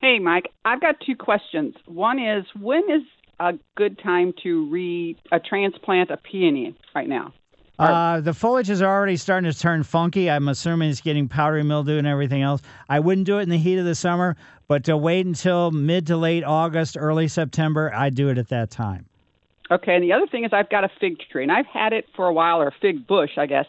Hey, 0.00 0.18
Mike. 0.18 0.50
I've 0.64 0.80
got 0.80 0.98
two 1.04 1.14
questions. 1.14 1.74
One 1.84 2.18
is 2.18 2.46
when 2.58 2.82
is 2.90 3.02
a 3.38 3.52
good 3.74 3.98
time 3.98 4.32
to 4.42 4.66
re 4.70 5.18
a 5.30 5.38
transplant 5.38 6.10
a 6.10 6.16
peony 6.16 6.74
right 6.94 7.06
now? 7.06 7.34
Uh, 7.78 8.22
the 8.22 8.32
foliage 8.32 8.70
is 8.70 8.80
already 8.80 9.16
starting 9.16 9.50
to 9.50 9.58
turn 9.58 9.82
funky. 9.82 10.30
I'm 10.30 10.48
assuming 10.48 10.88
it's 10.88 11.02
getting 11.02 11.28
powdery 11.28 11.64
mildew 11.64 11.98
and 11.98 12.06
everything 12.06 12.40
else. 12.40 12.62
I 12.88 13.00
wouldn't 13.00 13.26
do 13.26 13.38
it 13.38 13.42
in 13.42 13.50
the 13.50 13.58
heat 13.58 13.76
of 13.76 13.84
the 13.84 13.94
summer, 13.94 14.36
but 14.68 14.84
to 14.84 14.96
wait 14.96 15.26
until 15.26 15.70
mid 15.70 16.06
to 16.06 16.16
late 16.16 16.44
August, 16.44 16.96
early 16.98 17.28
September, 17.28 17.92
I'd 17.94 18.14
do 18.14 18.30
it 18.30 18.38
at 18.38 18.48
that 18.48 18.70
time. 18.70 19.04
Okay, 19.70 19.94
and 19.94 20.02
the 20.02 20.14
other 20.14 20.26
thing 20.26 20.44
is 20.44 20.52
I've 20.54 20.70
got 20.70 20.84
a 20.84 20.90
fig 20.98 21.18
tree, 21.30 21.42
and 21.42 21.52
I've 21.52 21.66
had 21.66 21.92
it 21.92 22.06
for 22.16 22.26
a 22.26 22.32
while, 22.32 22.60
or 22.60 22.68
a 22.68 22.74
fig 22.80 23.06
bush, 23.06 23.32
I 23.36 23.44
guess. 23.44 23.66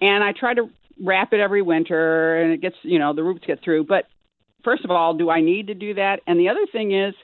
And 0.00 0.22
I 0.22 0.32
try 0.32 0.54
to 0.54 0.68
wrap 1.02 1.32
it 1.32 1.40
every 1.40 1.62
winter, 1.62 2.40
and 2.40 2.52
it 2.52 2.60
gets, 2.60 2.76
you 2.82 2.98
know, 2.98 3.12
the 3.14 3.22
roots 3.22 3.44
get 3.46 3.62
through. 3.62 3.84
But 3.84 4.04
first 4.64 4.84
of 4.84 4.90
all, 4.90 5.14
do 5.14 5.30
I 5.30 5.40
need 5.40 5.68
to 5.68 5.74
do 5.74 5.94
that? 5.94 6.20
And 6.26 6.38
the 6.38 6.48
other 6.48 6.66
thing 6.70 6.92
is, 6.92 7.14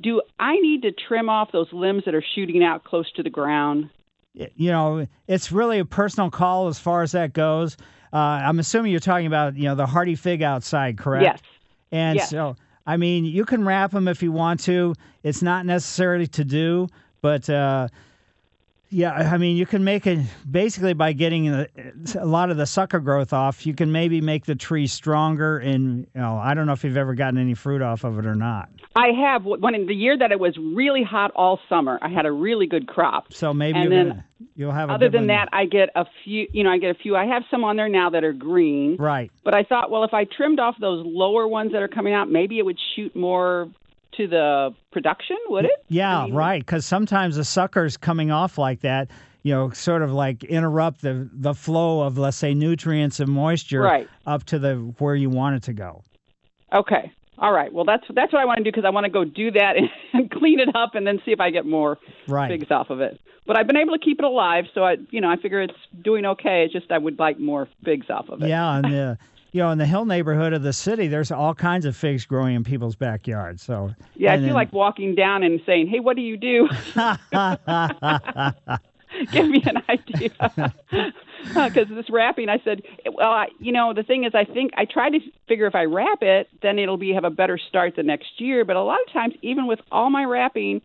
do 0.00 0.22
I 0.38 0.56
need 0.58 0.82
to 0.82 0.92
trim 0.92 1.28
off 1.28 1.52
those 1.52 1.68
limbs 1.72 2.04
that 2.06 2.14
are 2.14 2.24
shooting 2.34 2.64
out 2.64 2.84
close 2.84 3.10
to 3.12 3.22
the 3.22 3.30
ground? 3.30 3.90
You 4.34 4.70
know, 4.70 5.06
it's 5.28 5.52
really 5.52 5.78
a 5.78 5.84
personal 5.84 6.30
call 6.30 6.68
as 6.68 6.78
far 6.78 7.02
as 7.02 7.12
that 7.12 7.34
goes. 7.34 7.76
Uh, 8.12 8.16
I'm 8.16 8.58
assuming 8.58 8.90
you're 8.90 9.00
talking 9.00 9.26
about, 9.26 9.56
you 9.56 9.64
know, 9.64 9.74
the 9.74 9.86
hardy 9.86 10.14
fig 10.14 10.42
outside, 10.42 10.96
correct? 10.98 11.24
Yes. 11.24 11.40
And 11.90 12.16
Yes. 12.16 12.30
so, 12.30 12.56
I 12.86 12.96
mean, 12.96 13.26
you 13.26 13.44
can 13.44 13.64
wrap 13.64 13.90
them 13.90 14.08
if 14.08 14.22
you 14.22 14.32
want 14.32 14.60
to. 14.60 14.94
It's 15.22 15.42
not 15.42 15.66
necessary 15.66 16.26
to 16.28 16.44
do, 16.44 16.88
but 17.20 17.48
uh, 17.50 17.88
yeah, 18.92 19.12
I 19.12 19.38
mean, 19.38 19.56
you 19.56 19.64
can 19.64 19.82
make 19.84 20.06
it 20.06 20.18
basically 20.50 20.92
by 20.92 21.14
getting 21.14 21.48
a, 21.48 21.66
a 22.18 22.26
lot 22.26 22.50
of 22.50 22.58
the 22.58 22.66
sucker 22.66 23.00
growth 23.00 23.32
off. 23.32 23.64
You 23.64 23.72
can 23.74 23.90
maybe 23.90 24.20
make 24.20 24.44
the 24.44 24.54
tree 24.54 24.86
stronger. 24.86 25.58
And 25.58 26.06
you 26.14 26.20
know, 26.20 26.36
I 26.36 26.52
don't 26.52 26.66
know 26.66 26.74
if 26.74 26.84
you've 26.84 26.98
ever 26.98 27.14
gotten 27.14 27.38
any 27.38 27.54
fruit 27.54 27.80
off 27.80 28.04
of 28.04 28.18
it 28.18 28.26
or 28.26 28.34
not. 28.34 28.68
I 28.94 29.08
have. 29.08 29.44
When 29.46 29.74
in 29.74 29.86
the 29.86 29.94
year 29.94 30.18
that 30.18 30.30
it 30.30 30.38
was 30.38 30.56
really 30.58 31.02
hot 31.02 31.30
all 31.34 31.58
summer, 31.70 31.98
I 32.02 32.10
had 32.10 32.26
a 32.26 32.32
really 32.32 32.66
good 32.66 32.86
crop. 32.86 33.32
So 33.32 33.54
maybe 33.54 33.78
And 33.78 33.90
then 33.90 34.08
gonna, 34.08 34.24
you'll 34.54 34.72
have 34.72 34.90
Other 34.90 35.08
than 35.08 35.22
one. 35.22 35.28
that, 35.28 35.48
I 35.52 35.64
get 35.64 35.88
a 35.96 36.04
few. 36.22 36.46
You 36.52 36.62
know, 36.62 36.70
I 36.70 36.76
get 36.76 36.90
a 36.90 36.98
few. 36.98 37.16
I 37.16 37.24
have 37.24 37.44
some 37.50 37.64
on 37.64 37.76
there 37.76 37.88
now 37.88 38.10
that 38.10 38.24
are 38.24 38.34
green. 38.34 38.96
Right. 38.98 39.32
But 39.42 39.54
I 39.54 39.62
thought, 39.62 39.90
well, 39.90 40.04
if 40.04 40.12
I 40.12 40.24
trimmed 40.24 40.60
off 40.60 40.76
those 40.78 41.02
lower 41.06 41.48
ones 41.48 41.72
that 41.72 41.82
are 41.82 41.88
coming 41.88 42.12
out, 42.12 42.30
maybe 42.30 42.58
it 42.58 42.66
would 42.66 42.78
shoot 42.94 43.16
more 43.16 43.70
to 44.16 44.26
the 44.26 44.74
production. 44.90 45.36
Would 45.48 45.64
it? 45.66 45.84
Yeah, 45.88 46.26
right. 46.30 46.60
Because 46.64 46.86
sometimes 46.86 47.36
the 47.36 47.44
suckers 47.44 47.96
coming 47.96 48.30
off 48.30 48.58
like 48.58 48.80
that, 48.80 49.10
you 49.42 49.52
know, 49.52 49.70
sort 49.70 50.02
of 50.02 50.12
like 50.12 50.44
interrupt 50.44 51.02
the 51.02 51.28
the 51.32 51.54
flow 51.54 52.02
of, 52.02 52.18
let's 52.18 52.36
say, 52.36 52.54
nutrients 52.54 53.20
and 53.20 53.28
moisture 53.30 53.80
Right. 53.82 54.08
up 54.26 54.44
to 54.44 54.58
the 54.58 54.74
where 54.98 55.14
you 55.14 55.30
want 55.30 55.56
it 55.56 55.62
to 55.64 55.72
go. 55.72 56.02
Okay. 56.72 57.12
All 57.38 57.52
right. 57.52 57.72
Well, 57.72 57.84
that's 57.84 58.04
that's 58.14 58.32
what 58.32 58.40
I 58.40 58.44
want 58.44 58.58
to 58.58 58.64
do 58.64 58.70
because 58.70 58.84
I 58.84 58.90
want 58.90 59.04
to 59.04 59.10
go 59.10 59.24
do 59.24 59.50
that 59.52 59.74
and 60.12 60.30
clean 60.30 60.60
it 60.60 60.74
up 60.76 60.94
and 60.94 61.06
then 61.06 61.20
see 61.24 61.32
if 61.32 61.40
I 61.40 61.50
get 61.50 61.66
more 61.66 61.98
Right. 62.28 62.48
figs 62.48 62.70
off 62.70 62.90
of 62.90 63.00
it. 63.00 63.20
But 63.44 63.58
I've 63.58 63.66
been 63.66 63.76
able 63.76 63.92
to 63.94 63.98
keep 63.98 64.20
it 64.20 64.24
alive, 64.24 64.66
so 64.72 64.84
I, 64.84 64.98
you 65.10 65.20
know, 65.20 65.28
I 65.28 65.34
figure 65.36 65.60
it's 65.60 65.74
doing 66.04 66.24
okay. 66.26 66.62
It's 66.64 66.72
just 66.72 66.92
I 66.92 66.98
would 66.98 67.18
like 67.18 67.40
more 67.40 67.66
figs 67.84 68.06
off 68.08 68.28
of 68.28 68.40
it. 68.40 68.48
Yeah, 68.48 68.76
and 68.76 69.18
you 69.52 69.60
know 69.60 69.70
in 69.70 69.78
the 69.78 69.86
hill 69.86 70.04
neighborhood 70.04 70.52
of 70.52 70.62
the 70.62 70.72
city, 70.72 71.06
there's 71.08 71.30
all 71.30 71.54
kinds 71.54 71.84
of 71.86 71.96
figs 71.96 72.26
growing 72.26 72.54
in 72.56 72.64
people's 72.64 72.96
backyards. 72.96 73.62
So 73.62 73.94
Yeah, 74.16 74.32
I 74.32 74.36
feel 74.36 74.46
then- 74.46 74.54
like 74.54 74.72
walking 74.72 75.14
down 75.14 75.42
and 75.42 75.60
saying, 75.66 75.88
"Hey, 75.88 76.00
what 76.00 76.16
do 76.16 76.22
you 76.22 76.36
do?" 76.36 76.68
Give 79.30 79.46
me 79.48 79.62
an 79.66 79.82
idea. 79.88 80.30
Because 81.44 81.88
this 81.88 82.08
wrapping, 82.08 82.48
I 82.48 82.60
said, 82.64 82.82
well, 83.14 83.32
I, 83.32 83.48
you 83.58 83.72
know, 83.72 83.92
the 83.92 84.04
thing 84.04 84.22
is, 84.22 84.32
I 84.32 84.44
think 84.44 84.70
I 84.76 84.84
try 84.84 85.10
to 85.10 85.18
figure 85.48 85.66
if 85.66 85.74
I 85.74 85.86
wrap 85.86 86.22
it, 86.22 86.48
then 86.62 86.78
it'll 86.78 86.96
be 86.98 87.12
have 87.14 87.24
a 87.24 87.30
better 87.30 87.58
start 87.58 87.96
the 87.96 88.04
next 88.04 88.40
year. 88.40 88.64
But 88.64 88.76
a 88.76 88.82
lot 88.82 88.98
of 89.04 89.12
times, 89.12 89.34
even 89.42 89.66
with 89.66 89.80
all 89.90 90.08
my 90.08 90.22
wrapping, 90.24 90.82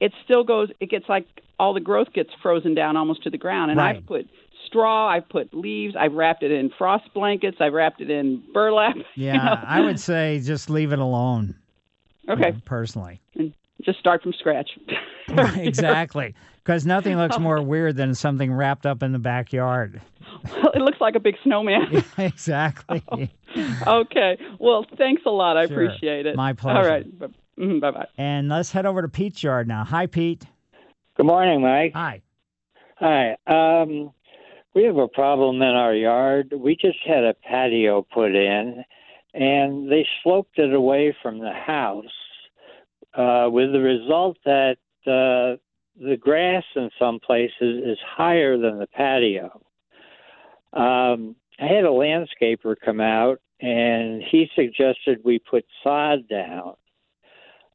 it 0.00 0.12
still 0.24 0.42
goes. 0.42 0.70
It 0.80 0.90
gets 0.90 1.08
like 1.08 1.24
all 1.60 1.72
the 1.72 1.78
growth 1.80 2.12
gets 2.12 2.30
frozen 2.42 2.74
down 2.74 2.96
almost 2.96 3.22
to 3.22 3.30
the 3.30 3.38
ground. 3.38 3.70
And 3.70 3.78
Right. 3.78 3.96
I've 3.98 4.04
put 4.04 4.28
straw, 4.66 5.08
I've 5.08 5.28
put 5.28 5.52
leaves, 5.54 5.94
I've 5.98 6.12
wrapped 6.12 6.42
it 6.42 6.50
in 6.50 6.70
frost 6.76 7.04
blankets, 7.14 7.58
I've 7.60 7.72
wrapped 7.72 8.00
it 8.00 8.10
in 8.10 8.42
burlap. 8.52 8.96
you 9.14 9.26
yeah, 9.26 9.36
know. 9.36 9.58
I 9.66 9.80
would 9.80 10.00
say 10.00 10.40
just 10.44 10.70
leave 10.70 10.92
it 10.92 10.98
alone. 10.98 11.54
Okay. 12.28 12.52
personally. 12.64 13.20
And 13.34 13.52
just 13.82 13.98
start 13.98 14.22
from 14.22 14.32
scratch. 14.32 14.70
exactly. 15.56 16.34
Because 16.64 16.86
nothing 16.86 17.16
looks 17.16 17.38
more 17.38 17.60
weird 17.60 17.96
than 17.96 18.14
something 18.14 18.52
wrapped 18.52 18.86
up 18.86 19.02
in 19.02 19.10
the 19.12 19.18
backyard. 19.18 20.00
it 20.44 20.80
looks 20.80 21.00
like 21.00 21.16
a 21.16 21.20
big 21.20 21.34
snowman. 21.42 22.04
exactly. 22.18 23.02
okay. 23.86 24.38
Well, 24.60 24.86
thanks 24.96 25.22
a 25.26 25.30
lot. 25.30 25.56
I 25.56 25.66
Sure. 25.66 25.84
appreciate 25.84 26.26
it. 26.26 26.36
My 26.36 26.50
All 26.50 26.54
pleasure. 26.54 26.88
right. 26.88 27.18
Bye 27.80 27.90
bye. 27.90 28.06
And 28.16 28.48
let's 28.48 28.70
head 28.70 28.86
over 28.86 29.02
to 29.02 29.08
Pete's 29.08 29.42
yard 29.42 29.66
now. 29.66 29.84
Hi, 29.84 30.06
Pete. 30.06 30.44
Good 31.16 31.26
morning, 31.26 31.60
Mike. 31.60 31.92
Hi. 31.94 32.22
Hi. 32.96 33.36
Um, 33.46 34.12
we 34.74 34.84
have 34.84 34.96
a 34.96 35.08
problem 35.08 35.56
in 35.56 35.68
our 35.68 35.94
yard. 35.94 36.52
We 36.56 36.76
just 36.76 36.98
had 37.06 37.24
a 37.24 37.34
patio 37.34 38.02
put 38.02 38.34
in, 38.34 38.84
and 39.34 39.90
they 39.90 40.06
sloped 40.22 40.58
it 40.58 40.72
away 40.72 41.14
from 41.22 41.38
the 41.38 41.52
house, 41.52 42.04
uh, 43.14 43.48
with 43.50 43.72
the 43.72 43.80
result 43.80 44.38
that 44.44 44.76
uh, 45.06 45.60
the 46.00 46.16
grass 46.18 46.64
in 46.74 46.90
some 46.98 47.20
places 47.20 47.84
is 47.84 47.98
higher 48.06 48.56
than 48.56 48.78
the 48.78 48.86
patio. 48.86 49.62
Um, 50.72 51.36
I 51.60 51.66
had 51.66 51.84
a 51.84 51.88
landscaper 51.88 52.74
come 52.82 53.00
out, 53.00 53.40
and 53.60 54.22
he 54.22 54.48
suggested 54.54 55.20
we 55.22 55.38
put 55.38 55.66
sod 55.84 56.28
down. 56.28 56.74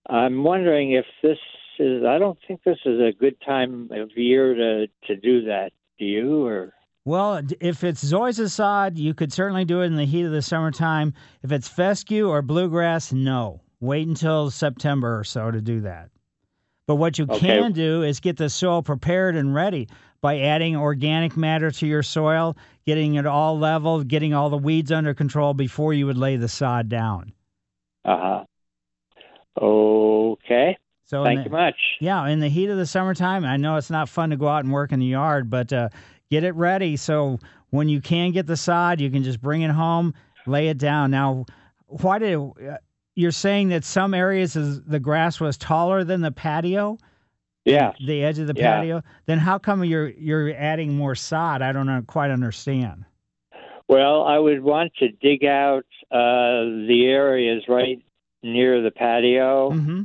I'm 0.09 0.43
wondering 0.43 0.93
if 0.93 1.05
this 1.21 1.37
is. 1.79 2.03
I 2.03 2.17
don't 2.17 2.39
think 2.47 2.63
this 2.63 2.79
is 2.85 2.99
a 2.99 3.11
good 3.11 3.39
time 3.41 3.89
of 3.91 4.09
year 4.15 4.55
to 4.55 4.87
to 5.05 5.15
do 5.15 5.43
that. 5.45 5.73
Do 5.99 6.05
you 6.05 6.45
or? 6.45 6.73
Well, 7.07 7.39
if 7.61 7.85
it's 7.85 8.03
zoysia 8.03 8.49
sod, 8.49 8.97
you 8.97 9.13
could 9.13 9.31
certainly 9.31 9.63
do 9.63 9.79
it 9.79 9.85
in 9.85 9.95
the 9.95 10.03
heat 10.03 10.25
of 10.25 10.33
the 10.33 10.41
summertime. 10.41 11.13
If 11.41 11.53
it's 11.53 11.65
fescue 11.65 12.27
or 12.27 12.41
bluegrass, 12.41 13.13
no. 13.13 13.61
Wait 13.79 14.05
until 14.05 14.51
September 14.51 15.17
or 15.17 15.23
so 15.23 15.49
to 15.49 15.61
do 15.61 15.79
that. 15.81 16.09
But 16.85 16.95
what 16.95 17.17
you 17.17 17.23
Okay. 17.29 17.39
can 17.39 17.71
do 17.71 18.03
is 18.03 18.19
get 18.19 18.35
the 18.35 18.49
soil 18.49 18.81
prepared 18.81 19.37
and 19.37 19.55
ready 19.55 19.87
by 20.19 20.39
adding 20.39 20.75
organic 20.75 21.37
matter 21.37 21.71
to 21.71 21.87
your 21.87 22.03
soil, 22.03 22.57
getting 22.85 23.15
it 23.15 23.25
all 23.25 23.57
level, 23.57 24.03
getting 24.03 24.33
all 24.33 24.49
the 24.49 24.57
weeds 24.57 24.91
under 24.91 25.13
control 25.13 25.53
before 25.53 25.93
you 25.93 26.07
would 26.07 26.17
lay 26.17 26.35
the 26.35 26.49
sod 26.49 26.89
down. 26.89 27.31
Uh 28.03 28.43
huh. 29.57 29.63
Okay. 29.63 30.77
So 31.05 31.23
Thank 31.23 31.39
in 31.39 31.45
you 31.45 31.51
much. 31.51 31.75
Yeah, 32.01 32.27
in 32.27 32.41
the 32.41 32.49
heat 32.49 32.69
of 32.69 32.77
the 32.77 32.85
summertime, 32.85 33.45
I 33.45 33.55
know 33.55 33.77
it's 33.77 33.89
not 33.89 34.09
fun 34.09 34.31
to 34.31 34.35
go 34.35 34.49
out 34.49 34.65
and 34.65 34.73
work 34.73 34.91
in 34.91 34.99
the 34.99 35.05
yard, 35.05 35.49
but 35.49 35.71
uh, 35.71 35.87
get 36.29 36.43
it 36.43 36.55
ready 36.55 36.97
so 36.97 37.39
when 37.69 37.89
you 37.89 38.01
can 38.01 38.31
get 38.31 38.47
the 38.47 38.55
sod, 38.57 39.01
you 39.01 39.09
can 39.11 39.23
just 39.23 39.41
bring 39.41 39.61
it 39.61 39.71
home, 39.71 40.13
lay 40.45 40.69
it 40.69 40.77
down. 40.77 41.11
Now, 41.11 41.45
why 41.87 42.19
did 42.19 42.35
uh, 42.37 42.77
you're 43.15 43.31
saying 43.31 43.69
that 43.69 43.83
some 43.83 44.13
areas 44.13 44.55
is, 44.55 44.81
the 44.83 44.99
grass 44.99 45.39
was 45.39 45.57
taller 45.57 46.03
than 46.03 46.21
the 46.21 46.31
patio? 46.31 46.97
Yeah. 47.65 47.91
The 48.05 48.23
edge 48.23 48.39
of 48.39 48.47
the 48.47 48.53
Yeah. 48.55 48.75
patio. 48.77 49.01
Then 49.25 49.39
how 49.39 49.57
come 49.57 49.83
you're 49.83 50.09
you're 50.09 50.53
adding 50.55 50.95
more 50.95 51.15
sod? 51.15 51.61
I 51.61 51.73
don't 51.73 52.05
quite 52.07 52.31
understand. 52.31 53.03
Well, 53.89 54.23
I 54.23 54.37
would 54.37 54.61
want 54.63 54.93
to 54.99 55.09
dig 55.09 55.43
out 55.45 55.85
uh, 56.11 56.63
the 56.87 57.05
areas 57.07 57.63
right 57.67 58.01
near 58.43 58.81
the 58.81 58.91
patio, 58.91 59.71
Mm-hmm. 59.71 60.01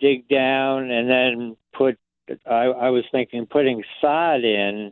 dig 0.00 0.28
down, 0.28 0.90
and 0.90 1.08
then 1.10 1.56
put. 1.74 1.98
I, 2.46 2.64
I 2.64 2.88
was 2.90 3.04
thinking 3.12 3.46
putting 3.46 3.82
sod 4.00 4.42
in, 4.44 4.90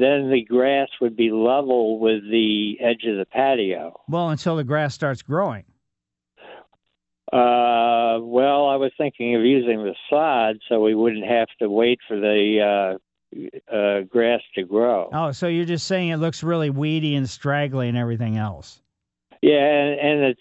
then 0.00 0.30
the 0.30 0.44
grass 0.44 0.88
would 1.00 1.16
be 1.16 1.30
level 1.30 1.98
with 1.98 2.22
the 2.22 2.78
edge 2.80 3.04
of 3.06 3.16
the 3.16 3.26
patio. 3.26 4.00
Well, 4.08 4.30
until 4.30 4.56
the 4.56 4.64
grass 4.64 4.94
starts 4.94 5.22
growing. 5.22 5.64
Uh, 7.32 8.18
well, 8.22 8.68
I 8.68 8.76
was 8.76 8.90
thinking 8.96 9.34
of 9.34 9.42
using 9.42 9.84
the 9.84 9.94
sod 10.08 10.56
so 10.68 10.80
we 10.80 10.94
wouldn't 10.94 11.26
have 11.26 11.48
to 11.60 11.68
wait 11.68 11.98
for 12.08 12.18
the 12.18 12.96
uh, 13.34 13.74
uh, 13.74 14.00
grass 14.02 14.40
to 14.54 14.62
grow. 14.64 15.10
Oh, 15.12 15.32
so 15.32 15.46
you're 15.46 15.66
just 15.66 15.86
saying 15.86 16.08
it 16.08 16.16
looks 16.16 16.42
really 16.42 16.70
weedy 16.70 17.14
and 17.16 17.28
straggly 17.28 17.88
and 17.88 17.98
everything 17.98 18.38
else. 18.38 18.80
Yeah, 19.42 19.58
and, 19.58 20.00
and 20.00 20.24
it's 20.24 20.40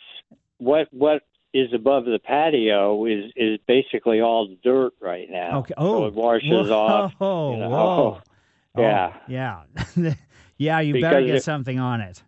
what 0.59 0.87
what 0.91 1.23
is 1.53 1.73
above 1.73 2.05
the 2.05 2.19
patio 2.23 3.05
is 3.05 3.31
is 3.35 3.59
basically 3.67 4.21
all 4.21 4.55
dirt 4.63 4.93
right 5.01 5.29
now. 5.29 5.59
Okay. 5.59 5.73
Oh, 5.77 6.01
so 6.01 6.05
it 6.05 6.13
washes 6.13 6.69
whoa, 6.69 6.73
off. 6.73 7.13
You 7.19 7.59
know. 7.59 7.69
whoa. 7.69 8.21
Yeah. 8.81 9.13
Oh, 9.13 9.19
yeah. 9.27 10.13
yeah, 10.57 10.79
you 10.79 11.01
better 11.01 11.21
get 11.21 11.35
it- 11.35 11.43
something 11.43 11.79
on 11.79 12.01
it. 12.01 12.23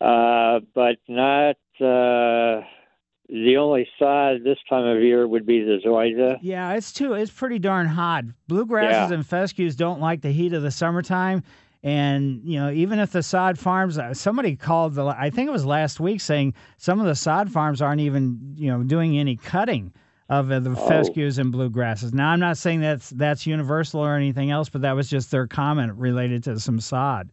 Uh, 0.00 0.60
but 0.74 0.96
not 1.08 1.56
uh, 1.80 2.60
the 3.28 3.56
only 3.58 3.88
sod 3.98 4.44
this 4.44 4.58
time 4.68 4.84
of 4.84 5.02
year 5.02 5.26
would 5.26 5.46
be 5.46 5.60
the 5.62 5.78
zoysia. 5.84 6.36
Yeah, 6.42 6.72
it's 6.74 6.92
too. 6.92 7.14
It's 7.14 7.30
pretty 7.30 7.58
darn 7.58 7.86
hot. 7.86 8.24
Bluegrasses 8.50 8.90
Yeah. 9.10 9.12
and 9.12 9.24
fescues 9.26 9.76
don't 9.76 10.00
like 10.00 10.20
the 10.20 10.30
heat 10.32 10.52
of 10.52 10.62
the 10.62 10.70
summertime, 10.70 11.42
and 11.82 12.42
you 12.44 12.58
know 12.60 12.70
even 12.70 12.98
if 12.98 13.12
the 13.12 13.22
sod 13.22 13.58
farms, 13.58 13.96
uh, 13.98 14.12
somebody 14.12 14.56
called 14.56 14.94
the. 14.94 15.06
I 15.06 15.30
think 15.30 15.48
it 15.48 15.52
was 15.52 15.64
last 15.64 16.00
week 16.00 16.20
saying 16.20 16.52
some 16.76 17.00
of 17.00 17.06
the 17.06 17.14
sod 17.14 17.50
farms 17.50 17.80
aren't 17.80 18.00
even 18.02 18.54
you 18.56 18.70
know 18.70 18.82
doing 18.82 19.16
any 19.16 19.36
cutting 19.36 19.92
of 20.28 20.50
uh, 20.50 20.58
the 20.60 20.70
Oh. 20.70 20.74
fescues 20.74 21.38
and 21.38 21.52
bluegrasses. 21.52 22.14
Now 22.14 22.30
I'm 22.30 22.40
not 22.40 22.56
saying 22.56 22.80
that's 22.80 23.10
that's 23.10 23.46
universal 23.46 24.00
or 24.00 24.14
anything 24.16 24.50
else, 24.50 24.68
but 24.68 24.82
that 24.82 24.92
was 24.96 25.08
just 25.10 25.30
their 25.30 25.46
comment 25.46 25.92
related 25.94 26.42
to 26.44 26.58
some 26.58 26.80
sod, 26.80 27.30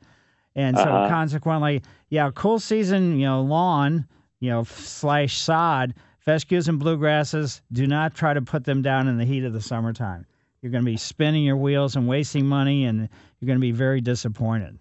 and 0.55 0.77
so 0.77 0.83
Uh-huh. 0.83 1.07
consequently, 1.09 1.81
yeah, 2.09 2.29
cool 2.35 2.59
season, 2.59 3.17
you 3.19 3.25
know, 3.25 3.41
lawn, 3.41 4.05
you 4.39 4.49
know, 4.49 4.61
f- 4.61 4.67
slash 4.79 5.37
sod, 5.37 5.93
fescues 6.19 6.67
and 6.67 6.81
bluegrasses, 6.81 7.61
do 7.71 7.87
not 7.87 8.13
try 8.13 8.33
to 8.33 8.41
put 8.41 8.63
them 8.65 8.81
down 8.81 9.07
in 9.07 9.17
the 9.17 9.25
heat 9.25 9.43
of 9.43 9.53
the 9.53 9.61
summertime. 9.61 10.25
You're 10.61 10.71
going 10.71 10.83
to 10.85 10.91
be 10.91 10.97
spinning 10.97 11.43
your 11.43 11.57
wheels 11.57 11.95
and 11.95 12.07
wasting 12.07 12.45
money, 12.45 12.85
and 12.85 13.09
you're 13.39 13.47
going 13.47 13.57
to 13.57 13.61
be 13.61 13.71
very 13.71 14.01
disappointed. 14.01 14.77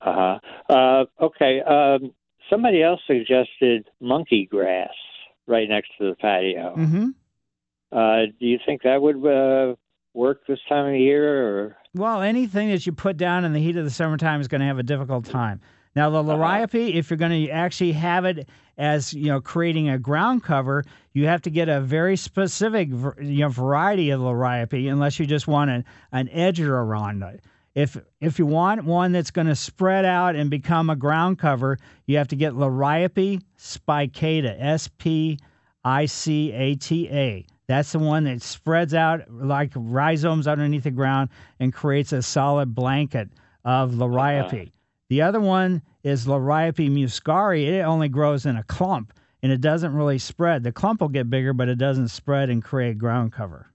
Uh-huh. 0.00 0.38
Uh 0.68 1.04
Okay. 1.20 1.60
Um, 1.62 2.12
somebody 2.50 2.82
else 2.82 3.00
suggested 3.06 3.88
monkey 4.00 4.46
grass 4.46 4.92
right 5.48 5.68
next 5.68 5.88
to 5.98 6.10
the 6.10 6.14
patio. 6.14 6.74
Mm-hmm. 6.76 7.08
Uh, 7.90 8.26
do 8.38 8.46
you 8.46 8.58
think 8.66 8.82
that 8.82 9.00
would 9.00 9.24
uh, 9.24 9.74
work 10.14 10.46
this 10.46 10.58
time 10.68 10.86
of 10.86 11.00
year? 11.00 11.66
Or 11.66 11.76
Well, 11.94 12.22
anything 12.22 12.68
that 12.70 12.86
you 12.86 12.92
put 12.92 13.16
down 13.16 13.44
in 13.44 13.52
the 13.52 13.60
heat 13.60 13.76
of 13.76 13.84
the 13.84 13.90
summertime 13.90 14.40
is 14.40 14.48
going 14.48 14.60
to 14.60 14.66
have 14.66 14.78
a 14.78 14.82
difficult 14.82 15.24
time. 15.24 15.60
Now, 15.96 16.10
the 16.10 16.22
liriope, 16.22 16.94
if 16.94 17.10
you're 17.10 17.16
going 17.16 17.46
to 17.46 17.50
actually 17.50 17.92
have 17.92 18.24
it 18.24 18.48
as 18.76 19.12
you 19.12 19.26
know 19.26 19.40
creating 19.40 19.88
a 19.88 19.98
ground 19.98 20.44
cover, 20.44 20.84
you 21.12 21.26
have 21.26 21.42
to 21.42 21.50
get 21.50 21.68
a 21.68 21.80
very 21.80 22.16
specific 22.16 22.88
you 22.88 23.40
know 23.40 23.48
variety 23.48 24.10
of 24.10 24.20
liriope, 24.20 24.90
unless 24.90 25.18
you 25.18 25.26
just 25.26 25.48
want 25.48 25.70
an, 25.70 25.84
an 26.12 26.28
edger 26.28 26.68
around 26.68 27.22
it. 27.22 27.42
If 27.74 27.96
if 28.20 28.38
you 28.38 28.46
want 28.46 28.84
one 28.84 29.12
that's 29.12 29.30
going 29.30 29.46
to 29.46 29.56
spread 29.56 30.04
out 30.04 30.36
and 30.36 30.50
become 30.50 30.90
a 30.90 30.96
ground 30.96 31.38
cover, 31.38 31.78
you 32.06 32.16
have 32.18 32.28
to 32.28 32.36
get 32.36 32.52
liriope 32.52 33.42
spicata, 33.58 34.56
S 34.58 34.88
P 34.98 35.38
I 35.84 36.06
C 36.06 36.52
A 36.52 36.74
T 36.76 37.08
A. 37.08 37.46
That's 37.68 37.92
the 37.92 37.98
one 37.98 38.24
that 38.24 38.40
spreads 38.42 38.94
out 38.94 39.30
like 39.30 39.72
rhizomes 39.74 40.48
underneath 40.48 40.84
the 40.84 40.90
ground 40.90 41.28
and 41.60 41.72
creates 41.72 42.12
a 42.12 42.22
solid 42.22 42.74
blanket 42.74 43.28
of 43.64 43.92
liriope. 43.92 44.72
The 45.10 45.22
other 45.22 45.40
one 45.40 45.82
is 46.02 46.26
Liriope 46.26 46.90
muscari. 46.90 47.66
It 47.66 47.82
only 47.82 48.08
grows 48.08 48.46
in 48.46 48.56
a 48.56 48.62
clump 48.64 49.12
and 49.42 49.52
it 49.52 49.60
doesn't 49.60 49.94
really 49.94 50.18
spread. 50.18 50.62
The 50.64 50.72
clump 50.72 51.00
will 51.02 51.08
get 51.08 51.28
bigger, 51.30 51.52
but 51.52 51.68
it 51.68 51.76
doesn't 51.76 52.08
spread 52.08 52.50
and 52.50 52.62
create 52.64 52.98
ground 52.98 53.32
cover. 53.32 53.70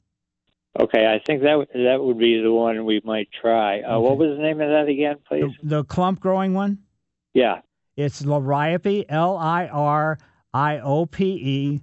okay, 0.79 1.05
I 1.07 1.19
think 1.25 1.41
that 1.43 1.67
that 1.75 2.03
would 2.03 2.17
be 2.17 2.41
the 2.41 2.51
one 2.51 2.83
we 2.85 2.99
might 3.03 3.29
try. 3.31 3.81
Uh, 3.81 3.99
What 3.99 4.17
was 4.17 4.35
the 4.35 4.41
name 4.41 4.59
of 4.59 4.69
that 4.69 4.87
again, 4.87 5.17
please? 5.27 5.51
The 5.61 5.83
clump 5.83 6.19
growing 6.19 6.53
one? 6.55 6.79
Yeah. 7.35 7.61
It's 7.95 8.23
Liriope, 8.23 9.05
L 9.09 9.37
I 9.37 9.67
R 9.67 10.17
I 10.51 10.79
O 10.79 11.05
P 11.05 11.25
E, 11.25 11.81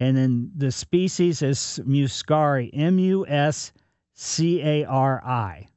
and 0.00 0.16
then 0.16 0.50
the 0.56 0.72
species 0.72 1.42
is 1.42 1.80
Muscari, 1.86 2.70
M 2.72 2.98
U 2.98 3.26
S 3.26 3.72
C 4.14 4.60
A 4.62 4.84
R 4.86 5.22
I. 5.24 5.68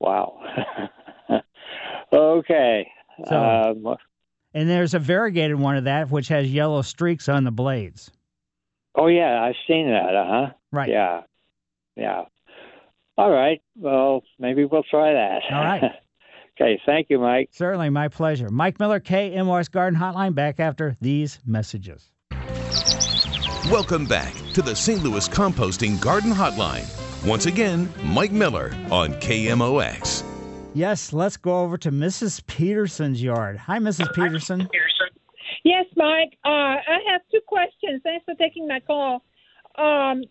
Wow. 0.00 0.38
okay. 2.12 2.90
So- 3.26 3.36
um, 3.86 3.96
And 4.54 4.68
there's 4.68 4.94
a 4.94 4.98
variegated 4.98 5.58
one 5.58 5.76
of 5.76 5.84
that 5.84 6.10
which 6.10 6.28
has 6.28 6.52
yellow 6.52 6.82
streaks 6.82 7.28
on 7.28 7.44
the 7.44 7.50
blades. 7.52 8.10
oh 8.96 9.06
yeah, 9.06 9.42
I've 9.42 9.54
seen 9.68 9.88
that. 9.88 10.14
Uh 10.14 10.26
huh. 10.26 10.52
Right. 10.72 10.88
Yeah. 10.88 11.22
Yeah. 11.96 12.22
All 13.18 13.30
right. 13.30 13.60
Well, 13.76 14.22
maybe 14.38 14.64
we'll 14.64 14.82
try 14.84 15.12
that. 15.12 15.42
All 15.52 15.62
right. 15.62 15.82
okay. 16.60 16.80
Thank 16.86 17.08
you, 17.10 17.18
Mike. 17.18 17.50
Certainly, 17.52 17.90
my 17.90 18.08
pleasure. 18.08 18.48
Mike 18.48 18.80
Miller, 18.80 18.98
KMOX 19.00 19.70
Garden 19.70 19.98
Hotline, 20.00 20.34
back 20.34 20.58
after 20.58 20.96
these 21.00 21.38
messages. 21.44 22.10
Welcome 23.68 24.06
back 24.06 24.32
to 24.54 24.62
the 24.62 24.74
St. 24.74 25.02
Louis 25.02 25.28
Composting 25.28 26.00
Garden 26.00 26.32
Hotline. 26.32 26.86
Once 27.26 27.46
again, 27.46 27.92
Mike 28.02 28.32
Miller 28.32 28.74
on 28.90 29.12
KMOX. 29.14 30.24
Yes, 30.74 31.12
let's 31.12 31.36
go 31.36 31.60
over 31.60 31.76
to 31.78 31.90
Mrs. 31.92 32.44
Peterson's 32.46 33.22
yard. 33.22 33.58
Hi, 33.58 33.78
Mrs. 33.78 34.12
Peterson. 34.14 34.68
Yes, 35.64 35.84
Mike. 35.96 36.38
Uh, 36.44 36.48
I 36.48 36.98
have 37.12 37.20
two 37.30 37.40
questions. 37.46 38.00
Thanks 38.02 38.24
for 38.24 38.34
taking 38.34 38.66
my 38.66 38.80
call. 38.80 39.22
Um, 39.76 40.22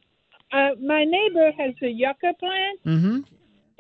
uh, 0.52 0.70
my 0.82 1.06
neighbor 1.06 1.52
has 1.58 1.74
a 1.84 1.88
yucca 1.88 2.34
plant, 2.40 2.80
Mm-hmm. 2.86 3.20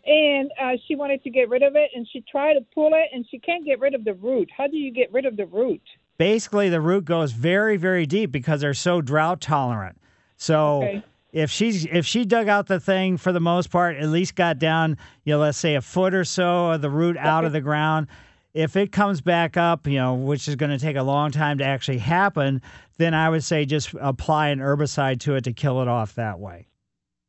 and 0.06 0.52
uh, 0.62 0.78
she 0.88 0.96
wanted 0.96 1.24
to 1.24 1.30
get 1.30 1.50
rid 1.50 1.64
of 1.64 1.76
it, 1.76 1.90
and 1.96 2.08
she 2.14 2.24
tried 2.32 2.54
to 2.54 2.62
pull 2.74 2.92
it, 2.94 3.08
and 3.14 3.26
she 3.32 3.40
can't 3.40 3.66
get 3.66 3.80
rid 3.80 3.96
of 3.96 4.04
the 4.06 4.14
root. 4.14 4.50
How 4.56 4.68
do 4.68 4.78
you 4.78 4.94
get 4.94 5.12
rid 5.12 5.26
of 5.26 5.36
the 5.38 5.48
root? 5.48 5.82
Basically, 6.20 6.68
the 6.68 6.82
root 6.82 7.06
goes 7.06 7.32
very, 7.32 7.78
very 7.78 8.06
deep 8.06 8.30
because 8.30 8.60
they're 8.60 8.74
so 8.74 9.00
drought 9.02 9.40
tolerant. 9.40 9.98
So 10.36 10.84
Okay. 10.84 11.04
if 11.32 11.50
she's 11.50 11.86
if 11.86 12.06
she 12.06 12.26
dug 12.26 12.50
out 12.50 12.68
the 12.68 12.80
thing 12.80 13.16
for 13.16 13.32
the 13.32 13.40
most 13.40 13.72
part, 13.72 13.96
at 13.96 14.10
least 14.10 14.36
got 14.36 14.60
down, 14.60 14.98
you 15.24 15.34
know, 15.34 15.40
let's 15.40 15.58
say 15.58 15.76
a 15.76 15.82
foot 15.82 16.14
or 16.14 16.26
so 16.26 16.72
of 16.72 16.82
the 16.82 16.90
root 16.90 17.16
out 17.16 17.46
of 17.46 17.54
the 17.54 17.62
ground. 17.62 18.08
If 18.54 18.76
it 18.76 18.92
comes 18.92 19.22
back 19.22 19.56
up, 19.56 19.88
you 19.88 19.96
know, 19.96 20.14
which 20.14 20.50
is 20.50 20.58
going 20.58 20.72
to 20.72 20.78
take 20.78 20.98
a 20.98 21.04
long 21.04 21.32
time 21.32 21.58
to 21.60 21.64
actually 21.64 22.00
happen, 22.00 22.62
then 22.98 23.14
I 23.14 23.30
would 23.30 23.44
say 23.46 23.64
just 23.64 23.94
apply 24.02 24.50
an 24.50 24.60
herbicide 24.60 25.22
to 25.22 25.36
it 25.36 25.46
to 25.46 25.54
kill 25.54 25.82
it 25.82 25.88
off 25.88 26.16
that 26.16 26.40
way. 26.40 26.68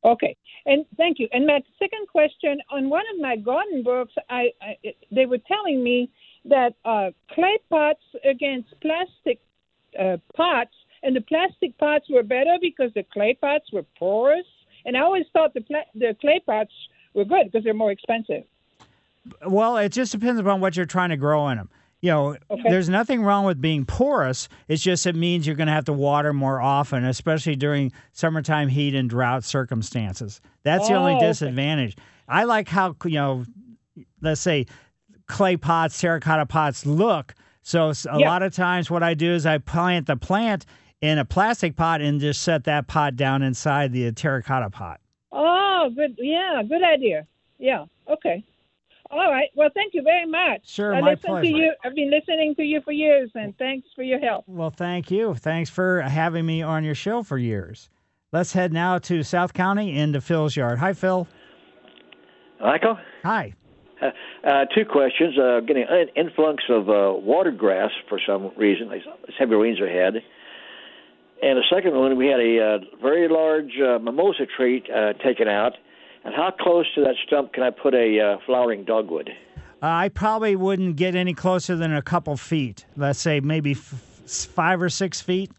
Okay, 0.05 0.35
and 0.67 0.85
thank 0.97 1.21
you. 1.21 1.29
And 1.33 1.47
my 1.47 1.61
second 1.79 2.09
question 2.11 2.59
on 2.73 2.89
one 2.89 3.05
of 3.15 3.21
my 3.21 3.37
garden 3.37 3.85
books, 3.85 4.15
I, 4.31 4.51
I 4.61 4.77
they 5.13 5.27
were 5.27 5.39
telling 5.47 5.85
me 5.85 6.11
that 6.45 6.75
uh, 6.85 7.11
clay 7.33 7.59
pots 7.69 8.03
against 8.29 8.69
plastic 8.81 9.41
uh, 9.99 10.17
pots, 10.37 10.75
and 11.03 11.15
the 11.17 11.21
plastic 11.23 11.77
pots 11.79 12.07
were 12.11 12.23
better 12.23 12.57
because 12.61 12.91
the 12.95 13.05
clay 13.13 13.37
pots 13.41 13.67
were 13.73 13.85
porous. 13.99 14.47
And 14.85 14.97
I 14.97 15.01
always 15.01 15.25
thought 15.33 15.53
the 15.55 15.61
pla- 15.61 15.91
the 15.95 16.17
clay 16.21 16.41
pots 16.45 16.73
were 17.15 17.25
good 17.25 17.47
because 17.47 17.65
they're 17.65 17.75
more 17.75 17.93
expensive. 17.93 18.45
Well, 19.47 19.77
it 19.77 19.91
just 19.91 20.13
depends 20.13 20.41
upon 20.41 20.61
what 20.61 20.77
you're 20.77 20.87
trying 20.87 21.11
to 21.11 21.17
grow 21.17 21.49
in 21.49 21.59
them. 21.59 21.69
You 22.01 22.11
know, 22.13 22.37
Okay. 22.51 22.63
there's 22.71 22.89
nothing 22.89 23.23
wrong 23.23 23.45
with 23.45 23.61
being 23.61 23.85
porous. 23.85 24.49
It's 24.69 24.83
just 24.83 25.07
it 25.07 25.15
means 25.15 25.47
you're 25.47 25.57
going 25.57 25.67
to 25.67 25.75
have 25.75 25.85
to 25.85 25.93
water 25.93 26.33
more 26.33 26.59
often, 26.59 27.05
especially 27.05 27.57
during 27.57 27.93
summertime 28.13 28.69
heat 28.69 28.95
and 28.95 29.11
drought 29.11 29.45
circumstances. 29.45 30.41
That's 30.63 30.89
the 30.89 30.95
only 30.95 31.13
Oh, 31.13 31.17
okay. 31.17 31.27
disadvantage. 31.27 31.97
I 32.27 32.45
like 32.45 32.69
how 32.69 32.97
you 33.05 33.11
know, 33.17 33.45
let's 34.23 34.41
say 34.41 34.65
clay 35.31 35.57
pots, 35.57 35.99
terracotta 36.01 36.45
pots 36.47 36.85
look. 36.85 37.35
So 37.63 37.91
a 37.91 38.19
Yeah. 38.19 38.29
lot 38.29 38.43
of 38.43 38.55
times, 38.55 38.91
what 38.91 39.03
I 39.03 39.15
do 39.15 39.33
is 39.33 39.47
I 39.47 39.59
plant 39.59 40.07
the 40.07 40.17
plant 40.17 40.67
in 41.01 41.19
a 41.19 41.25
plastic 41.25 41.77
pot 41.77 42.01
and 42.01 42.21
just 42.21 42.43
set 42.43 42.65
that 42.65 42.87
pot 42.87 43.17
down 43.17 43.43
inside 43.43 43.93
the 43.93 44.11
terracotta 44.13 44.69
pot. 44.71 45.01
Oh, 45.33 45.91
good. 45.95 46.17
Yeah, 46.19 46.63
good 46.69 46.83
idea. 46.83 47.27
Yeah. 47.59 47.85
Okay. 48.09 48.43
All 49.11 49.31
right. 49.31 49.49
Well, 49.57 49.71
thank 49.75 49.95
you 49.95 50.03
very 50.03 50.27
much. 50.27 50.61
Sure, 50.69 50.95
I 50.95 51.01
my 51.01 51.11
listened 51.11 51.31
pleasure. 51.31 51.53
to 51.53 51.59
you. 51.59 51.75
I've 51.85 51.95
been 51.95 52.11
listening 52.11 52.55
to 52.57 52.63
you 52.63 52.81
for 52.83 52.93
years, 52.93 53.31
and 53.35 53.57
thanks 53.59 53.89
for 53.97 54.03
your 54.03 54.19
help. 54.21 54.45
Well, 54.47 54.71
thank 54.71 55.11
you. 55.11 55.35
Thanks 55.35 55.69
for 55.71 56.01
having 56.03 56.47
me 56.47 56.63
on 56.63 56.85
your 56.85 56.95
show 56.95 57.23
for 57.23 57.37
years. 57.39 57.89
Let's 58.33 58.53
head 58.53 58.73
now 58.73 58.99
to 58.99 59.23
South 59.25 59.53
County 59.53 59.97
into 59.99 60.21
Phil's 60.21 60.55
yard. 60.55 60.79
Hi, 60.79 60.93
Phil. 60.93 61.27
Michael? 62.61 62.99
Hi. 63.25 63.55
Uh, 64.01 64.07
uh, 64.47 64.65
two 64.75 64.85
questions. 64.85 65.39
Uh, 65.39 65.61
getting 65.61 65.85
an 65.89 66.09
influx 66.17 66.65
of 66.69 66.89
uh, 66.89 67.13
water 67.15 67.51
grass 67.51 67.91
for 68.09 68.21
some 68.27 68.51
reason. 68.57 68.91
These 68.91 69.03
heavy 69.39 69.55
rains 69.55 69.81
ahead. 69.81 70.15
And 71.43 71.57
the 71.57 71.65
second 71.73 71.95
one, 71.95 72.17
we 72.17 72.27
had 72.27 72.41
a 72.41 72.61
uh, 72.61 73.01
very 73.01 73.29
large 73.29 73.73
uh, 73.81 73.99
mimosa 73.99 74.47
tree 74.47 74.83
uh, 74.95 75.15
taken 75.25 75.49
out. 75.49 75.73
And 76.25 76.35
how 76.35 76.51
close 76.51 76.87
to 76.97 77.01
that 77.03 77.15
stump 77.27 77.55
can 77.55 77.63
I 77.63 77.71
put 77.71 77.95
a 77.95 78.21
uh, 78.21 78.39
flowering 78.45 78.85
dogwood? 78.85 79.31
Uh, 79.83 79.87
I 79.87 80.11
probably 80.11 80.55
wouldn't 80.55 80.97
get 80.97 81.15
any 81.15 81.33
closer 81.33 81.77
than 81.77 81.95
a 81.95 82.03
couple 82.03 82.37
feet. 82.37 82.85
Let's 82.97 83.19
say 83.19 83.41
maybe 83.41 83.73
f- 83.73 83.79
five 84.27 84.83
or 84.83 84.91
six 84.91 85.23
feet. 85.23 85.51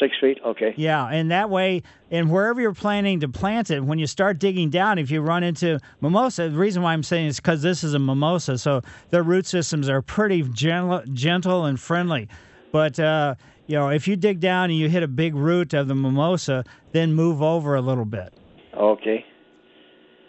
Six 0.00 0.14
feet? 0.20 0.38
Okay. 0.44 0.74
Yeah, 0.76 1.06
and 1.06 1.30
that 1.30 1.48
way, 1.48 1.82
and 2.10 2.30
wherever 2.30 2.60
you're 2.60 2.74
planning 2.74 3.20
to 3.20 3.28
plant 3.28 3.70
it, 3.70 3.82
when 3.82 3.98
you 3.98 4.06
start 4.06 4.38
digging 4.38 4.68
down, 4.68 4.98
if 4.98 5.10
you 5.10 5.22
run 5.22 5.42
into 5.42 5.80
mimosa, 6.02 6.50
the 6.50 6.58
reason 6.58 6.82
why 6.82 6.92
I'm 6.92 7.02
saying 7.02 7.28
is 7.28 7.36
because 7.36 7.62
this 7.62 7.82
is 7.82 7.94
a 7.94 7.98
mimosa, 7.98 8.58
so 8.58 8.82
their 9.08 9.22
root 9.22 9.46
systems 9.46 9.88
are 9.88 10.02
pretty 10.02 10.42
gentle, 10.42 11.02
gentle 11.14 11.64
and 11.64 11.80
friendly. 11.80 12.28
But 12.72 13.00
uh, 13.00 13.36
you 13.66 13.76
know, 13.76 13.88
if 13.88 14.06
you 14.06 14.16
dig 14.16 14.40
down 14.40 14.64
and 14.70 14.78
you 14.78 14.88
hit 14.90 15.02
a 15.02 15.08
big 15.08 15.34
root 15.34 15.72
of 15.72 15.88
the 15.88 15.94
mimosa, 15.94 16.64
then 16.92 17.14
move 17.14 17.40
over 17.40 17.74
a 17.74 17.80
little 17.80 18.04
bit. 18.04 18.34
Okay. 18.76 19.24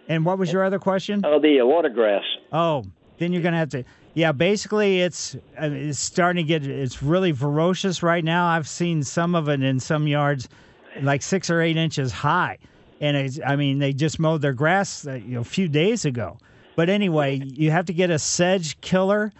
And 0.07 0.25
what 0.25 0.37
was 0.37 0.53
your 0.53 0.63
other 0.63 0.79
question? 0.79 1.21
Oh, 1.25 1.39
the 1.39 1.59
uh, 1.59 1.65
water 1.65 1.89
grass. 1.89 2.23
Oh, 2.53 2.85
then 3.17 3.33
you're 3.33 3.41
gonna 3.41 3.57
have 3.57 3.69
to. 3.69 3.83
Yeah, 4.17 4.31
basically, 4.31 5.01
it's 5.01 5.35
uh, 5.61 5.69
it's 5.71 5.99
starting 5.99 6.43
to 6.43 6.47
get. 6.47 6.65
It's 6.65 7.03
really 7.03 7.33
ferocious 7.33 8.01
right 8.01 8.23
now. 8.23 8.47
I've 8.47 8.67
seen 8.67 9.03
some 9.03 9.35
of 9.35 9.47
it 9.47 9.61
in 9.61 9.79
some 9.79 10.07
yards, 10.07 10.49
like 11.03 11.21
six 11.21 11.51
or 11.51 11.61
eight 11.61 11.77
inches 11.77 12.11
high, 12.11 12.57
and 12.99 13.15
it's. 13.15 13.39
I 13.45 13.55
mean, 13.55 13.77
they 13.77 13.93
just 13.93 14.17
mowed 14.17 14.41
their 14.41 14.53
grass 14.53 15.05
uh, 15.05 15.13
you 15.13 15.35
know, 15.35 15.41
a 15.41 15.43
few 15.43 15.67
days 15.67 16.03
ago. 16.03 16.39
But 16.75 16.89
anyway, 16.89 17.43
you 17.45 17.69
have 17.69 17.85
to 17.85 17.93
get 17.93 18.09
a 18.09 18.17
sedge 18.17 18.81
killer. 18.81 19.31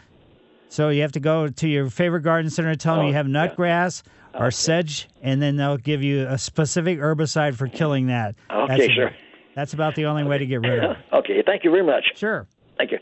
So 0.69 0.89
you 0.89 1.01
have 1.01 1.13
to 1.13 1.19
go 1.19 1.47
to 1.47 1.67
your 1.67 1.89
favorite 1.89 2.21
garden 2.21 2.51
center, 2.51 2.69
and 2.69 2.79
tell 2.79 2.97
them 2.97 3.05
Oh, 3.05 3.07
you 3.07 3.15
have 3.15 3.25
nutgrass 3.25 4.03
or 4.35 4.51
sedge, 4.51 5.09
and 5.23 5.41
then 5.41 5.55
they'll 5.55 5.77
give 5.77 6.03
you 6.03 6.27
a 6.27 6.37
specific 6.37 6.99
herbicide 6.99 7.55
for 7.55 7.67
killing 7.67 8.05
that. 8.07 8.35
Okay, 8.51 8.67
That's- 8.67 8.91
sure. 8.91 9.11
That's 9.55 9.73
about 9.73 9.95
the 9.95 10.05
only 10.05 10.23
way 10.23 10.37
to 10.37 10.45
get 10.45 10.61
rid 10.61 10.83
of 10.83 10.91
it. 10.91 10.97
Okay, 11.13 11.41
thank 11.43 11.63
you 11.63 11.71
very 11.71 11.81
much. 11.83 12.11
Sure. 12.13 12.45
Thank 12.77 12.91
you. 12.91 12.99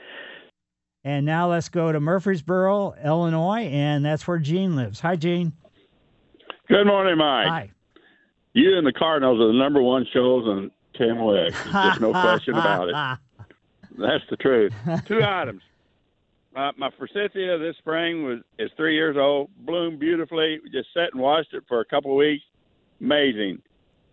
And 1.05 1.23
now 1.23 1.51
let's 1.51 1.69
go 1.69 1.91
to 1.91 1.99
Murphysboro, 1.99 3.01
Illinois, 3.05 3.67
and 3.67 4.03
that's 4.03 4.27
where 4.27 4.39
Gene 4.39 4.75
lives. 4.75 4.99
Hi, 5.01 5.15
Gene. 5.15 5.53
Good 6.67 6.85
morning, 6.87 7.15
Mike. 7.19 7.47
Hi. 7.47 7.71
You 8.53 8.75
and 8.75 8.87
the 8.87 8.91
Cardinals 8.91 9.39
are 9.39 9.47
the 9.47 9.53
number 9.53 9.83
one 9.83 10.07
shows 10.11 10.47
on 10.47 10.71
KMOX. 10.99 11.53
There's 11.71 11.99
no 11.99 12.11
question 12.11 12.55
about 12.55 12.89
it. 12.89 13.45
That's 13.99 14.23
the 14.31 14.37
truth. 14.37 14.73
Two 15.05 15.21
items. 15.23 15.61
Uh, 16.55 16.71
my 16.77 16.89
forsythia 16.97 17.59
this 17.59 17.75
spring 17.77 18.23
was 18.23 18.39
is 18.57 18.71
three 18.75 18.95
years 18.95 19.15
old, 19.17 19.49
bloomed 19.59 19.99
beautifully. 19.99 20.59
We 20.63 20.69
just 20.71 20.87
sat 20.93 21.13
and 21.13 21.21
watched 21.21 21.53
it 21.53 21.63
for 21.67 21.81
a 21.81 21.85
couple 21.85 22.11
of 22.11 22.17
weeks. 22.17 22.43
Amazing. 22.99 23.61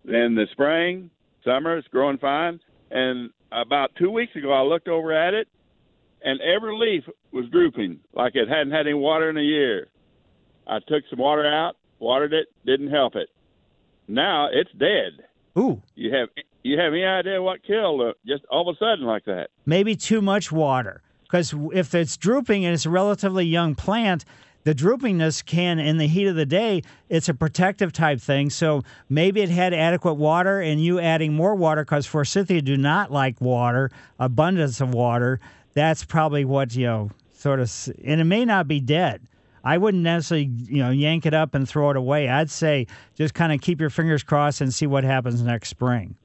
Then 0.05 0.35
the 0.35 0.45
spring, 0.51 1.09
summer, 1.43 1.77
it's 1.77 1.87
growing 1.87 2.17
fine. 2.19 2.59
And 2.91 3.31
about 3.51 3.91
two 3.97 4.11
weeks 4.11 4.35
ago, 4.35 4.51
I 4.51 4.61
looked 4.61 4.89
over 4.89 5.11
at 5.11 5.33
it, 5.33 5.47
and 6.23 6.39
every 6.41 6.77
leaf 6.77 7.03
was 7.31 7.45
drooping 7.49 7.99
like 8.13 8.35
it 8.35 8.47
hadn't 8.47 8.71
had 8.71 8.87
any 8.87 8.93
water 8.93 9.29
in 9.29 9.37
a 9.37 9.41
year. 9.41 9.87
I 10.67 10.79
took 10.79 11.03
some 11.09 11.19
water 11.19 11.45
out, 11.45 11.75
watered 11.99 12.33
it, 12.33 12.47
didn't 12.65 12.89
help 12.89 13.15
it. 13.15 13.29
Now 14.07 14.47
it's 14.51 14.71
dead. 14.71 15.25
Ooh. 15.57 15.81
You 15.95 16.13
have 16.15 16.29
you 16.63 16.79
have 16.79 16.93
any 16.93 17.05
idea 17.05 17.41
what 17.41 17.63
killed 17.63 18.01
it? 18.01 18.17
Just 18.25 18.45
all 18.49 18.67
of 18.67 18.75
a 18.75 18.77
sudden 18.77 19.05
like 19.05 19.25
that? 19.25 19.49
Maybe 19.65 19.95
too 19.95 20.21
much 20.21 20.51
water. 20.51 21.01
Because 21.23 21.53
if 21.73 21.95
it's 21.95 22.15
drooping 22.15 22.63
and 22.63 22.73
it's 22.73 22.85
a 22.85 22.89
relatively 22.89 23.45
young 23.45 23.75
plant, 23.75 24.23
the 24.63 24.73
droopingness 24.73 25.43
can, 25.45 25.79
in 25.79 25.97
the 25.97 26.07
heat 26.07 26.27
of 26.27 26.35
the 26.35 26.45
day, 26.45 26.83
it's 27.09 27.27
a 27.27 27.33
protective 27.33 27.91
type 27.91 28.21
thing. 28.21 28.49
So 28.49 28.83
maybe 29.09 29.41
it 29.41 29.49
had 29.49 29.73
adequate 29.73 30.13
water, 30.13 30.61
and 30.61 30.81
you 30.81 30.99
adding 30.99 31.33
more 31.33 31.55
water, 31.55 31.83
because 31.83 32.05
forsythia 32.05 32.61
do 32.61 32.77
not 32.77 33.11
like 33.11 33.41
water, 33.41 33.91
abundance 34.19 34.79
of 34.79 34.93
water. 34.93 35.39
That's 35.73 36.03
probably 36.05 36.45
what 36.45 36.75
you 36.75 36.85
know, 36.85 37.11
sort 37.33 37.59
of, 37.59 37.71
and 38.03 38.21
it 38.21 38.25
may 38.25 38.45
not 38.45 38.67
be 38.67 38.79
dead. 38.79 39.21
I 39.63 39.77
wouldn't 39.77 40.03
necessarily, 40.03 40.51
you 40.67 40.83
know, 40.83 40.89
yank 40.89 41.25
it 41.25 41.33
up 41.33 41.55
and 41.55 41.67
throw 41.67 41.89
it 41.89 41.95
away. 41.95 42.27
I'd 42.27 42.51
say 42.51 42.87
just 43.15 43.33
kind 43.33 43.53
of 43.53 43.61
keep 43.61 43.79
your 43.79 43.89
fingers 43.89 44.21
crossed 44.21 44.59
and 44.59 44.73
see 44.73 44.87
what 44.87 45.03
happens 45.03 45.41
next 45.41 45.69
spring. 45.69 46.15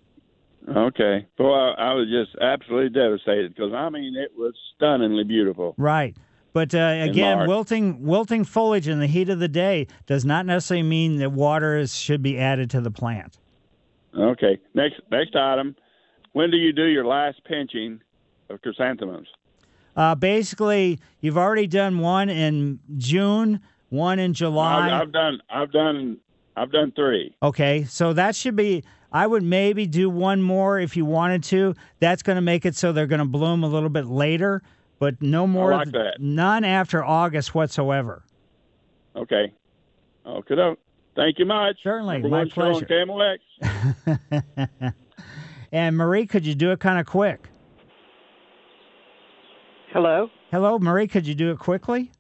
Okay. 0.69 1.27
well 1.39 1.55
I, 1.55 1.75
I 1.79 1.95
was 1.95 2.09
just 2.09 2.37
absolutely 2.43 2.91
devastated 2.91 3.55
because 3.55 3.73
I 3.73 3.89
mean 3.89 4.15
it 4.17 4.33
was 4.37 4.55
stunningly 4.77 5.25
beautiful. 5.25 5.75
Right. 5.79 6.17
But 6.53 6.75
uh, 6.75 6.97
again, 7.03 7.47
wilting 7.47 8.03
wilting 8.03 8.45
foliage 8.45 8.89
in 8.89 8.99
the 8.99 9.07
heat 9.07 9.29
of 9.29 9.39
the 9.39 9.49
day 9.49 9.87
does 10.07 10.25
not 10.25 10.45
necessarily 10.45 10.83
mean 10.83 11.17
that 11.19 11.31
water 11.31 11.77
is, 11.77 11.95
should 11.95 12.23
be 12.23 12.39
added 12.39 12.71
to 12.71 12.81
the 12.81 12.91
plant. 12.91 13.39
Okay. 14.17 14.59
Next 14.75 15.01
next 15.11 15.37
item. 15.37 15.77
When 16.33 16.51
do 16.51 16.57
you 16.57 16.73
do 16.73 16.85
your 16.85 17.07
last 17.07 17.43
pinching 17.45 18.01
of 18.51 18.61
chrysanthemums? 18.61 19.29
Uh, 19.99 20.15
basically, 20.15 21.01
you've 21.21 21.37
already 21.37 21.67
done 21.67 21.99
one 21.99 22.29
in 22.29 22.79
June, 22.99 23.61
one 23.89 24.21
in 24.21 24.33
July. 24.33 24.87
I've, 24.87 25.03
I've 25.03 25.13
done 25.13 25.43
I've 25.51 25.73
done 25.73 26.19
I've 26.57 26.71
done 26.71 26.93
three. 26.93 27.35
Okay, 27.43 27.83
so 27.83 28.13
that 28.13 28.37
should 28.37 28.55
be. 28.55 28.85
I 29.11 29.27
would 29.27 29.43
maybe 29.43 29.87
do 29.87 30.09
one 30.09 30.41
more 30.41 30.79
if 30.79 30.97
you 30.97 31.05
wanted 31.05 31.43
to. 31.45 31.75
That's 31.99 32.23
going 32.23 32.37
to 32.37 32.43
make 32.43 32.65
it 32.65 32.77
so 32.77 32.93
they're 32.93 33.09
going 33.09 33.19
to 33.19 33.25
bloom 33.25 33.65
a 33.65 33.67
little 33.67 33.89
bit 33.89 34.07
later, 34.07 34.63
but 35.01 35.21
no 35.21 35.49
more. 35.49 35.73
like 35.73 35.91
that. 35.91 36.21
None 36.21 36.63
after 36.63 37.03
August 37.03 37.55
whatsoever. 37.55 38.23
Okay. 39.17 39.53
Okay. 40.25 40.77
Thank 41.17 41.41
you 41.41 41.47
much. 41.47 41.79
Certainly, 41.83 42.19
Number 42.19 42.29
my 42.29 42.39
one 42.39 42.51
show 42.51 42.63
on 42.63 42.87
pleasure. 42.87 43.39
KMOX. 44.47 44.93
and 45.73 45.97
Marie, 45.97 46.27
could 46.27 46.47
you 46.47 46.55
do 46.55 46.71
it 46.71 46.79
kind 46.79 47.01
of 47.01 47.07
quick? 47.07 47.49
Hello? 49.93 50.29
Hello, 50.51 50.79
Marie. 50.79 51.09
Could 51.09 51.27
you 51.27 51.35
do 51.35 51.51
it 51.51 51.59
quickly? 51.59 52.11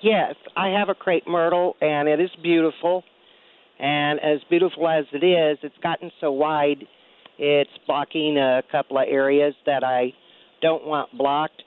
Yes, 0.00 0.34
I 0.56 0.68
have 0.68 0.88
a 0.88 0.94
crepe 0.94 1.26
myrtle, 1.26 1.76
and 1.80 2.08
it 2.08 2.20
is 2.20 2.30
beautiful. 2.40 3.02
And 3.80 4.20
as 4.20 4.40
beautiful 4.48 4.88
as 4.88 5.04
it 5.12 5.24
is, 5.24 5.58
it's 5.62 5.76
gotten 5.82 6.10
so 6.20 6.30
wide, 6.30 6.84
it's 7.38 7.70
blocking 7.86 8.36
a 8.38 8.62
couple 8.70 8.98
of 8.98 9.04
areas 9.08 9.54
that 9.66 9.82
I 9.82 10.12
don't 10.62 10.84
want 10.84 11.16
blocked. 11.16 11.62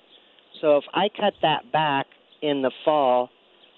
So 0.61 0.77
if 0.77 0.83
I 0.93 1.09
cut 1.09 1.33
that 1.41 1.71
back 1.71 2.05
in 2.41 2.61
the 2.61 2.71
fall, 2.85 3.29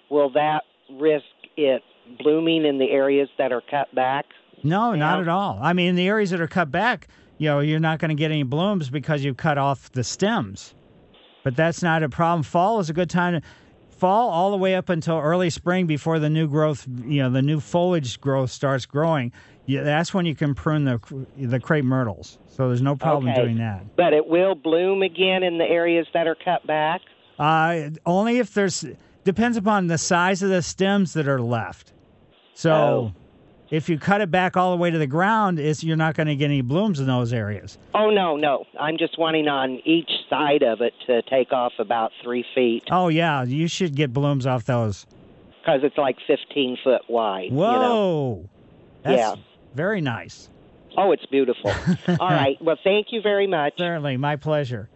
will 0.10 0.32
that 0.34 0.64
risk 0.92 1.26
it 1.58 1.82
blooming 2.20 2.66
in 2.66 2.78
the 2.78 2.92
areas 2.92 3.30
that 3.38 3.52
are 3.52 3.62
cut 3.72 3.94
back? 3.96 4.26
No, 4.64 4.94
not 4.96 5.20
at 5.20 5.28
all. 5.28 5.60
I 5.62 5.74
mean, 5.74 5.90
in 5.90 5.96
the 5.96 6.08
areas 6.08 6.30
that 6.30 6.42
are 6.42 6.48
cut 6.48 6.72
back, 6.72 7.08
you 7.38 7.50
know, 7.50 7.60
you're 7.60 7.80
not 7.80 8.00
going 8.00 8.10
to 8.10 8.16
get 8.16 8.32
any 8.32 8.44
blooms 8.44 8.90
because 8.90 9.24
you've 9.24 9.38
cut 9.38 9.58
off 9.58 9.92
the 9.92 10.04
stems. 10.04 10.74
But 11.44 11.56
that's 11.56 11.84
not 11.84 12.04
a 12.04 12.10
problem. 12.10 12.44
Fall 12.44 12.80
is 12.80 12.90
a 12.90 12.94
good 12.94 13.10
time 13.10 13.42
to 13.42 13.42
fall 13.90 14.30
all 14.30 14.52
the 14.52 14.58
way 14.58 14.76
up 14.76 14.90
until 14.90 15.18
early 15.20 15.50
spring 15.50 15.86
before 15.88 16.20
the 16.20 16.30
new 16.30 16.48
growth, 16.48 16.88
you 17.06 17.22
know, 17.22 17.30
the 17.30 17.42
new 17.42 17.60
foliage 17.60 18.20
growth 18.20 18.52
starts 18.52 18.86
growing. 18.86 19.32
Yeah, 19.66 19.84
that's 19.84 20.14
when 20.14 20.26
you 20.26 20.36
can 20.36 20.56
prune 20.56 20.84
the 20.86 21.00
the 21.38 21.60
crepe 21.60 21.86
myrtles. 21.86 22.38
So 22.48 22.68
there's 22.68 22.82
no 22.82 22.96
problem 22.96 23.32
Okay. 23.32 23.42
doing 23.44 23.58
that. 23.60 23.96
But 23.96 24.14
it 24.14 24.28
will 24.28 24.56
bloom 24.56 25.02
again 25.04 25.44
in 25.44 25.58
the 25.58 25.66
areas 25.66 26.08
that 26.14 26.28
are 26.28 26.36
cut 26.36 26.66
back? 26.68 27.02
Uh, 27.40 27.90
only 28.06 28.40
if 28.40 28.54
there's 28.54 28.86
depends 29.24 29.58
upon 29.58 29.88
the 29.88 29.98
size 29.98 30.44
of 30.44 30.50
the 30.50 30.62
stems 30.62 31.14
that 31.14 31.28
are 31.28 31.42
left. 31.42 31.94
So 32.56 32.72
Oh. 32.74 33.14
If 33.74 33.90
you 33.90 33.98
cut 33.98 34.22
it 34.22 34.30
back 34.30 34.56
all 34.56 34.70
the 34.72 34.78
way 34.78 34.92
to 34.92 34.98
the 35.00 35.08
ground, 35.08 35.58
it's 35.60 35.84
you're 35.84 35.98
not 35.98 36.14
going 36.16 36.28
to 36.28 36.36
get 36.36 36.46
any 36.46 36.62
blooms 36.62 37.00
in 37.00 37.08
those 37.08 37.34
areas. 37.34 37.78
Oh 37.96 38.10
no, 38.12 38.36
no. 38.38 38.66
I'm 38.80 38.98
just 39.00 39.18
wanting 39.18 39.48
on 39.48 39.82
each 39.84 40.10
side 40.30 40.62
of 40.62 40.82
it 40.82 40.94
to 41.08 41.22
take 41.24 41.52
off 41.52 41.74
about 41.80 42.12
three 42.24 42.46
feet 42.54 42.84
Oh 42.92 43.08
yeah, 43.08 43.44
you 43.44 43.68
should 43.68 43.96
get 43.96 44.14
blooms 44.14 44.46
off 44.46 44.66
those. 44.66 45.06
because 45.62 45.80
it's 45.84 45.98
like 45.98 46.18
15 46.28 46.78
foot 46.84 47.02
wide. 47.10 47.52
Whoa, 47.52 47.72
You 47.72 47.80
know? 47.80 48.50
that's 49.02 49.18
Yeah. 49.18 49.36
very 49.74 50.02
nice. 50.02 50.50
Oh, 50.96 51.12
it's 51.12 51.26
beautiful. 51.26 51.72
All 52.20 52.30
right. 52.30 52.56
Well, 52.62 52.78
thank 52.84 53.08
you 53.10 53.22
very 53.24 53.48
much. 53.48 53.74
Certainly, 53.80 54.18
my 54.18 54.36
pleasure. 54.36 54.90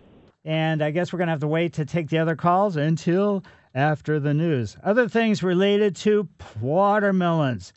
And 0.45 0.83
I 0.83 0.91
guess 0.91 1.11
we're 1.11 1.17
going 1.17 1.27
to 1.27 1.31
have 1.31 1.39
to 1.39 1.47
wait 1.47 1.73
to 1.73 1.85
take 1.85 2.09
the 2.09 2.19
other 2.19 2.35
calls 2.35 2.75
until 2.77 3.43
after 3.73 4.19
the 4.19 4.33
news. 4.35 4.77
Other 4.83 5.09
things 5.09 5.41
related 5.41 5.95
to 5.97 6.27
watermelons. 6.61 7.73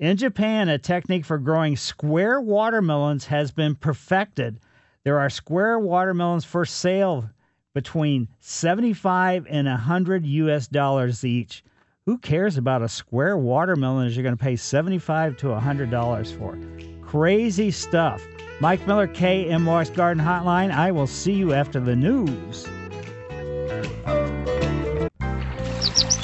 In 0.00 0.16
Japan, 0.16 0.70
a 0.70 0.78
technique 0.78 1.26
for 1.26 1.36
growing 1.36 1.76
square 1.76 2.40
watermelons 2.40 3.26
has 3.26 3.50
been 3.50 3.74
perfected. 3.74 4.58
There 5.04 5.18
are 5.18 5.28
square 5.28 5.78
watermelons 5.78 6.46
for 6.46 6.64
sale 6.64 7.28
between 7.74 8.26
75 8.40 9.46
and 9.50 9.68
100 9.68 10.24
US 10.24 10.66
dollars 10.68 11.22
each. 11.22 11.62
Who 12.06 12.16
cares 12.16 12.56
about 12.56 12.80
a 12.80 12.88
square 12.88 13.36
watermelon 13.36 14.06
as 14.06 14.16
you're 14.16 14.22
going 14.22 14.38
to 14.38 14.42
pay 14.42 14.56
75 14.56 15.36
to 15.36 15.50
100 15.50 15.90
dollars 15.90 16.32
for? 16.32 16.58
Crazy 17.02 17.70
stuff. 17.70 18.26
Mike 18.58 18.86
Miller, 18.86 19.06
KMOX 19.06 19.94
Garden 19.94 20.24
Hotline. 20.24 20.72
I 20.72 20.92
will 20.92 21.06
see 21.06 21.34
you 21.34 21.52
after 21.52 21.78
the 21.78 21.94
news. 21.94 22.66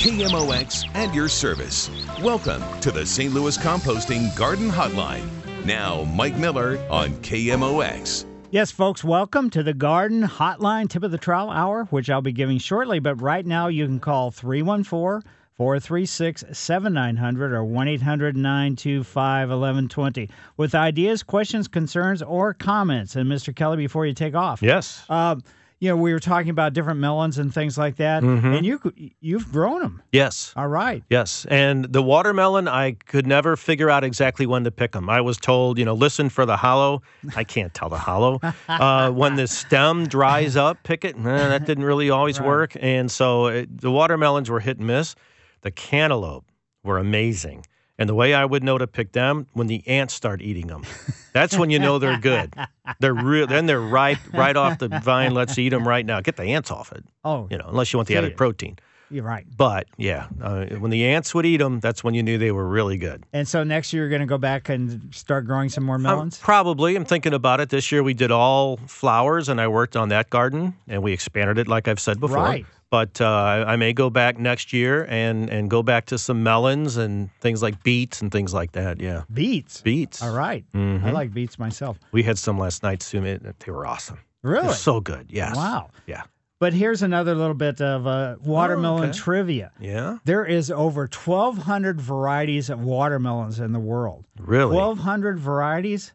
KMOX 0.06 0.88
and 0.94 1.12
your 1.12 1.28
service. 1.28 1.90
Welcome 2.22 2.62
to 2.80 2.92
the 2.92 3.04
St. 3.04 3.34
Louis 3.34 3.58
Composting 3.58 4.32
Garden 4.36 4.70
Hotline. 4.70 5.26
Now, 5.64 6.04
Mike 6.04 6.36
Miller 6.36 6.78
on 6.88 7.10
KMOX. 7.22 8.24
Yes, 8.52 8.70
folks, 8.70 9.02
welcome 9.02 9.50
to 9.50 9.64
the 9.64 9.74
Garden 9.74 10.22
Hotline 10.22 10.88
Tip 10.88 11.02
of 11.02 11.10
the 11.10 11.18
Trowel 11.18 11.50
Hour, 11.50 11.86
which 11.86 12.08
I'll 12.08 12.22
be 12.22 12.30
giving 12.30 12.58
shortly. 12.58 13.00
But 13.00 13.20
right 13.20 13.44
now, 13.44 13.66
you 13.66 13.84
can 13.84 13.98
call 13.98 14.30
314 14.30 15.28
436 15.56 16.44
7900 16.52 17.52
or 17.52 17.64
1 17.64 17.88
800 17.88 18.36
925 18.36 19.48
1120 19.48 20.30
with 20.56 20.76
ideas, 20.76 21.24
questions, 21.24 21.66
concerns, 21.66 22.22
or 22.22 22.54
comments. 22.54 23.16
And 23.16 23.28
Mr. 23.28 23.52
Kelly, 23.52 23.78
before 23.78 24.06
you 24.06 24.14
take 24.14 24.36
off, 24.36 24.62
Yes. 24.62 25.04
uh, 25.08 25.34
you 25.78 25.90
know, 25.90 25.96
we 25.96 26.12
were 26.12 26.18
talking 26.20 26.48
about 26.50 26.72
different 26.72 27.00
melons 27.00 27.36
and 27.38 27.52
things 27.52 27.76
like 27.76 27.96
that, 27.96 28.22
Mhm. 28.22 28.56
and 28.56 28.64
you 28.66 28.80
you've 29.20 29.52
grown 29.52 29.80
them. 29.82 30.02
Yes. 30.10 30.52
All 30.56 30.68
right. 30.68 31.02
Yes, 31.10 31.46
and 31.50 31.84
the 31.84 32.02
watermelon, 32.02 32.66
I 32.66 32.92
could 32.92 33.26
never 33.26 33.56
figure 33.56 33.90
out 33.90 34.02
exactly 34.02 34.46
when 34.46 34.64
to 34.64 34.70
pick 34.70 34.92
them. 34.92 35.10
I 35.10 35.20
was 35.20 35.36
told, 35.36 35.78
you 35.78 35.84
know, 35.84 35.92
listen 35.94 36.28
for 36.30 36.46
the 36.46 36.56
hollow. 36.56 37.02
I 37.36 37.44
can't 37.44 37.74
tell 37.74 37.88
the 37.90 37.98
hollow. 37.98 38.40
Uh, 38.68 39.10
when 39.10 39.36
the 39.36 39.46
stem 39.46 40.06
dries 40.06 40.56
up, 40.56 40.82
pick 40.82 41.04
it. 41.04 41.18
Nah, 41.18 41.48
that 41.48 41.66
didn't 41.66 41.84
really 41.84 42.08
always 42.10 42.40
work, 42.40 42.72
and 42.80 43.10
so 43.10 43.46
it, 43.46 43.80
the 43.80 43.90
watermelons 43.90 44.48
were 44.50 44.60
hit 44.60 44.78
and 44.78 44.86
miss. 44.86 45.14
The 45.62 45.70
cantaloupe 45.70 46.44
were 46.84 46.98
amazing, 46.98 47.64
and 47.98 48.08
the 48.08 48.14
way 48.14 48.34
I 48.34 48.44
would 48.44 48.62
know 48.64 48.78
to 48.78 48.86
pick 48.86 49.12
them 49.12 49.46
when 49.52 49.66
the 49.66 49.86
ants 49.88 50.14
start 50.14 50.42
eating 50.42 50.66
them. 50.66 50.84
That's 51.32 51.56
when 51.58 51.70
you 51.70 51.78
know 51.78 51.98
they're 51.98 52.18
good. 52.18 52.54
They're 53.00 53.14
real. 53.14 53.46
Then 53.46 53.66
they're 53.66 53.80
ripe, 53.80 54.18
right 54.32 54.56
off 54.56 54.78
the 54.78 54.88
vine. 54.88 55.34
Let's 55.34 55.56
eat 55.58 55.70
them 55.70 55.86
right 55.86 56.04
now. 56.04 56.20
Get 56.20 56.36
the 56.36 56.44
ants 56.44 56.70
off 56.70 56.92
it. 56.92 57.04
Oh, 57.24 57.46
You 57.50 57.58
know, 57.58 57.66
unless 57.68 57.92
you 57.92 57.98
want 57.98 58.08
the 58.08 58.16
added 58.16 58.36
protein. 58.36 58.78
you're 59.10 59.22
right. 59.24 59.46
But 59.56 59.86
yeah, 59.98 60.26
uh, 60.42 60.66
when 60.78 60.90
the 60.90 61.06
ants 61.06 61.34
would 61.34 61.46
eat 61.46 61.58
them, 61.58 61.78
that's 61.80 62.02
when 62.02 62.14
you 62.14 62.22
knew 62.22 62.38
they 62.38 62.52
were 62.52 62.66
really 62.66 62.96
good. 62.98 63.24
And 63.32 63.46
so 63.46 63.62
next 63.64 63.92
year 63.92 64.02
you're 64.04 64.10
going 64.10 64.20
to 64.20 64.26
go 64.26 64.38
back 64.38 64.68
and 64.68 65.14
start 65.14 65.46
growing 65.46 65.68
some 65.68 65.84
more 65.84 65.96
Um, 65.96 66.02
melons. 66.02 66.38
probably. 66.38 66.96
I'm 66.96 67.04
thinking 67.04 67.32
about 67.34 67.60
it. 67.60 67.68
This 67.70 67.92
year 67.92 68.02
we 68.02 68.14
did 68.14 68.30
all 68.30 68.78
flowers, 68.86 69.48
and 69.48 69.60
I 69.60 69.68
worked 69.68 69.96
on 69.96 70.08
that 70.08 70.28
garden, 70.30 70.74
and 70.88 71.02
we 71.02 71.12
expanded 71.12 71.58
it, 71.58 71.68
like 71.68 71.86
I've 71.88 72.00
said 72.00 72.18
before. 72.20 72.38
Right. 72.38 72.66
But 72.90 73.20
uh, 73.20 73.26
I 73.26 73.72
I 73.72 73.76
may 73.76 73.92
go 73.92 74.10
back 74.10 74.38
next 74.38 74.72
year 74.72 75.06
and 75.08 75.50
and 75.50 75.68
go 75.68 75.82
back 75.82 76.06
to 76.06 76.18
some 76.18 76.42
melons 76.42 76.96
and 76.96 77.30
things 77.40 77.62
like 77.62 77.82
beets 77.82 78.22
and 78.22 78.30
things 78.30 78.54
like 78.54 78.72
that. 78.72 79.00
Yeah. 79.00 79.22
Beets. 79.32 79.80
Beets. 79.82 80.22
All 80.22 80.32
right. 80.34 80.64
I 80.72 80.76
Mhm. 80.76 81.12
like 81.12 81.34
beets 81.34 81.58
myself. 81.58 81.98
We 82.12 82.22
had 82.22 82.38
some 82.38 82.58
last 82.58 82.82
night, 82.82 83.00
too. 83.00 83.20
They 83.20 83.72
were 83.72 83.86
awesome. 83.86 84.18
Really? 84.42 84.66
They're 84.68 84.74
so 84.76 85.00
good. 85.00 85.26
Yes. 85.30 85.56
Wow. 85.56 85.90
Yeah. 86.06 86.22
But 86.58 86.72
here's 86.72 87.02
another 87.02 87.34
little 87.34 87.54
bit 87.54 87.80
of 87.82 88.06
uh, 88.06 88.36
watermelon 88.42 89.10
okay. 89.10 89.18
trivia. 89.18 89.72
Yeah. 89.80 90.18
There 90.24 90.46
is 90.46 90.70
over 90.70 91.06
1,200 91.06 92.00
varieties 92.00 92.70
of 92.70 92.80
watermelons 92.80 93.58
in 93.60 93.72
the 93.72 93.80
world. 93.80 94.24
Really? 94.38 94.74
1,200 94.76 95.38
varieties? 95.38 96.14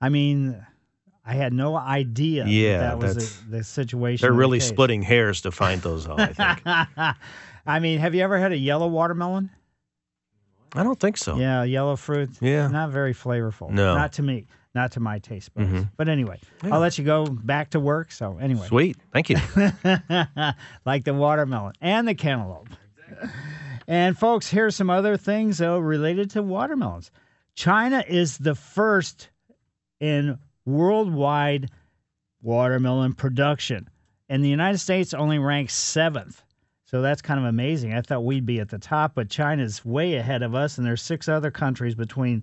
I 0.00 0.08
mean, 0.08 0.64
I 1.24 1.34
had 1.34 1.52
no 1.52 1.76
idea 1.76 2.44
Yeah, 2.46 2.78
that, 2.78 2.88
that 2.90 2.98
was 2.98 3.14
that's- 3.14 3.36
the, 3.48 3.58
the 3.58 3.64
situation. 3.64 4.22
They're 4.24 4.30
in 4.30 4.36
the 4.36 4.40
really 4.40 4.60
splitting 4.60 5.02
hairs 5.02 5.40
to 5.42 5.52
find 5.52 5.80
those 5.82 6.08
out. 6.08 6.18
I 6.20 6.26
think. 6.96 7.16
I 7.64 7.78
mean, 7.78 8.00
have 8.00 8.14
you 8.14 8.22
ever 8.22 8.38
had 8.38 8.50
a 8.52 8.56
yellow 8.56 8.88
watermelon? 8.88 9.50
I 10.74 10.82
don't 10.82 10.98
think 10.98 11.16
so. 11.16 11.36
Yeah, 11.36 11.62
yellow 11.64 11.96
fruit. 11.96 12.30
Yeah. 12.40 12.66
Not 12.68 12.90
very 12.90 13.14
flavorful. 13.14 13.70
No. 13.70 13.94
Not 13.94 14.14
to 14.14 14.22
me. 14.22 14.46
Not 14.74 14.92
to 14.92 15.00
my 15.00 15.18
taste 15.18 15.52
buds. 15.54 15.68
Mhm. 15.68 15.90
But 15.98 16.08
anyway, 16.08 16.40
Yeah. 16.64 16.74
I'll 16.74 16.80
let 16.80 16.96
you 16.98 17.04
go 17.04 17.26
back 17.26 17.70
to 17.70 17.78
work. 17.80 18.10
So 18.10 18.38
anyway. 18.38 18.66
Sweet. 18.66 18.96
Thank 19.12 19.28
you. 19.28 19.36
like 20.86 21.04
the 21.04 21.12
watermelon 21.14 21.74
and 21.80 22.08
the 22.08 22.14
cantaloupe. 22.14 22.70
And 23.86 24.16
folks, 24.18 24.48
here's 24.48 24.74
some 24.74 24.88
other 24.90 25.16
things 25.18 25.58
though 25.58 25.78
related 25.78 26.30
to 26.30 26.42
watermelons. 26.42 27.10
China 27.54 28.02
is 28.08 28.38
the 28.38 28.54
first 28.54 29.28
in 30.00 30.38
worldwide 30.64 31.70
watermelon 32.42 33.12
production, 33.14 33.88
and 34.28 34.44
the 34.44 34.48
United 34.48 34.78
States 34.78 35.14
only 35.14 35.38
ranks 35.38 35.74
seventh. 35.74 36.42
So 36.84 37.00
that's 37.00 37.22
kind 37.22 37.40
of 37.40 37.46
amazing. 37.46 37.94
I 37.94 38.02
thought 38.02 38.24
we'd 38.24 38.44
be 38.44 38.60
at 38.60 38.68
the 38.68 38.78
top, 38.78 39.14
but 39.14 39.30
China's 39.30 39.84
way 39.84 40.16
ahead 40.16 40.42
of 40.42 40.54
us, 40.54 40.76
and 40.76 40.86
there's 40.86 41.00
six 41.00 41.28
other 41.28 41.50
countries 41.50 41.94
between 41.94 42.42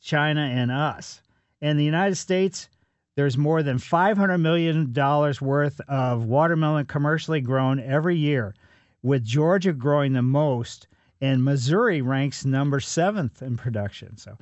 China 0.00 0.40
and 0.40 0.70
us. 0.70 1.20
In 1.60 1.76
the 1.76 1.84
United 1.84 2.16
States, 2.16 2.68
there's 3.16 3.36
more 3.36 3.62
than 3.62 3.76
$500 3.76 4.40
million 4.40 4.92
worth 5.40 5.80
of 5.88 6.24
watermelon 6.24 6.86
commercially 6.86 7.40
grown 7.40 7.78
every 7.80 8.16
year, 8.16 8.54
with 9.02 9.24
Georgia 9.24 9.72
growing 9.72 10.14
the 10.14 10.22
most, 10.22 10.88
and 11.20 11.44
Missouri 11.44 12.00
ranks 12.00 12.44
number 12.44 12.80
seventh 12.80 13.42
in 13.42 13.56
production. 13.56 14.16
So 14.16 14.38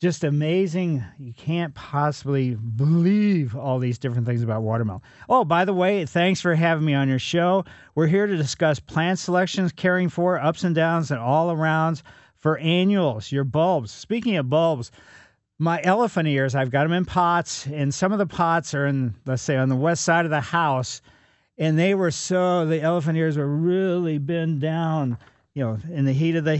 just 0.00 0.24
amazing. 0.24 1.04
You 1.18 1.34
can't 1.34 1.74
possibly 1.74 2.54
believe 2.54 3.54
all 3.54 3.78
these 3.78 3.98
different 3.98 4.26
things 4.26 4.42
about 4.42 4.62
watermelon. 4.62 5.02
Oh, 5.28 5.44
by 5.44 5.66
the 5.66 5.74
way, 5.74 6.06
thanks 6.06 6.40
for 6.40 6.54
having 6.54 6.86
me 6.86 6.94
on 6.94 7.08
your 7.08 7.18
show. 7.18 7.66
We're 7.94 8.06
here 8.06 8.26
to 8.26 8.36
discuss 8.36 8.80
plant 8.80 9.18
selections, 9.18 9.72
caring 9.72 10.08
for 10.08 10.40
ups 10.40 10.64
and 10.64 10.74
downs, 10.74 11.10
and 11.10 11.20
all 11.20 11.54
arounds 11.54 12.02
for 12.36 12.56
annuals, 12.58 13.30
your 13.30 13.44
bulbs. 13.44 13.90
Speaking 13.90 14.36
of 14.36 14.48
bulbs, 14.48 14.90
my 15.58 15.82
elephant 15.84 16.26
ears, 16.26 16.54
I've 16.54 16.70
got 16.70 16.84
them 16.84 16.94
in 16.94 17.04
pots, 17.04 17.66
and 17.66 17.92
some 17.92 18.12
of 18.12 18.18
the 18.18 18.26
pots 18.26 18.72
are 18.72 18.86
in, 18.86 19.14
let's 19.26 19.42
say, 19.42 19.56
on 19.56 19.68
the 19.68 19.76
west 19.76 20.02
side 20.02 20.24
of 20.24 20.30
the 20.30 20.40
house, 20.40 21.02
and 21.58 21.78
they 21.78 21.94
were 21.94 22.10
so, 22.10 22.64
the 22.64 22.80
elephant 22.80 23.18
ears 23.18 23.36
were 23.36 23.46
really 23.46 24.16
bent 24.16 24.60
down, 24.60 25.18
you 25.52 25.62
know, 25.62 25.78
in 25.92 26.06
the 26.06 26.14
heat 26.14 26.36
of 26.36 26.44
the 26.44 26.58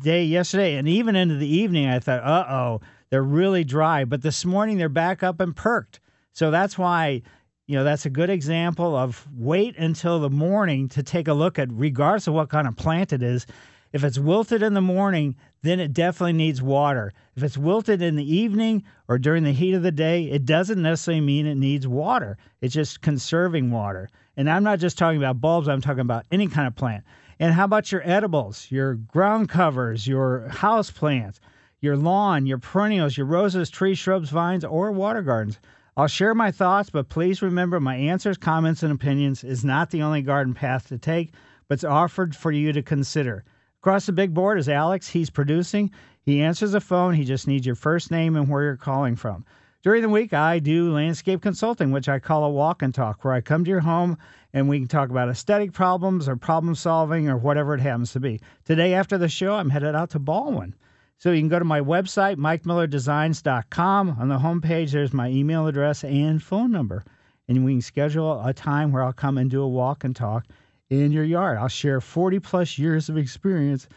day 0.00 0.24
yesterday 0.24 0.76
and 0.76 0.88
even 0.88 1.16
into 1.16 1.36
the 1.36 1.46
evening 1.46 1.86
i 1.86 1.98
thought 1.98 2.22
uh-oh 2.24 2.80
they're 3.10 3.22
really 3.22 3.64
dry. 3.64 4.04
But 4.04 4.22
this 4.22 4.44
morning 4.44 4.78
they're 4.78 4.88
back 4.88 5.22
up 5.22 5.40
and 5.40 5.54
perked. 5.54 6.00
So 6.32 6.50
that's 6.50 6.78
why 6.78 7.22
you 7.66 7.76
know 7.76 7.84
that's 7.84 8.06
a 8.06 8.10
good 8.10 8.30
example 8.30 8.96
of 8.96 9.26
wait 9.36 9.76
until 9.76 10.18
the 10.20 10.30
morning 10.30 10.88
to 10.90 11.02
take 11.02 11.28
a 11.28 11.34
look 11.34 11.58
at 11.58 11.68
regardless 11.70 12.26
of 12.26 12.34
what 12.34 12.48
kind 12.48 12.66
of 12.66 12.76
plant 12.76 13.12
it 13.12 13.22
is. 13.22 13.46
If 13.92 14.04
it's 14.04 14.18
wilted 14.18 14.62
in 14.62 14.74
the 14.74 14.80
morning 14.80 15.36
then 15.62 15.78
it 15.78 15.92
definitely 15.92 16.32
needs 16.32 16.62
water. 16.62 17.12
If 17.36 17.42
it's 17.42 17.58
wilted 17.58 18.00
in 18.00 18.16
the 18.16 18.34
evening 18.36 18.84
or 19.08 19.18
during 19.18 19.44
the 19.44 19.52
heat 19.52 19.74
of 19.74 19.82
the 19.82 19.92
day 19.92 20.24
it 20.24 20.44
doesn't 20.44 20.80
necessarily 20.80 21.20
mean 21.20 21.46
it 21.46 21.56
needs 21.56 21.86
water. 21.86 22.38
It's 22.60 22.74
just 22.74 23.02
conserving 23.02 23.70
water. 23.70 24.08
And 24.36 24.48
i'm 24.48 24.62
not 24.62 24.78
just 24.78 24.96
talking 24.96 25.18
about 25.18 25.40
bulbs 25.40 25.68
i'm 25.68 25.80
talking 25.80 26.00
about 26.00 26.24
any 26.30 26.46
kind 26.46 26.66
of 26.66 26.76
plant 26.76 27.04
and 27.40 27.54
how 27.54 27.64
about 27.64 27.90
your 27.90 28.02
edibles, 28.04 28.70
your 28.70 28.94
ground 28.94 29.48
covers, 29.48 30.06
your 30.06 30.46
house 30.48 30.90
plants, 30.90 31.40
your 31.80 31.96
lawn, 31.96 32.44
your 32.44 32.58
perennials, 32.58 33.16
your 33.16 33.26
roses, 33.26 33.70
trees, 33.70 33.98
shrubs, 33.98 34.28
vines, 34.28 34.62
or 34.62 34.92
water 34.92 35.22
gardens? 35.22 35.58
I'll 35.96 36.06
share 36.06 36.34
my 36.34 36.50
thoughts, 36.50 36.90
but 36.90 37.08
please 37.08 37.40
remember 37.40 37.80
my 37.80 37.96
answers, 37.96 38.36
comments, 38.36 38.82
and 38.82 38.92
opinions 38.92 39.42
is 39.42 39.64
not 39.64 39.90
the 39.90 40.02
only 40.02 40.20
garden 40.20 40.52
path 40.52 40.88
to 40.88 40.98
take, 40.98 41.32
but 41.66 41.74
it's 41.74 41.84
offered 41.84 42.36
for 42.36 42.52
you 42.52 42.74
to 42.74 42.82
consider. 42.82 43.42
Across 43.80 44.04
the 44.04 44.12
big 44.12 44.34
board 44.34 44.58
is 44.58 44.68
Alex. 44.68 45.08
He's 45.08 45.30
producing. 45.30 45.90
He 46.22 46.42
answers 46.42 46.72
the 46.72 46.80
phone. 46.80 47.14
He 47.14 47.24
just 47.24 47.48
needs 47.48 47.64
your 47.64 47.74
first 47.74 48.10
name 48.10 48.36
and 48.36 48.50
where 48.50 48.62
you're 48.62 48.76
calling 48.76 49.16
from. 49.16 49.46
During 49.82 50.02
the 50.02 50.10
week, 50.10 50.34
I 50.34 50.58
do 50.58 50.92
landscape 50.92 51.40
consulting, 51.40 51.90
which 51.90 52.06
I 52.06 52.18
call 52.18 52.44
a 52.44 52.50
walk 52.50 52.82
and 52.82 52.94
talk, 52.94 53.24
where 53.24 53.32
I 53.32 53.40
come 53.40 53.64
to 53.64 53.70
your 53.70 53.80
home 53.80 54.18
and 54.52 54.68
we 54.68 54.78
can 54.78 54.88
talk 54.88 55.08
about 55.08 55.30
aesthetic 55.30 55.72
problems 55.72 56.28
or 56.28 56.36
problem 56.36 56.74
solving 56.74 57.30
or 57.30 57.38
whatever 57.38 57.72
it 57.72 57.80
happens 57.80 58.12
to 58.12 58.20
be. 58.20 58.40
Today, 58.66 58.92
after 58.92 59.16
the 59.16 59.30
show, 59.30 59.54
I'm 59.54 59.70
headed 59.70 59.94
out 59.94 60.10
to 60.10 60.20
Ballwin. 60.20 60.74
So 61.16 61.32
you 61.32 61.40
can 61.40 61.48
go 61.48 61.58
to 61.58 61.64
my 61.64 61.80
website, 61.80 62.36
mikemillerdesigns.com. 62.36 64.16
On 64.20 64.28
the 64.28 64.38
homepage, 64.38 64.90
there's 64.90 65.14
my 65.14 65.30
email 65.30 65.66
address 65.66 66.04
and 66.04 66.42
phone 66.42 66.70
number. 66.70 67.02
And 67.48 67.64
we 67.64 67.72
can 67.72 67.80
schedule 67.80 68.42
a 68.44 68.52
time 68.52 68.92
where 68.92 69.02
I'll 69.02 69.14
come 69.14 69.38
and 69.38 69.50
do 69.50 69.62
a 69.62 69.68
walk 69.68 70.04
and 70.04 70.14
talk 70.14 70.44
in 70.90 71.10
your 71.10 71.24
yard. 71.24 71.56
I'll 71.56 71.68
share 71.68 72.02
40 72.02 72.38
plus 72.40 72.76
years 72.76 73.08
of 73.08 73.16
experience. 73.16 73.88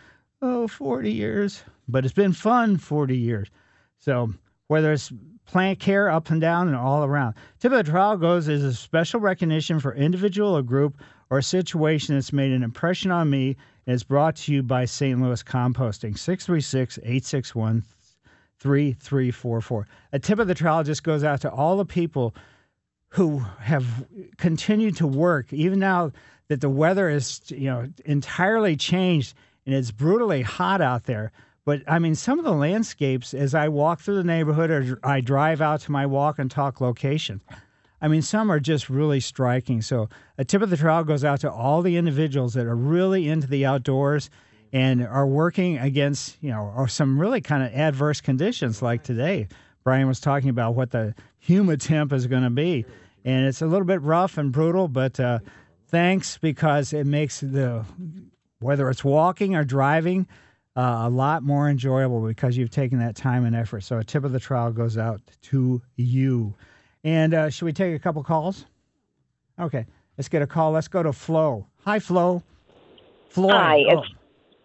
Oh, 0.41 0.65
40 0.65 1.11
years. 1.11 1.61
But 1.89 2.05
it's 2.05 2.13
been 2.13 2.31
fun 2.31 2.77
40 2.77 3.17
years. 3.17 3.49
So 3.99 4.33
whether 4.67 4.93
it's 4.93 5.11
plant 5.45 5.79
care 5.79 6.09
up 6.09 6.29
and 6.29 6.41
down 6.41 6.67
and 6.67 6.75
all 6.75 7.03
around. 7.03 7.35
Tip 7.59 7.71
of 7.71 7.85
the 7.85 7.91
trowel 7.91 8.17
goes 8.17 8.47
is 8.47 8.63
a 8.63 8.73
special 8.73 9.19
recognition 9.19 9.79
for 9.79 9.93
individual 9.93 10.55
or 10.57 10.63
group 10.63 10.97
or 11.29 11.39
a 11.39 11.43
situation 11.43 12.15
that's 12.15 12.33
made 12.33 12.51
an 12.51 12.63
impression 12.63 13.11
on 13.11 13.29
me 13.29 13.55
and 13.85 13.95
is 13.95 14.03
brought 14.03 14.35
to 14.37 14.53
you 14.53 14.63
by 14.63 14.85
St. 14.85 15.19
Louis 15.21 15.43
Composting. 15.43 16.17
636 16.17 16.97
861 16.99 17.83
3344. 18.59 19.87
A 20.13 20.19
tip 20.19 20.39
of 20.39 20.47
the 20.47 20.55
trowel 20.55 20.83
just 20.83 21.03
goes 21.03 21.23
out 21.23 21.41
to 21.41 21.51
all 21.51 21.77
the 21.77 21.85
people 21.85 22.33
who 23.09 23.39
have 23.59 23.85
continued 24.37 24.95
to 24.97 25.05
work, 25.05 25.51
even 25.51 25.79
now 25.79 26.11
that 26.47 26.61
the 26.61 26.69
weather 26.69 27.09
is, 27.09 27.41
you 27.47 27.65
know, 27.65 27.87
entirely 28.05 28.75
changed 28.75 29.35
and 29.65 29.75
it's 29.75 29.91
brutally 29.91 30.41
hot 30.41 30.81
out 30.81 31.03
there. 31.05 31.31
But 31.65 31.83
I 31.87 31.99
mean, 31.99 32.15
some 32.15 32.39
of 32.39 32.45
the 32.45 32.51
landscapes 32.53 33.33
as 33.33 33.55
I 33.55 33.69
walk 33.69 34.01
through 34.01 34.17
the 34.17 34.23
neighborhood 34.23 34.69
or 34.69 34.99
I 35.03 35.21
drive 35.21 35.61
out 35.61 35.81
to 35.81 35.91
my 35.91 36.05
walk 36.05 36.39
and 36.39 36.51
talk 36.51 36.81
location, 36.81 37.41
I 38.01 38.09
mean, 38.09 38.21
some 38.21 38.51
are 38.51 38.59
just 38.59 38.89
really 38.89 39.21
striking. 39.21 39.81
So, 39.81 40.09
a 40.37 40.43
tip 40.43 40.61
of 40.61 40.69
the 40.69 40.75
trowel 40.75 41.05
goes 41.05 41.23
out 41.23 41.39
to 41.41 41.51
all 41.51 41.81
the 41.81 41.95
individuals 41.95 42.53
that 42.55 42.65
are 42.65 42.75
really 42.75 43.29
into 43.29 43.47
the 43.47 43.65
outdoors 43.65 44.29
and 44.73 45.05
are 45.07 45.27
working 45.27 45.77
against, 45.77 46.37
you 46.41 46.49
know, 46.49 46.73
or 46.75 46.87
some 46.89 47.17
really 47.17 47.39
kind 47.39 47.63
of 47.63 47.71
adverse 47.73 48.19
conditions 48.19 48.81
like 48.81 49.03
today. 49.03 49.47
Brian 49.83 50.07
was 50.07 50.19
talking 50.19 50.49
about 50.49 50.75
what 50.75 50.91
the 50.91 51.15
humid 51.39 51.79
temp 51.79 52.11
is 52.11 52.27
going 52.27 52.43
to 52.43 52.49
be. 52.49 52.85
And 53.23 53.45
it's 53.45 53.61
a 53.61 53.67
little 53.67 53.85
bit 53.85 54.01
rough 54.01 54.37
and 54.37 54.51
brutal, 54.51 54.87
but 54.87 55.19
uh, 55.19 55.39
thanks 55.87 56.37
because 56.37 56.91
it 56.91 57.05
makes 57.05 57.39
the, 57.39 57.85
whether 58.59 58.89
it's 58.89 59.03
walking 59.03 59.55
or 59.55 59.63
driving, 59.63 60.27
uh, 60.75 61.01
a 61.03 61.09
lot 61.09 61.43
more 61.43 61.69
enjoyable 61.69 62.21
because 62.25 62.57
you've 62.57 62.71
taken 62.71 62.99
that 62.99 63.15
time 63.15 63.45
and 63.45 63.55
effort. 63.55 63.81
So 63.81 63.99
a 63.99 64.03
tip 64.03 64.23
of 64.23 64.31
the 64.31 64.39
trowel 64.39 64.71
goes 64.71 64.97
out 64.97 65.21
to 65.43 65.81
you. 65.95 66.53
And 67.03 67.33
uh, 67.33 67.49
should 67.49 67.65
we 67.65 67.73
take 67.73 67.95
a 67.95 67.99
couple 67.99 68.23
calls? 68.23 68.65
Okay, 69.59 69.85
let's 70.17 70.29
get 70.29 70.41
a 70.41 70.47
call. 70.47 70.71
Let's 70.71 70.87
go 70.87 71.03
to 71.03 71.13
Flo. 71.13 71.67
Hi, 71.85 71.99
Flo. 71.99 72.41
Floyd. 73.29 73.51
Hi, 73.51 73.83
Oh, 73.89 73.99
it's 73.99 74.07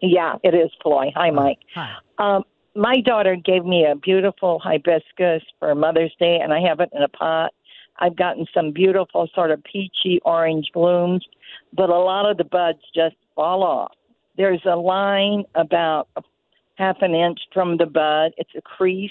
yeah, 0.00 0.36
it 0.44 0.54
is 0.54 0.70
Floyd. 0.82 1.12
Hi, 1.16 1.30
Mike. 1.30 1.58
Hi. 1.74 1.94
Um, 2.18 2.44
my 2.76 3.00
daughter 3.00 3.34
gave 3.36 3.64
me 3.64 3.84
a 3.84 3.96
beautiful 3.96 4.60
hibiscus 4.60 5.42
for 5.58 5.74
Mother's 5.74 6.14
Day, 6.20 6.38
and 6.40 6.52
I 6.52 6.60
have 6.60 6.78
it 6.80 6.88
in 6.92 7.02
a 7.02 7.08
pot. 7.08 7.52
I've 7.98 8.14
gotten 8.14 8.46
some 8.54 8.70
beautiful 8.72 9.28
sort 9.34 9.50
of 9.50 9.62
peachy 9.64 10.20
orange 10.24 10.70
blooms, 10.72 11.26
but 11.72 11.90
a 11.90 11.98
lot 11.98 12.30
of 12.30 12.36
the 12.36 12.44
buds 12.44 12.78
just 12.94 13.16
fall 13.34 13.64
off. 13.64 13.92
There's 14.38 14.62
a 14.64 14.76
line 14.76 15.44
about 15.56 16.08
half 16.76 16.96
an 17.02 17.14
inch 17.14 17.40
from 17.52 17.76
the 17.76 17.86
bud. 17.86 18.32
It's 18.38 18.54
a 18.56 18.62
crease, 18.62 19.10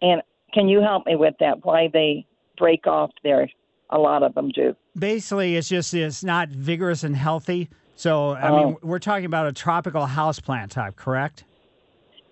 and 0.00 0.22
can 0.52 0.68
you 0.68 0.80
help 0.80 1.06
me 1.06 1.14
with 1.14 1.34
that? 1.38 1.64
Why 1.64 1.88
they 1.92 2.26
break 2.58 2.86
off 2.86 3.10
there? 3.22 3.48
A 3.90 3.98
lot 3.98 4.22
of 4.22 4.34
them 4.34 4.48
do. 4.48 4.74
basically, 4.98 5.56
it's 5.56 5.68
just 5.68 5.92
it's 5.92 6.24
not 6.24 6.48
vigorous 6.48 7.04
and 7.04 7.14
healthy. 7.14 7.68
So, 7.94 8.34
I 8.34 8.50
mean, 8.50 8.76
oh. 8.76 8.78
we're 8.82 8.98
talking 8.98 9.26
about 9.26 9.46
a 9.46 9.52
tropical 9.52 10.04
houseplant 10.06 10.70
type, 10.70 10.96
correct? 10.96 11.44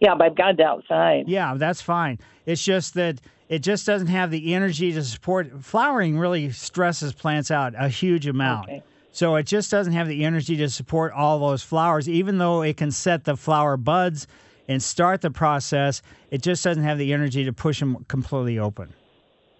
Yeah, 0.01 0.14
but 0.16 0.24
I've 0.24 0.35
got 0.35 0.55
it 0.59 0.61
outside. 0.61 1.28
Yeah, 1.28 1.55
that's 1.55 1.80
fine. 1.80 2.18
It's 2.47 2.64
just 2.64 2.95
that 2.95 3.20
it 3.49 3.61
just 3.61 3.87
doesn't 3.87 4.09
have 4.09 4.30
the 4.30 4.55
energy 4.55 4.93
to 4.93 5.05
support 5.05 5.62
flowering. 5.62 6.18
Really 6.18 6.51
stresses 6.51 7.12
plants 7.12 7.51
out 7.51 7.74
a 7.76 7.89
huge 7.89 8.26
amount. 8.26 8.70
So 9.13 9.37
it 9.37 9.45
just 9.45 9.71
doesn't 9.71 9.93
have 9.93 10.09
the 10.09 10.25
energy 10.25 10.57
to 10.57 10.71
support 10.71 11.13
all 11.13 11.39
those 11.39 11.63
flowers, 11.63 12.09
even 12.09 12.39
though 12.39 12.63
it 12.63 12.79
can 12.79 12.91
set 12.91 13.25
the 13.25 13.37
flower 13.37 13.77
buds 13.77 14.27
and 14.69 14.83
start 14.83 15.21
the 15.21 15.31
process. 15.31 16.01
It 16.31 16.43
just 16.43 16.65
doesn't 16.65 16.83
have 16.83 16.99
the 16.99 17.13
energy 17.13 17.45
to 17.45 17.53
push 17.53 17.79
them 17.79 18.05
completely 18.09 18.59
open. 18.59 18.93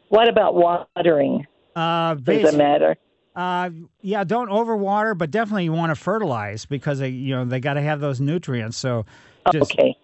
What 0.09 0.28
about 0.28 0.55
watering? 0.55 1.46
Uh, 1.76 2.14
Does 2.14 2.55
it 2.55 2.57
matter? 2.57 2.96
Uh, 3.34 3.70
yeah, 4.00 4.24
don't 4.24 4.48
overwater, 4.48 5.16
but 5.16 5.30
definitely 5.30 5.64
you 5.64 5.72
want 5.72 5.90
to 5.90 5.96
fertilize 5.96 6.66
because 6.66 6.98
they, 6.98 7.09
you 7.09 7.34
know 7.34 7.44
they 7.46 7.61
got 7.61 7.74
to 7.74 7.80
have 7.80 8.00
those 8.00 8.20
nutrients. 8.20 8.76
So, 8.76 9.07
just, 9.53 9.72
okay. 9.72 9.96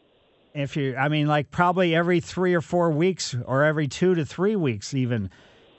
If 0.54 0.76
you, 0.76 0.96
I 0.96 1.08
mean, 1.08 1.26
like 1.26 1.50
probably 1.50 1.94
every 1.94 2.20
three 2.20 2.54
or 2.54 2.62
four 2.62 2.90
weeks, 2.90 3.36
or 3.44 3.64
every 3.64 3.86
two 3.86 4.14
to 4.14 4.24
three 4.24 4.56
weeks, 4.56 4.94
even 4.94 5.28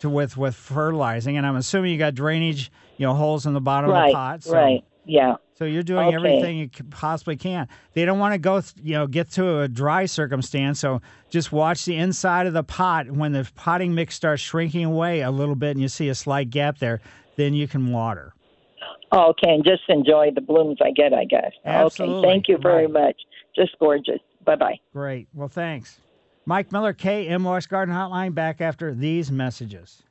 to 0.02 0.10
with 0.10 0.38
with 0.38 0.56
fertilizing. 0.56 1.38
And 1.38 1.46
I'm 1.46 1.56
assuming 1.56 1.92
you 1.92 1.98
got 1.98 2.14
drainage, 2.14 2.72
you 3.00 3.08
know, 3.08 3.16
holes 3.16 3.48
in 3.48 3.54
the 3.54 3.62
bottom 3.62 3.90
of 3.90 3.96
Right, 3.96 4.10
the 4.10 4.14
pot. 4.14 4.44
So, 4.44 4.54
right. 4.54 4.84
Yeah. 5.06 5.36
So 5.56 5.66
you're 5.66 5.82
doing 5.84 6.08
Okay. 6.08 6.16
everything 6.16 6.58
you 6.58 6.70
possibly 6.92 7.36
can. 7.36 7.68
They 7.94 8.06
don't 8.06 8.20
want 8.20 8.34
to 8.34 8.38
go, 8.38 8.62
th- 8.62 8.74
you 8.84 8.94
know, 8.94 9.08
get 9.08 9.32
to 9.32 9.62
a 9.62 9.68
dry 9.68 10.06
circumstance. 10.06 10.80
So 10.80 11.02
just 11.30 11.52
watch 11.52 11.86
the 11.86 11.96
inside 11.96 12.46
of 12.46 12.54
the 12.54 12.64
pot. 12.64 13.10
When 13.10 13.32
the 13.32 13.50
potting 13.56 13.96
mix 13.96 14.16
starts 14.16 14.42
shrinking 14.42 14.86
away 14.86 15.22
a 15.22 15.32
little 15.32 15.56
bit, 15.56 15.72
and 15.72 15.82
you 15.82 15.88
see 15.88 16.10
a 16.10 16.16
slight 16.16 16.50
gap 16.52 16.78
there, 16.78 17.02
then 17.38 17.54
you 17.56 17.68
can 17.68 17.92
water. 17.92 18.34
Oh, 19.12 19.30
okay, 19.30 19.52
and 19.56 19.64
just 19.64 19.82
enjoy 19.90 20.30
the 20.36 20.42
blooms 20.42 20.78
I 20.84 20.92
get, 20.92 21.14
I 21.14 21.26
guess. 21.26 21.52
Absolutely. 21.66 22.18
Okay, 22.20 22.28
thank 22.28 22.48
you 22.48 22.58
very 22.60 22.88
much. 22.88 23.16
Just 23.56 23.72
gorgeous. 23.80 24.20
Bye 24.46 24.56
bye. 24.56 24.80
Great. 24.94 25.28
Well, 25.34 25.48
thanks. 25.48 26.00
Mike 26.46 26.72
Miller, 26.72 26.94
KMOX 26.94 27.68
Garden 27.68 27.96
Hotline, 27.96 28.36
back 28.36 28.62
after 28.62 28.94
these 28.94 29.32
messages. 29.32 30.04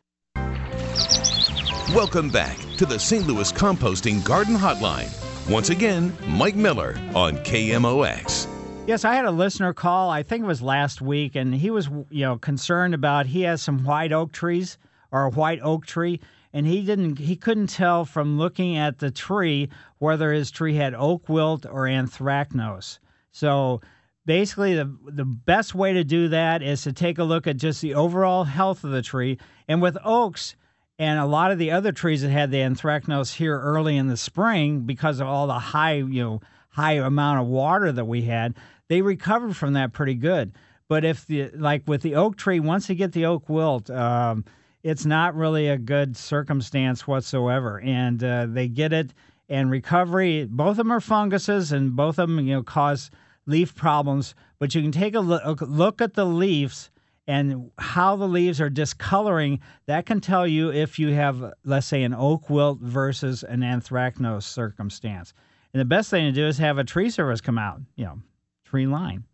Welcome 1.95 2.31
back 2.31 2.59
to 2.79 2.87
the 2.87 2.99
St. 2.99 3.27
Louis 3.27 3.51
Composting 3.51 4.25
Garden 4.25 4.55
Hotline. 4.55 5.11
Once 5.51 5.71
again, 5.71 6.17
Mike 6.29 6.55
Miller 6.55 6.97
on 7.13 7.37
KMOX. 7.39 8.47
Yes, 8.87 9.05
I 9.05 9.15
had 9.15 9.25
a 9.25 9.33
listener 9.33 9.73
call. 9.73 10.11
I 10.11 10.23
think 10.23 10.45
it 10.45 10.47
was 10.47 10.63
last 10.63 11.03
week, 11.03 11.35
and 11.35 11.53
he 11.53 11.71
was, 11.71 11.89
you 12.09 12.23
know, 12.23 12.39
concerned 12.39 12.95
about 12.95 13.27
he 13.27 13.43
has 13.43 13.61
some 13.61 13.85
white 13.85 14.13
oak 14.13 14.31
trees 14.31 14.79
or 15.11 15.25
a 15.25 15.31
white 15.31 15.59
oak 15.61 15.87
tree, 15.87 16.21
and 16.53 16.69
he 16.69 16.83
didn't, 16.83 17.19
he 17.19 17.35
couldn't 17.35 17.67
tell 17.67 18.05
from 18.05 18.39
looking 18.39 18.77
at 18.77 19.01
the 19.01 19.11
tree 19.11 19.69
whether 19.99 20.33
his 20.33 20.53
tree 20.53 20.77
had 20.77 20.95
oak 20.95 21.29
wilt 21.29 21.67
or 21.67 21.83
anthracnose. 21.83 23.01
So 23.33 23.81
basically, 24.25 24.75
the 24.75 24.97
the 25.05 25.25
best 25.25 25.75
way 25.75 25.95
to 25.95 26.05
do 26.05 26.29
that 26.29 26.63
is 26.63 26.83
to 26.83 26.93
take 26.93 27.19
a 27.19 27.25
look 27.25 27.49
at 27.49 27.57
just 27.57 27.83
the 27.83 27.95
overall 27.95 28.45
health 28.45 28.85
of 28.85 28.93
the 28.93 29.03
tree, 29.03 29.37
and 29.67 29.83
with 29.83 29.99
oaks. 30.05 30.55
And 30.99 31.19
a 31.19 31.27
lot 31.27 31.53
of 31.53 31.59
the 31.59 31.71
other 31.71 31.93
trees 31.93 32.23
that 32.23 32.31
had 32.31 32.51
the 32.51 32.59
anthracnose 32.59 33.35
here 33.35 33.59
early 33.59 33.97
in 33.97 34.09
the 34.09 34.17
spring 34.17 34.81
because 34.81 35.21
of 35.21 35.29
all 35.29 35.47
the 35.47 35.59
high, 35.59 35.95
you 35.95 36.23
know, 36.23 36.41
high 36.71 36.95
amount 36.95 37.41
of 37.41 37.47
water 37.47 37.93
that 37.93 38.05
we 38.05 38.23
had, 38.23 38.55
they 38.89 39.03
recovered 39.03 39.57
from 39.57 39.75
that 39.75 39.93
pretty 39.93 40.15
good. 40.15 40.53
But 40.89 41.05
if 41.05 41.27
the 41.27 41.51
like 41.51 41.83
with 41.87 42.03
the 42.03 42.17
oak 42.17 42.37
tree, 42.37 42.61
once 42.61 42.89
you 42.89 42.95
get 42.95 43.13
the 43.13 43.27
oak 43.27 43.49
wilt, 43.49 43.91
um, 43.91 44.45
it's 44.83 45.05
not 45.05 45.37
really 45.37 45.69
a 45.69 45.79
good 45.79 46.17
circumstance 46.17 47.07
whatsoever. 47.07 47.81
And 47.81 48.23
uh, 48.25 48.47
they 48.47 48.69
get 48.69 48.93
it 48.93 49.13
and 49.49 49.71
recovery. 49.71 50.47
Both 50.47 50.73
of 50.73 50.77
them 50.79 50.93
are 50.93 51.01
funguses, 51.01 51.73
and 51.73 51.95
both 51.95 52.19
of 52.19 52.29
them 52.29 52.41
you 52.47 52.55
know 52.55 52.63
cause 52.63 53.11
leaf 53.47 53.75
problems. 53.75 54.35
But 54.59 54.75
you 54.75 54.83
can 54.83 54.93
take 54.93 55.15
a 55.15 55.21
look, 55.21 55.61
look 55.61 56.01
at 56.01 56.15
the 56.15 56.27
leaves 56.27 56.91
and 57.29 57.71
how 57.79 58.17
the 58.17 58.27
leaves 58.27 58.59
are 58.59 58.71
discoloring, 58.71 59.61
that 59.87 60.07
can 60.07 60.19
tell 60.21 60.47
you 60.47 60.73
if 60.73 60.99
you 60.99 61.13
have, 61.13 61.53
let's 61.63 61.87
say, 61.87 62.03
an 62.03 62.15
oak 62.15 62.49
wilt 62.49 62.81
versus 62.81 63.45
an 63.45 63.61
anthracnose 63.61 64.45
circumstance. 64.45 65.35
And 65.75 65.81
the 65.81 65.85
best 65.85 66.09
thing 66.09 66.25
to 66.25 66.33
do 66.33 66.47
is 66.47 66.57
have 66.57 66.79
a 66.79 66.85
tree 66.85 67.11
service 67.11 67.43
come 67.43 67.59
out, 67.59 67.83
you 67.97 68.07
know, 68.07 68.19
tree 68.65 68.87
line. 68.87 69.25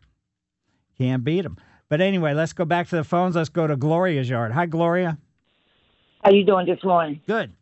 Can't 0.98 1.22
beat 1.22 1.42
them. 1.42 1.56
But 1.88 2.00
anyway, 2.00 2.34
let's 2.34 2.52
go 2.52 2.64
back 2.64 2.88
to 2.88 2.96
the 2.96 3.04
phones. 3.04 3.36
Let's 3.36 3.48
go 3.48 3.68
to 3.68 3.76
Gloria's 3.76 4.28
yard. 4.28 4.50
Hi, 4.50 4.66
Gloria. 4.66 5.16
How 6.24 6.32
you 6.32 6.44
doing 6.44 6.66
this 6.66 6.82
morning? 6.82 7.20
Good. 7.28 7.52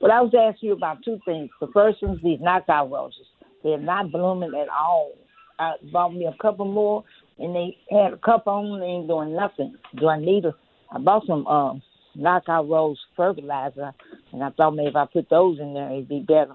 Well, 0.00 0.12
I 0.12 0.20
was 0.20 0.34
asking 0.34 0.68
you 0.68 0.74
about 0.74 1.02
two 1.02 1.18
things. 1.24 1.48
The 1.60 1.68
first 1.72 2.02
one's 2.02 2.22
these 2.22 2.40
knockout 2.40 2.90
roses. 2.90 3.26
They're 3.64 3.78
not 3.78 4.12
blooming 4.12 4.52
at 4.54 4.68
all. 4.68 5.12
I 5.58 5.74
bought 5.90 6.12
me 6.12 6.26
a 6.26 6.36
couple 6.42 6.66
more, 6.66 7.04
and 7.38 7.54
they 7.54 7.76
had 7.90 8.12
a 8.12 8.18
couple 8.18 8.52
on. 8.52 8.80
They 8.80 8.86
ain't 8.86 9.08
doing 9.08 9.34
nothing. 9.34 9.76
Do 9.96 10.08
I 10.08 10.18
need 10.18 10.44
a? 10.44 10.54
I 10.90 10.98
bought 10.98 11.26
some 11.26 11.46
um, 11.46 11.82
knockout 12.14 12.68
rose 12.68 12.98
fertilizer, 13.16 13.92
and 14.32 14.42
I 14.42 14.50
thought 14.50 14.72
maybe 14.72 14.88
if 14.88 14.96
I 14.96 15.06
put 15.06 15.28
those 15.28 15.58
in 15.58 15.74
there, 15.74 15.90
it'd 15.90 16.08
be 16.08 16.20
better. 16.20 16.54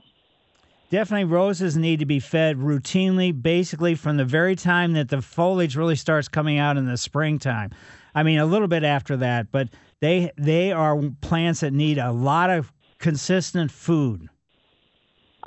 Definitely, 0.90 1.26
roses 1.26 1.78
need 1.78 2.00
to 2.00 2.06
be 2.06 2.20
fed 2.20 2.58
routinely, 2.58 3.40
basically 3.40 3.96
from 3.96 4.18
the 4.18 4.26
very 4.26 4.58
time 4.58 4.94
that 4.94 5.08
the 5.08 5.22
foliage 5.22 5.78
really 5.78 5.96
starts 5.96 6.28
coming 6.28 6.58
out 6.58 6.76
in 6.76 6.86
the 6.86 6.98
springtime. 6.98 7.72
I 8.14 8.24
mean, 8.24 8.40
a 8.40 8.46
little 8.46 8.68
bit 8.68 8.84
after 8.84 9.16
that, 9.18 9.52
but 9.52 9.70
they 10.02 10.32
they 10.38 10.72
are 10.74 11.02
plants 11.22 11.62
that 11.62 11.72
need 11.72 11.98
a 11.98 12.12
lot 12.12 12.50
of 12.50 12.74
consistent 13.00 13.72
food. 13.72 14.28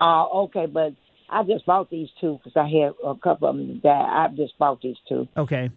Uh, 0.00 0.26
okay, 0.28 0.66
but 0.66 0.94
I 1.34 1.42
just 1.42 1.66
bought 1.66 1.90
these 1.90 2.08
two 2.20 2.38
because 2.42 2.56
I 2.56 2.68
had 2.68 2.92
a 3.04 3.14
couple 3.16 3.48
of 3.48 3.56
them 3.56 3.80
that 3.82 3.88
I 3.88 4.28
just 4.36 4.56
bought 4.56 4.80
these 4.80 4.96
two. 5.08 5.26
Okay. 5.36 5.70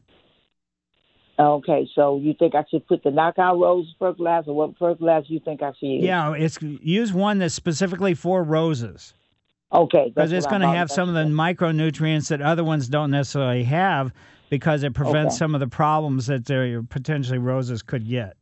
Okay, 1.39 1.87
so 1.93 2.17
you 2.17 2.35
think 2.37 2.55
I 2.55 2.63
should 2.69 2.87
put 2.87 3.03
the 3.03 3.11
knockout 3.11 3.59
rose 3.59 3.93
fertilizer? 3.99 4.51
Or 4.51 4.55
what 4.55 4.77
fertilizer 4.77 5.27
you 5.29 5.39
think 5.39 5.61
I 5.63 5.71
should 5.79 5.87
use? 5.87 6.03
Yeah, 6.03 6.33
it's 6.33 6.59
use 6.61 7.11
one 7.11 7.39
that's 7.39 7.53
specifically 7.53 8.13
for 8.13 8.43
roses. 8.43 9.13
Okay, 9.73 10.11
because 10.13 10.31
it's 10.31 10.47
going 10.47 10.61
to 10.61 10.69
have 10.69 10.89
some 10.89 11.09
of 11.09 11.15
the 11.15 11.23
micronutrients 11.31 12.29
that 12.29 12.41
other 12.41 12.63
ones 12.63 12.87
don't 12.87 13.11
necessarily 13.11 13.63
have 13.65 14.13
because 14.49 14.83
it 14.83 14.93
prevents 14.93 15.33
Okay. 15.33 15.39
some 15.39 15.53
of 15.55 15.59
the 15.59 15.67
problems 15.67 16.27
that 16.27 16.45
potentially 16.89 17.37
roses 17.37 17.81
could 17.81 18.07
get. 18.07 18.37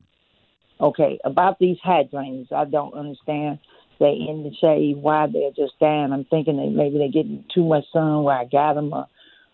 Okay, 0.79 1.17
about 1.23 1.57
these 1.59 1.77
hydrangeas, 1.81 2.51
I 2.51 2.65
don't 2.65 2.93
understand. 2.93 3.59
They 3.99 4.11
in 4.29 4.43
the 4.43 4.53
shade, 4.59 4.97
why 4.97 5.27
they're 5.27 5.51
just 5.51 5.79
down. 5.79 6.11
I'm 6.11 6.25
thinking 6.25 6.57
that 6.57 6.67
maybe 6.67 6.97
they're 6.97 7.07
getting 7.07 7.45
too 7.53 7.63
much 7.63 7.85
sun 7.93 8.23
where 8.23 8.37
I 8.37 8.45
got 8.45 8.73
them, 8.73 8.93
or, 8.93 9.07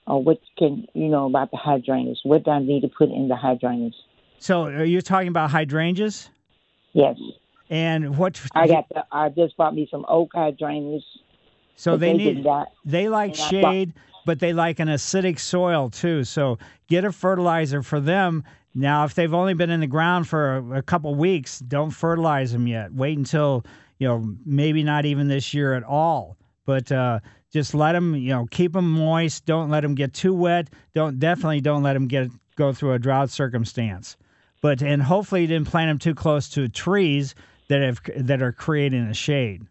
or 0.07 0.23
what 0.23 0.39
can 0.57 0.87
you 0.93 1.09
know 1.09 1.27
about 1.27 1.51
the 1.51 1.57
hydrangeas? 1.57 2.21
What 2.23 2.43
do 2.43 2.51
I 2.51 2.59
need 2.59 2.81
to 2.81 2.87
put 2.87 3.09
in 3.09 3.27
the 3.27 3.35
hydrangeas? 3.35 3.95
So, 4.39 4.63
are 4.63 4.83
you 4.83 5.01
talking 5.01 5.27
about 5.27 5.51
hydrangeas? 5.51 6.29
Yes. 6.93 7.17
And 7.69 8.17
what? 8.17 8.41
I 8.53 8.67
got. 8.67 8.89
The, 8.89 9.05
I 9.11 9.29
just 9.29 9.55
bought 9.57 9.75
me 9.75 9.87
some 9.89 10.05
oak 10.07 10.31
hydrangeas. 10.33 11.03
So 11.75 11.93
but 11.93 12.01
they, 12.01 12.13
need 12.13 12.45
they 12.85 13.09
like 13.09 13.31
And 13.31 13.37
shade, 13.37 13.93
but 14.25 14.39
they 14.39 14.53
like 14.53 14.79
an 14.79 14.87
acidic 14.87 15.39
soil 15.39 15.89
too. 15.89 16.23
So 16.23 16.59
get 16.87 17.05
a 17.05 17.11
fertilizer 17.11 17.81
for 17.81 17.99
them. 17.99 18.43
Now, 18.75 19.03
if 19.03 19.15
they've 19.15 19.33
only 19.33 19.53
been 19.53 19.69
in 19.69 19.79
the 19.79 19.87
ground 19.87 20.27
for 20.27 20.57
a, 20.57 20.77
a 20.77 20.81
couple 20.81 21.13
weeks, 21.15 21.59
don't 21.59 21.89
fertilize 21.89 22.51
them 22.51 22.67
yet. 22.67 22.93
Wait 22.93 23.17
until 23.17 23.65
you 24.02 24.08
know 24.08 24.36
maybe 24.43 24.82
not 24.82 25.06
even 25.06 25.28
this 25.28 25.54
year 25.54 25.76
at 25.76 25.84
all. 25.84 26.36
But 26.66 26.91
uh, 26.91 27.20
just 27.54 27.76
let 27.76 27.91
them 27.91 28.16
you 28.16 28.30
know 28.30 28.47
keep 28.49 28.74
them 28.74 28.91
moist. 28.91 29.45
Don't 29.45 29.70
let 29.70 29.82
them 29.82 29.93
get 29.93 30.12
too 30.12 30.34
wet. 30.34 30.72
Don't 30.95 31.20
definitely 31.20 31.62
don't 31.62 31.84
let 31.84 31.93
them 31.93 32.08
get 32.08 32.32
go 32.56 32.74
through 32.74 32.93
a 32.93 32.99
drought 32.99 33.30
circumstance. 33.30 34.18
But 34.60 34.82
and 34.82 35.04
hopefully 35.04 35.41
you 35.41 35.47
didn't 35.47 35.68
plant 35.68 35.89
them 35.89 35.99
too 35.99 36.16
close 36.16 36.49
to 36.49 36.68
trees 36.68 37.36
that 37.68 37.82
have 37.84 38.02
that 38.26 38.41
are 38.41 38.52
creating 38.52 39.04
a 39.04 39.14
shade. 39.14 39.68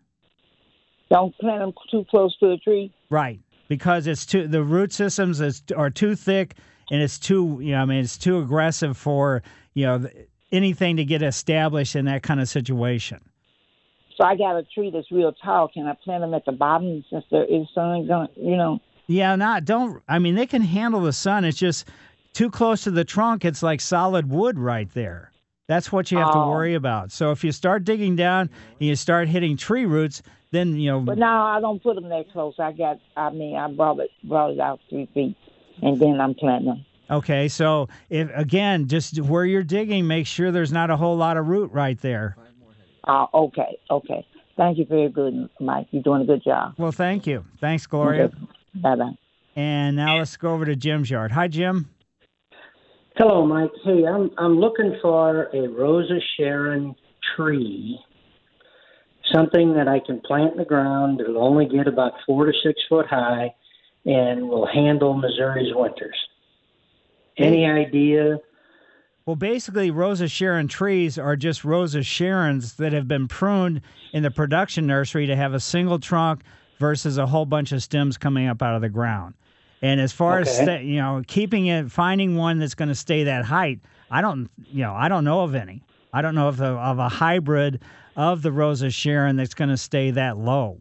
Don't 1.11 1.37
plant 1.39 1.59
them 1.59 1.73
too 1.91 2.07
close 2.09 2.37
to 2.39 2.51
the 2.51 2.59
tree. 2.59 2.95
Right, 3.11 3.41
because 3.67 4.07
it's 4.07 4.25
too 4.25 4.47
the 4.47 4.63
root 4.63 4.93
systems 4.93 5.41
is, 5.41 5.61
are 5.77 5.91
too 5.91 6.15
thick 6.15 6.55
and 6.93 7.03
it's 7.03 7.19
too 7.19 7.59
you 7.61 7.73
know 7.73 7.83
I 7.83 7.85
mean 7.85 7.99
it's 7.99 8.17
too 8.17 8.39
aggressive 8.39 8.97
for 8.97 9.43
you 9.75 9.87
know 9.87 10.09
anything 10.53 10.99
to 10.99 11.05
get 11.05 11.21
established 11.21 11.97
in 11.97 12.05
that 12.05 12.23
kind 12.23 12.41
of 12.41 12.49
situation. 12.49 13.21
So 14.21 14.27
I 14.27 14.37
got 14.37 14.57
a 14.59 14.63
tree 14.65 14.91
that's 14.91 15.11
real 15.11 15.33
tall. 15.33 15.69
Can 15.69 15.87
I 15.87 15.95
plant 15.95 16.23
them 16.23 16.35
at 16.35 16.45
the 16.45 16.53
bottom 16.53 17.03
since 17.09 17.25
there 17.31 17.45
is 17.45 17.67
sun 17.75 18.07
going? 18.07 18.29
You 18.37 18.57
know. 18.57 18.79
Yeah, 19.07 19.35
not 19.35 19.65
don't 19.65 20.03
I 20.09 20.19
mean 20.19 20.35
they 20.35 20.47
can 20.47 20.61
handle 20.61 21.01
the 21.01 21.13
sun. 21.15 21.47
It's 21.47 21.57
just 21.57 21.89
too 22.35 22.51
close 22.51 22.85
to 22.85 22.91
the 22.91 23.05
trunk. 23.05 23.47
It's 23.47 23.63
like 23.63 23.81
solid 23.81 24.29
wood 24.29 24.59
right 24.59 24.93
there. 24.93 25.33
That's 25.69 25.91
what 25.91 26.11
you 26.11 26.19
have 26.19 26.33
to 26.33 26.39
Oh. 26.39 26.47
worry 26.47 26.75
about. 26.75 27.13
So 27.13 27.31
if 27.31 27.43
you 27.45 27.51
start 27.51 27.85
digging 27.85 28.15
down 28.15 28.51
and 28.79 28.89
you 28.89 28.95
start 28.95 29.29
hitting 29.29 29.57
tree 29.57 29.87
roots, 29.87 30.23
then 30.51 30.79
you 30.79 30.91
know 30.91 31.01
But 31.01 31.17
now 31.17 31.47
I 31.47 31.61
don't 31.63 31.83
put 31.83 31.95
them 31.95 32.11
that 32.11 32.31
close. 32.31 32.55
I 32.59 32.73
got. 32.73 32.99
I 33.17 33.31
mean, 33.31 33.57
I 33.57 33.69
brought 33.69 34.01
it 34.01 34.11
brought 34.23 34.51
it 34.51 34.61
out 34.61 34.81
three 34.91 35.09
feet, 35.15 35.35
and 35.81 35.99
then 35.99 36.21
I'm 36.21 36.35
planting 36.35 36.69
them. 36.69 36.85
Okay, 37.11 37.49
so 37.49 37.89
if 38.11 38.31
again, 38.35 38.87
just 38.87 39.19
where 39.19 39.47
you're 39.47 39.63
digging, 39.65 40.07
make 40.07 40.27
sure 40.27 40.53
there's 40.53 40.73
not 40.73 40.91
a 40.91 40.97
whole 40.97 41.17
lot 41.17 41.39
of 41.39 41.49
root 41.49 41.73
right 41.73 41.99
there. 42.01 42.37
Uh, 43.05 43.27
okay, 43.33 43.79
okay. 43.91 44.27
Thank 44.57 44.79
you 44.79 44.85
very 44.85 45.09
good, 45.09 45.49
Mike. 45.59 45.87
You're 45.91 46.03
doing 46.03 46.23
a 46.23 46.27
good 46.27 46.45
job. 46.45 46.75
Well, 46.77 46.93
thank 46.93 47.27
you. 47.27 47.45
Thanks, 47.61 47.87
Gloria. 47.87 48.31
Bye 48.75 48.97
bye. 48.97 49.13
And 49.57 49.97
now 49.97 50.19
let's 50.19 50.37
go 50.37 50.51
over 50.51 50.65
to 50.65 50.77
Jim's 50.77 51.11
yard. 51.11 51.33
Hi, 51.33 51.49
Jim. 51.49 51.89
Hello, 53.17 53.45
Mike. 53.45 53.71
Hey, 53.85 54.07
I'm 54.07 54.31
I'm 54.39 54.59
looking 54.59 54.97
for 55.03 55.51
a 55.55 55.69
Rosa 55.69 56.21
Sharon 56.37 56.95
tree, 57.37 57.99
something 59.33 59.75
that 59.75 59.89
I 59.89 60.01
can 60.01 60.21
plant 60.21 60.53
in 60.53 60.59
the 60.59 60.65
ground. 60.65 61.21
It'll 61.21 61.43
only 61.43 61.67
get 61.67 61.87
about 61.87 62.13
four 62.27 62.47
to 62.47 62.53
six 62.63 62.81
foot 62.89 63.07
high, 63.07 63.55
and 64.05 64.49
will 64.49 64.67
handle 64.67 65.15
Missouri's 65.15 65.75
winters. 65.75 66.17
Any 67.37 67.67
idea? 67.67 68.39
Well, 69.31 69.37
basically, 69.37 69.93
Rosa 69.93 70.27
Sharon 70.27 70.67
trees 70.67 71.17
are 71.17 71.37
just 71.37 71.65
Rosa 71.65 72.01
Sharons 72.01 72.75
that 72.79 72.93
have 72.93 73.07
been 73.07 73.29
pruned 73.29 73.81
in 74.13 74.25
the 74.25 74.31
production 74.33 74.89
nursery 74.89 75.29
to 75.29 75.37
have 75.37 75.55
a 75.55 75.61
single 75.61 76.01
trunk 76.01 76.43
versus 76.81 77.17
a 77.17 77.27
whole 77.27 77.47
bunch 77.47 77.71
of 77.71 77.81
stems 77.81 78.19
coming 78.19 78.49
up 78.49 78.61
out 78.61 78.75
of 78.75 78.83
the 78.83 78.89
ground. 78.89 79.35
And 79.83 80.01
as 80.01 80.13
far 80.13 80.41
as 80.41 80.49
Okay. 80.49 80.65
sta 80.65 80.85
you 80.85 80.97
know, 80.97 81.23
keeping 81.29 81.67
it, 81.67 81.93
finding 81.93 82.35
one 82.35 82.59
that's 82.59 82.75
going 82.75 82.89
to 82.89 82.95
stay 82.97 83.23
that 83.23 83.45
height, 83.45 83.79
I 84.11 84.21
don't, 84.21 84.51
you 84.73 84.83
know, 84.83 84.95
I 84.95 85.07
don't 85.07 85.23
know 85.23 85.43
of 85.43 85.55
any. 85.55 85.85
I 86.13 86.23
don't 86.23 86.35
know 86.35 86.49
of, 86.49 86.57
the, 86.57 86.67
of 86.67 86.99
a 86.99 87.09
hybrid 87.09 87.83
of 88.17 88.43
the 88.43 88.51
Rosa 88.51 88.91
Sharon 88.91 89.37
that's 89.37 89.55
going 89.55 89.71
to 89.71 89.77
stay 89.77 90.11
that 90.11 90.39
low. 90.39 90.77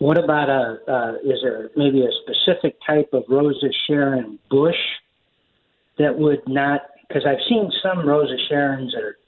What 0.00 0.18
about 0.18 0.48
a? 0.48 0.78
Uh, 0.92 1.12
is 1.22 1.38
there 1.40 1.70
maybe 1.76 2.04
a 2.04 2.10
specific 2.24 2.74
type 2.84 3.10
of 3.12 3.22
Rosa 3.28 3.68
Sharon 3.86 4.40
bush 4.50 4.74
that 6.00 6.18
would 6.18 6.42
not? 6.48 6.80
Because 7.08 7.24
I've 7.26 7.42
seen 7.48 7.70
some 7.82 8.06
Rosa 8.06 8.36
Sharons 8.50 8.92
that 8.92 9.02
are 9.02 9.18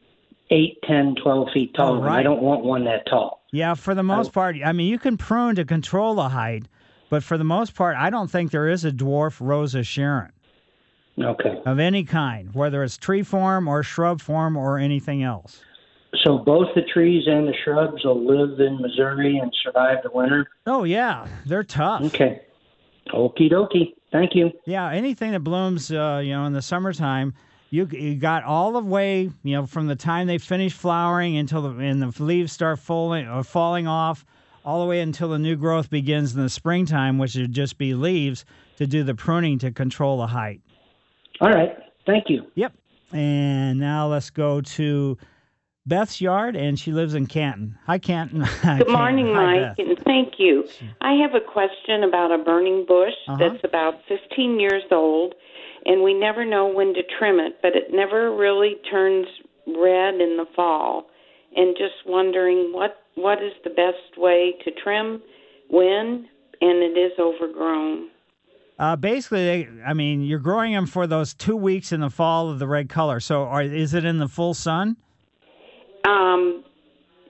eight, 0.51 0.79
ten, 0.87 1.15
twelve 1.23 1.49
feet 1.53 1.75
tall. 1.75 1.95
Oh, 1.95 2.03
and 2.03 2.09
I 2.09 2.23
don't 2.23 2.43
want 2.43 2.65
one 2.65 2.85
that 2.85 3.07
tall. 3.09 3.43
Yeah, 3.53 3.75
for 3.75 3.95
the 3.95 4.03
most 4.03 4.33
part, 4.33 4.57
I 4.65 4.73
mean, 4.73 4.89
you 4.89 4.99
can 4.99 5.17
prune 5.17 5.57
to 5.57 5.65
control 5.65 6.15
the 6.15 6.29
height, 6.29 6.67
but 7.11 7.23
for 7.23 7.39
the 7.39 7.45
most 7.45 7.75
part, 7.75 7.97
I 7.97 8.11
don't 8.11 8.31
think 8.31 8.51
there 8.51 8.69
is 8.69 8.85
a 8.85 8.93
dwarf 8.93 9.39
Rosa 9.41 9.83
Sharon. 9.83 10.33
Okay. 11.19 11.63
Of 11.65 11.79
any 11.79 12.05
kind, 12.05 12.55
whether 12.55 12.83
it's 12.83 12.99
tree 12.99 13.23
form 13.23 13.69
or 13.69 13.83
shrub 13.83 14.21
form 14.21 14.57
or 14.57 14.79
anything 14.79 15.23
else. 15.23 15.63
So 16.23 16.39
both 16.39 16.69
the 16.75 16.83
trees 16.83 17.25
and 17.27 17.49
the 17.49 17.55
shrubs 17.65 18.05
will 18.05 18.23
live 18.23 18.61
in 18.61 18.81
Missouri 18.81 19.39
and 19.39 19.51
survive 19.63 19.99
the 20.03 20.11
winter. 20.13 20.49
Oh 20.67 20.85
yeah, 20.85 21.27
they're 21.47 21.65
tough. 21.65 22.03
Okay. 22.03 22.43
Okie 23.15 23.51
dokie. 23.51 23.95
Thank 24.13 24.35
you. 24.35 24.51
Yeah, 24.67 24.91
anything 24.91 25.33
that 25.33 25.41
blooms, 25.41 25.91
uh, 25.91 26.21
you 26.25 26.33
know, 26.33 26.45
in 26.45 26.53
the 26.53 26.63
summertime, 26.63 27.35
you 27.77 27.87
you 27.93 28.15
got 28.17 28.45
all 28.45 28.73
the 28.73 28.81
way, 28.81 29.31
you 29.43 29.55
know, 29.57 29.67
from 29.67 29.87
the 29.87 29.97
time 29.97 30.27
they 30.27 30.39
finish 30.39 30.73
flowering 30.73 31.37
until 31.37 31.63
the 31.63 31.71
and 31.85 32.01
the 32.03 32.23
leaves 32.23 32.53
start 32.53 32.79
falling 32.79 33.27
or 33.29 33.43
falling 33.45 33.87
off, 33.87 34.25
all 34.65 34.81
the 34.83 34.89
way 34.89 35.01
until 35.01 35.29
the 35.29 35.39
new 35.39 35.57
growth 35.57 35.91
begins 35.91 36.35
in 36.35 36.43
the 36.43 36.49
springtime, 36.49 37.19
which 37.19 37.35
would 37.37 37.53
just 37.53 37.79
be 37.79 37.95
leaves 37.95 38.45
to 38.77 38.87
do 38.87 39.03
the 39.05 39.15
pruning 39.15 39.59
to 39.61 39.71
control 39.71 40.19
the 40.19 40.27
height. 40.27 40.61
All 41.41 41.51
right. 41.51 41.77
Thank 42.07 42.25
you. 42.29 42.43
Yep. 42.55 42.73
And 43.13 43.79
now 43.79 44.09
let's 44.09 44.31
go 44.31 44.61
to 44.61 45.17
Beth's 45.87 46.21
yard, 46.21 46.57
and 46.57 46.79
she 46.79 46.91
lives 46.93 47.15
in 47.15 47.27
Canton. 47.27 47.79
Hi, 47.87 47.99
Canton. 47.99 48.41
Good 48.79 48.89
morning, 48.91 49.27
Hi, 49.35 49.59
Mike, 49.61 49.77
Beth. 49.77 49.87
and 49.87 49.99
thank 50.05 50.35
you. 50.39 50.65
I 51.01 51.13
have 51.15 51.35
a 51.35 51.41
question 51.41 52.03
about 52.03 52.33
a 52.33 52.39
burning 52.43 52.85
bush 52.87 53.15
Uh-huh. 53.29 53.37
that's 53.39 53.63
about 53.65 53.95
15 54.09 54.59
years 54.59 54.83
old, 54.91 55.35
and 55.85 56.03
we 56.03 56.15
never 56.15 56.45
know 56.45 56.67
when 56.67 56.95
to 56.95 57.03
trim 57.19 57.39
it, 57.39 57.59
but 57.63 57.77
it 57.77 57.93
never 57.93 58.35
really 58.35 58.77
turns 58.91 59.27
red 59.67 60.15
in 60.15 60.37
the 60.37 60.47
fall. 60.55 61.07
And 61.55 61.77
just 61.77 61.95
wondering 62.07 62.71
what 62.73 63.03
what 63.15 63.43
is 63.43 63.53
the 63.65 63.71
best 63.71 64.19
way 64.19 64.55
to 64.65 64.71
trim 64.83 65.23
when 65.71 66.29
and 66.61 66.83
it 66.83 66.99
is 66.99 67.13
overgrown. 67.19 68.09
Uh, 68.79 68.95
basically, 68.95 69.67
I 69.87 69.95
mean, 69.95 70.21
you're 70.23 70.39
growing 70.39 70.75
them 70.75 70.87
for 70.87 71.07
those 71.07 71.33
two 71.33 71.57
weeks 71.57 71.93
in 71.93 72.01
the 72.01 72.11
fall 72.11 72.51
of 72.51 72.59
the 72.59 72.67
red 72.67 72.91
color. 72.91 73.21
So, 73.21 73.45
are, 73.45 73.63
is 73.63 73.95
it 73.95 74.05
in 74.05 74.19
the 74.19 74.29
full 74.29 74.53
sun? 74.55 74.97
Um 76.05 76.65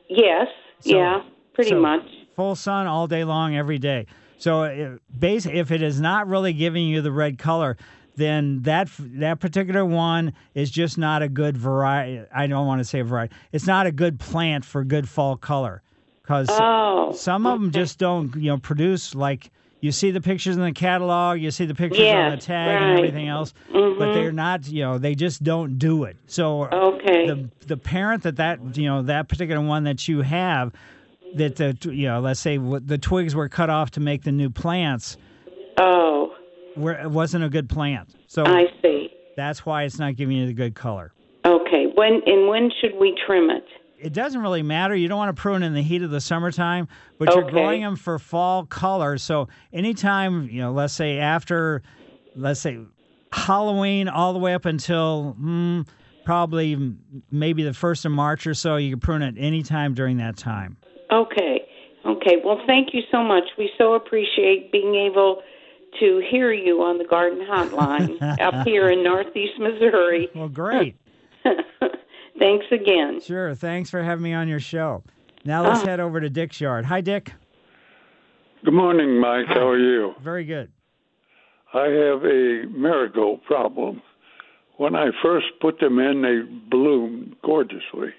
yes, 0.08 0.48
So- 0.80 0.96
yeah, 0.96 1.22
pretty 1.54 1.70
so 1.70 1.80
much. 1.80 2.02
Full 2.34 2.54
sun 2.54 2.86
all 2.86 3.06
day 3.06 3.24
long, 3.24 3.56
every 3.56 3.78
day. 3.78 4.06
So, 4.38 4.64
if, 4.64 4.98
base, 5.18 5.46
if 5.46 5.70
it 5.70 5.80
is 5.80 5.98
not 5.98 6.28
really 6.28 6.52
giving 6.52 6.86
you 6.86 7.00
the 7.00 7.10
red 7.10 7.38
color, 7.38 7.78
then 8.16 8.62
that 8.62 8.88
that 8.98 9.40
particular 9.40 9.84
one 9.84 10.32
is 10.54 10.70
just 10.70 10.98
not 10.98 11.22
a 11.22 11.28
good 11.28 11.56
variety. 11.56 12.26
I 12.34 12.46
don't 12.46 12.66
want 12.66 12.80
to 12.80 12.84
say 12.84 13.00
variety. 13.02 13.34
It's 13.52 13.66
not 13.66 13.86
a 13.86 13.92
good 13.92 14.18
plant 14.18 14.64
for 14.64 14.84
good 14.84 15.08
fall 15.08 15.36
color 15.36 15.82
because 16.22 16.50
Oh, 16.60 17.12
some 17.12 17.46
of 17.46 17.60
them 17.60 17.70
just 17.70 17.98
don't 17.98 18.34
you 18.34 18.50
know 18.50 18.58
produce 18.58 19.14
like 19.14 19.50
you 19.80 19.92
see 19.92 20.10
the 20.10 20.20
pictures 20.22 20.56
in 20.56 20.62
the 20.62 20.72
catalog, 20.72 21.38
you 21.40 21.50
see 21.50 21.66
the 21.66 21.74
pictures 21.74 22.12
on 22.12 22.30
the 22.30 22.36
tag 22.38 22.80
and 22.80 22.90
everything 22.90 23.28
else, 23.28 23.52
but 23.72 23.76
Mhm. 23.78 24.12
they're 24.14 24.32
not 24.32 24.66
you 24.66 24.82
know 24.82 24.98
they 24.98 25.14
just 25.14 25.42
don't 25.42 25.78
do 25.78 26.04
it. 26.04 26.16
So 26.26 26.64
Okay. 26.72 27.26
the 27.26 27.50
the 27.66 27.76
parent 27.76 28.22
that 28.24 28.36
that 28.36 28.76
you 28.76 28.86
know 28.86 29.02
that 29.02 29.28
particular 29.28 29.60
one 29.60 29.84
that 29.84 30.08
you 30.08 30.22
have 30.22 30.72
that 31.34 31.56
the 31.56 31.76
you 31.92 32.08
know 32.08 32.20
let's 32.20 32.40
say 32.40 32.56
the 32.56 32.98
twigs 32.98 33.34
were 33.34 33.48
cut 33.50 33.68
off 33.68 33.90
to 33.92 34.00
make 34.00 34.22
the 34.24 34.32
new 34.32 34.48
plants 34.48 35.18
Oh, 35.78 36.25
were 36.76 36.94
it 36.94 37.10
wasn't 37.10 37.44
a 37.44 37.48
good 37.48 37.68
plant. 37.68 38.14
So 38.26 38.44
I 38.44 38.66
see. 38.82 39.10
that's 39.36 39.64
why 39.64 39.84
it's 39.84 39.98
not 39.98 40.16
giving 40.16 40.36
you 40.36 40.46
the 40.46 40.54
good 40.54 40.74
color. 40.74 41.12
Okay. 41.44 41.86
When 41.94 42.22
and 42.26 42.48
when 42.48 42.70
should 42.80 42.96
we 42.98 43.18
trim 43.26 43.50
it? 43.50 43.64
it 43.98 44.12
doesn't 44.12 44.40
really 44.40 44.62
matter. 44.62 44.94
You 44.94 45.08
don't 45.08 45.18
want 45.18 45.34
to 45.34 45.40
prune 45.40 45.62
in 45.62 45.74
the 45.74 45.82
heat 45.82 46.02
of 46.02 46.10
the 46.10 46.20
summertime, 46.20 46.88
but 47.18 47.34
you're 47.34 47.50
growing 47.50 47.82
them 47.82 47.96
for 47.96 48.18
fall 48.18 48.66
color. 48.66 49.18
So 49.18 49.48
anytime, 49.72 50.48
you 50.50 50.60
know, 50.60 50.72
let's 50.72 50.92
say 50.92 51.18
after, 51.18 51.82
let's 52.34 52.60
say 52.60 52.78
Halloween 53.32 54.08
all 54.08 54.32
the 54.32 54.38
way 54.38 54.54
up 54.54 54.64
until 54.64 55.36
mm, 55.40 55.86
probably 56.24 56.94
maybe 57.30 57.62
the 57.62 57.74
first 57.74 58.04
of 58.04 58.12
March 58.12 58.46
or 58.46 58.54
so, 58.54 58.76
you 58.76 58.90
can 58.90 59.00
prune 59.00 59.22
it 59.22 59.36
anytime 59.38 59.94
during 59.94 60.18
that 60.18 60.36
time. 60.36 60.76
Okay. 61.10 61.66
Okay. 62.04 62.36
Well, 62.44 62.60
thank 62.66 62.92
you 62.92 63.02
so 63.10 63.22
much. 63.22 63.44
We 63.56 63.70
so 63.78 63.94
appreciate 63.94 64.70
being 64.72 64.94
able 64.94 65.42
to 66.00 66.22
hear 66.30 66.52
you 66.52 66.82
on 66.82 66.98
the 66.98 67.04
Garden 67.04 67.40
Hotline 67.46 68.20
up 68.40 68.66
here 68.66 68.90
in 68.90 69.02
Northeast 69.02 69.58
Missouri. 69.58 70.28
Well, 70.34 70.48
great. 70.48 70.96
Thanks 72.38 72.66
again. 72.70 73.20
Sure. 73.22 73.54
Thanks 73.54 73.88
for 73.90 74.02
having 74.02 74.22
me 74.24 74.34
on 74.34 74.48
your 74.48 74.60
show. 74.60 75.02
Now 75.44 75.62
let's 75.66 75.82
Uh. 75.82 75.86
head 75.86 76.00
over 76.00 76.20
to 76.20 76.28
Dick's 76.28 76.60
yard. 76.60 76.84
Hi, 76.86 77.00
Dick. 77.00 77.32
Good 78.64 78.74
morning, 78.74 79.18
Mike. 79.20 79.46
How 79.46 79.68
are 79.68 79.78
you? 79.78 80.14
Very 80.20 80.44
good. 80.44 80.70
I 81.72 81.84
have 81.86 82.24
a 82.24 82.64
marigold 82.70 83.44
problem. 83.44 84.02
When 84.76 84.94
I 84.94 85.08
first 85.22 85.46
put 85.60 85.78
them 85.80 85.98
in, 85.98 86.22
they 86.22 86.40
bloomed 86.70 87.36
gorgeously. 87.42 88.10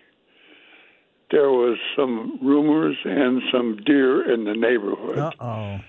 There 1.30 1.50
was 1.52 1.78
some 1.96 2.40
rumors 2.42 2.96
and 3.04 3.42
some 3.52 3.78
deer 3.86 4.32
in 4.34 4.46
the 4.46 4.54
neighborhood. 4.54 5.18
Uh 5.20 5.32
oh. 5.40 5.80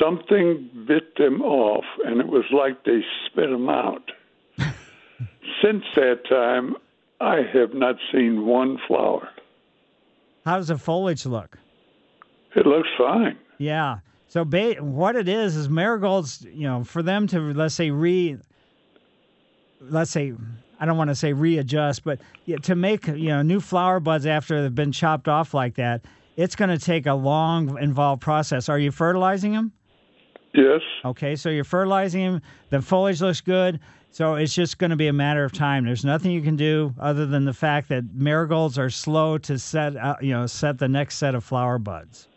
Something 0.00 0.70
bit 0.86 1.16
them 1.16 1.42
off, 1.42 1.84
and 2.04 2.20
it 2.20 2.26
was 2.26 2.44
like 2.52 2.84
they 2.84 3.00
spit 3.26 3.50
them 3.50 3.68
out. 3.68 4.10
Since 5.62 5.84
that 5.94 6.26
time, 6.28 6.76
I 7.20 7.42
have 7.52 7.74
not 7.74 7.96
seen 8.12 8.46
one 8.46 8.78
flower. 8.86 9.28
How 10.44 10.56
does 10.56 10.68
the 10.68 10.78
foliage 10.78 11.26
look? 11.26 11.58
It 12.54 12.66
looks 12.66 12.88
fine. 12.96 13.36
Yeah. 13.58 13.98
So 14.28 14.44
ba- 14.44 14.76
what 14.80 15.16
it 15.16 15.28
is 15.28 15.56
is 15.56 15.68
marigolds, 15.68 16.46
you 16.52 16.64
know, 16.64 16.84
for 16.84 17.02
them 17.02 17.26
to 17.28 17.52
let's 17.52 17.74
say 17.74 17.90
re 17.90 18.38
let's 19.80 20.10
say 20.10 20.34
I 20.78 20.84
don't 20.84 20.96
want 20.96 21.08
to 21.08 21.14
say 21.14 21.32
readjust, 21.32 22.04
but 22.04 22.20
to 22.62 22.74
make, 22.74 23.06
you 23.06 23.28
know, 23.28 23.42
new 23.42 23.60
flower 23.60 23.98
buds 23.98 24.26
after 24.26 24.62
they've 24.62 24.74
been 24.74 24.92
chopped 24.92 25.28
off 25.28 25.54
like 25.54 25.76
that, 25.76 26.04
it's 26.36 26.54
going 26.54 26.70
to 26.70 26.78
take 26.78 27.06
a 27.06 27.14
long 27.14 27.78
involved 27.80 28.22
process. 28.22 28.68
Are 28.68 28.78
you 28.78 28.90
fertilizing 28.90 29.52
them? 29.52 29.72
Yes. 30.54 30.80
Okay, 31.04 31.36
so 31.36 31.50
you're 31.50 31.64
fertilizing 31.64 32.24
them. 32.24 32.42
The 32.70 32.80
foliage 32.80 33.20
looks 33.20 33.40
good. 33.40 33.80
So 34.10 34.36
it's 34.36 34.54
just 34.54 34.78
going 34.78 34.90
to 34.90 34.96
be 34.96 35.08
a 35.08 35.12
matter 35.12 35.44
of 35.44 35.52
time. 35.52 35.84
There's 35.84 36.04
nothing 36.04 36.30
you 36.30 36.40
can 36.40 36.56
do 36.56 36.94
other 36.98 37.26
than 37.26 37.44
the 37.44 37.52
fact 37.52 37.90
that 37.90 38.14
marigolds 38.14 38.78
are 38.78 38.88
slow 38.88 39.36
to 39.38 39.58
set, 39.58 39.94
uh, 39.94 40.16
you 40.22 40.30
know, 40.30 40.46
set 40.46 40.78
the 40.78 40.88
next 40.88 41.18
set 41.18 41.34
of 41.34 41.44
flower 41.44 41.78
buds. 41.78 42.28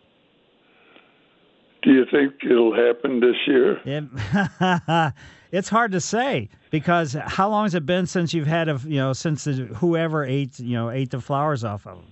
Do 1.82 1.94
you 1.94 2.06
think 2.12 2.34
it'll 2.44 2.76
happen 2.76 3.22
this 3.22 3.38
year? 3.48 3.80
It, 3.86 5.14
it's 5.52 5.70
hard 5.70 5.94
to 5.94 6.02
say 6.02 6.50
because 6.70 7.14
how 7.14 7.48
long 7.50 7.64
has 7.64 7.76
it 7.76 7.86
been 7.86 8.06
since 8.06 8.34
you've 8.34 8.48
had 8.48 8.68
a 8.68 8.78
you 8.86 8.98
know 8.98 9.14
since 9.14 9.46
the, 9.46 9.54
whoever 9.54 10.26
ate 10.26 10.60
you 10.60 10.74
know 10.74 10.90
ate 10.90 11.12
the 11.12 11.22
flowers 11.22 11.64
off 11.64 11.88
of 11.88 11.96
them? 11.96 12.08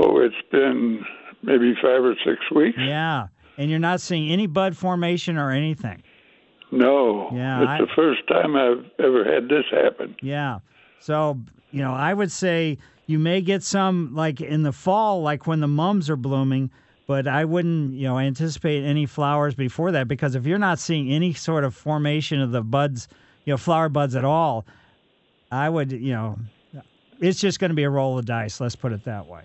Oh, 0.00 0.20
it's 0.20 0.34
been 0.52 1.04
maybe 1.42 1.74
five 1.82 2.02
or 2.04 2.14
six 2.24 2.38
weeks. 2.54 2.78
Yeah, 2.78 3.28
and 3.56 3.70
you're 3.70 3.78
not 3.80 4.00
seeing 4.00 4.30
any 4.30 4.46
bud 4.46 4.76
formation 4.76 5.36
or 5.36 5.50
anything. 5.50 6.02
No. 6.70 7.30
Yeah, 7.32 7.62
It's 7.62 7.70
I- 7.70 7.78
the 7.80 7.86
first 7.96 8.26
time 8.28 8.54
I've 8.56 8.84
ever 8.98 9.24
had 9.24 9.48
this 9.48 9.64
happen. 9.70 10.14
Yeah, 10.22 10.58
so 11.00 11.38
you 11.70 11.80
know 11.82 11.92
I 11.92 12.12
would 12.14 12.30
say 12.30 12.78
you 13.06 13.18
may 13.18 13.40
get 13.40 13.62
some 13.62 14.14
like 14.14 14.40
in 14.40 14.62
the 14.62 14.72
fall, 14.72 15.22
like 15.22 15.46
when 15.46 15.60
the 15.60 15.68
mums 15.68 16.08
are 16.10 16.16
blooming. 16.16 16.70
But 17.06 17.26
I 17.26 17.46
wouldn't, 17.46 17.94
you 17.94 18.06
know, 18.06 18.18
anticipate 18.18 18.84
any 18.84 19.06
flowers 19.06 19.54
before 19.54 19.92
that 19.92 20.08
because 20.08 20.34
if 20.34 20.44
you're 20.44 20.58
not 20.58 20.78
seeing 20.78 21.10
any 21.10 21.32
sort 21.32 21.64
of 21.64 21.74
formation 21.74 22.38
of 22.42 22.50
the 22.52 22.60
buds, 22.60 23.08
you 23.46 23.54
know, 23.54 23.56
flower 23.56 23.88
buds 23.88 24.14
at 24.14 24.26
all, 24.26 24.66
I 25.50 25.70
would, 25.70 25.90
you 25.90 26.12
know, 26.12 26.38
it's 27.18 27.40
just 27.40 27.60
going 27.60 27.70
to 27.70 27.74
be 27.74 27.84
a 27.84 27.88
roll 27.88 28.18
of 28.18 28.26
dice. 28.26 28.60
Let's 28.60 28.76
put 28.76 28.92
it 28.92 29.04
that 29.04 29.26
way. 29.26 29.44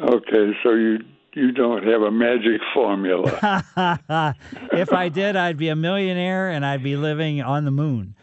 Okay, 0.00 0.52
so 0.62 0.74
you 0.74 0.98
you 1.34 1.52
don't 1.52 1.84
have 1.84 2.02
a 2.02 2.10
magic 2.10 2.60
formula. 2.74 3.64
if 4.72 4.92
I 4.92 5.08
did, 5.08 5.36
I'd 5.36 5.56
be 5.56 5.68
a 5.68 5.76
millionaire 5.76 6.50
and 6.50 6.64
I'd 6.64 6.82
be 6.82 6.96
living 6.96 7.40
on 7.40 7.64
the 7.64 7.70
moon. 7.70 8.14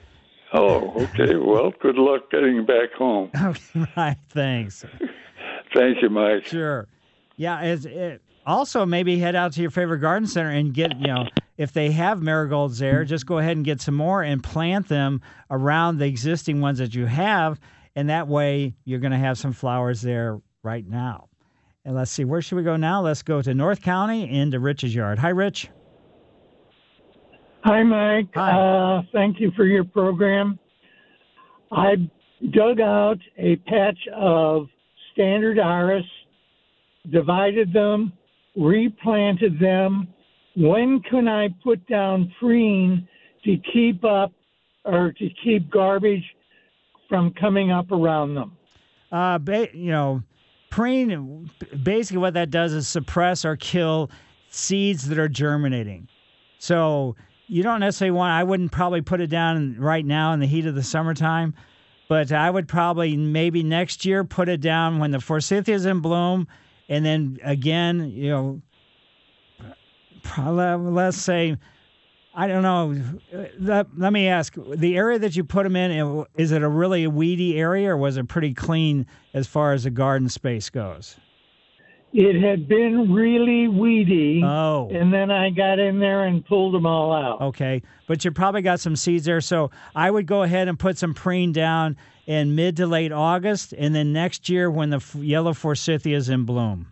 oh, 0.53 0.93
okay. 1.03 1.35
Well, 1.35 1.73
good 1.81 1.95
luck 1.95 2.29
getting 2.31 2.65
back 2.65 2.93
home. 2.93 3.31
right. 3.97 4.17
Thanks. 4.29 4.85
Thank 5.73 6.01
you, 6.01 6.09
Mike. 6.09 6.45
Sure. 6.45 6.87
Yeah. 7.35 7.61
It, 7.61 8.21
also, 8.45 8.85
maybe 8.85 9.17
head 9.19 9.35
out 9.35 9.53
to 9.53 9.61
your 9.61 9.69
favorite 9.69 9.99
garden 9.99 10.27
center 10.27 10.49
and 10.49 10.73
get, 10.73 10.97
you 10.99 11.07
know, 11.07 11.27
if 11.57 11.73
they 11.73 11.91
have 11.91 12.21
marigolds 12.21 12.79
there, 12.79 13.05
just 13.05 13.25
go 13.25 13.37
ahead 13.37 13.57
and 13.57 13.65
get 13.65 13.81
some 13.81 13.95
more 13.95 14.23
and 14.23 14.43
plant 14.43 14.87
them 14.87 15.21
around 15.51 15.97
the 15.97 16.05
existing 16.05 16.61
ones 16.61 16.79
that 16.79 16.95
you 16.95 17.05
have. 17.05 17.59
And 17.95 18.09
that 18.09 18.27
way 18.27 18.75
you're 18.85 18.99
going 18.99 19.11
to 19.11 19.17
have 19.17 19.37
some 19.37 19.51
flowers 19.51 20.01
there 20.01 20.39
right 20.63 20.87
now. 20.87 21.28
And 21.89 21.97
let's 21.97 22.11
see, 22.11 22.23
where 22.23 22.39
should 22.39 22.55
we 22.55 22.61
go 22.61 22.75
now? 22.75 23.01
Let's 23.01 23.23
go 23.23 23.41
to 23.41 23.51
North 23.51 23.81
County 23.81 24.29
into 24.29 24.59
Rich's 24.59 24.93
yard. 24.93 25.17
Hi, 25.17 25.29
Rich. 25.29 25.69
Hi, 27.63 27.81
Mike. 27.81 28.27
Uh, 28.37 29.01
thank 29.11 29.39
you 29.39 29.49
for 29.55 29.65
your 29.65 29.83
program. 29.83 30.59
I 31.71 31.95
dug 32.51 32.79
out 32.79 33.17
a 33.39 33.55
patch 33.55 33.97
of 34.15 34.67
standard 35.13 35.57
iris, 35.57 36.05
divided 37.11 37.73
them, 37.73 38.13
replanted 38.55 39.59
them. 39.59 40.09
When 40.55 40.99
can 41.09 41.27
I 41.27 41.49
put 41.63 41.87
down 41.87 42.31
preen 42.39 43.07
to 43.45 43.57
keep 43.73 44.05
up 44.05 44.31
or 44.85 45.11
to 45.13 45.29
keep 45.43 45.71
garbage 45.71 46.35
from 47.07 47.33
coming 47.33 47.71
up 47.71 47.91
around 47.91 48.35
them? 48.35 48.55
Uh, 49.11 49.39
ba- 49.39 49.75
you 49.75 49.89
know, 49.89 50.21
preen. 50.69 51.49
Basically, 51.83 52.19
what 52.19 52.33
that 52.35 52.49
does 52.49 52.73
is 52.73 52.87
suppress 52.87 53.45
or 53.45 53.55
kill 53.55 54.09
seeds 54.49 55.07
that 55.07 55.19
are 55.19 55.29
germinating. 55.29 56.07
So 56.59 57.15
you 57.47 57.63
don't 57.63 57.79
necessarily 57.79 58.11
want. 58.11 58.31
I 58.31 58.43
wouldn't 58.43 58.71
probably 58.71 59.01
put 59.01 59.21
it 59.21 59.27
down 59.27 59.77
right 59.79 60.05
now 60.05 60.33
in 60.33 60.39
the 60.39 60.47
heat 60.47 60.65
of 60.65 60.75
the 60.75 60.83
summertime, 60.83 61.53
but 62.07 62.31
I 62.31 62.49
would 62.49 62.67
probably 62.67 63.17
maybe 63.17 63.63
next 63.63 64.05
year 64.05 64.23
put 64.23 64.49
it 64.49 64.61
down 64.61 64.99
when 64.99 65.11
the 65.11 65.19
forsythia 65.19 65.75
forsythia's 65.75 65.85
in 65.85 65.99
bloom, 65.99 66.47
and 66.89 67.05
then 67.05 67.39
again, 67.43 68.11
you 68.11 68.29
know, 68.29 68.61
let's 70.37 71.17
say. 71.17 71.57
I 72.33 72.47
don't 72.47 72.63
know. 72.63 72.95
Let, 73.59 73.87
let 73.97 74.13
me 74.13 74.27
ask: 74.27 74.53
the 74.55 74.95
area 74.97 75.19
that 75.19 75.35
you 75.35 75.43
put 75.43 75.63
them 75.63 75.75
in 75.75 76.25
is 76.35 76.51
it 76.51 76.61
a 76.61 76.69
really 76.69 77.07
weedy 77.07 77.59
area, 77.59 77.91
or 77.91 77.97
was 77.97 78.17
it 78.17 78.27
pretty 78.27 78.53
clean 78.53 79.07
as 79.33 79.47
far 79.47 79.73
as 79.73 79.83
the 79.83 79.89
garden 79.89 80.29
space 80.29 80.69
goes? 80.69 81.17
It 82.11 82.41
had 82.41 82.67
been 82.67 83.13
really 83.13 83.67
weedy. 83.67 84.41
Oh. 84.43 84.89
And 84.91 85.13
then 85.13 85.29
I 85.29 85.51
got 85.51 85.77
in 85.77 85.99
there 85.99 86.25
and 86.25 86.43
pulled 86.43 86.73
them 86.73 86.85
all 86.87 87.13
out. 87.13 87.39
Okay, 87.41 87.83
but 88.07 88.25
you 88.25 88.31
probably 88.31 88.63
got 88.63 88.79
some 88.79 88.95
seeds 88.95 89.25
there. 89.25 89.41
So 89.41 89.69
I 89.95 90.09
would 90.09 90.25
go 90.25 90.41
ahead 90.41 90.67
and 90.67 90.79
put 90.79 90.97
some 90.97 91.13
preen 91.13 91.51
down 91.51 91.97
in 92.25 92.55
mid 92.55 92.77
to 92.77 92.87
late 92.87 93.11
August, 93.11 93.73
and 93.73 93.93
then 93.93 94.13
next 94.13 94.49
year 94.49 94.71
when 94.71 94.89
the 94.89 95.03
yellow 95.15 95.53
forsythia 95.53 96.17
is 96.17 96.29
in 96.29 96.45
bloom. 96.45 96.87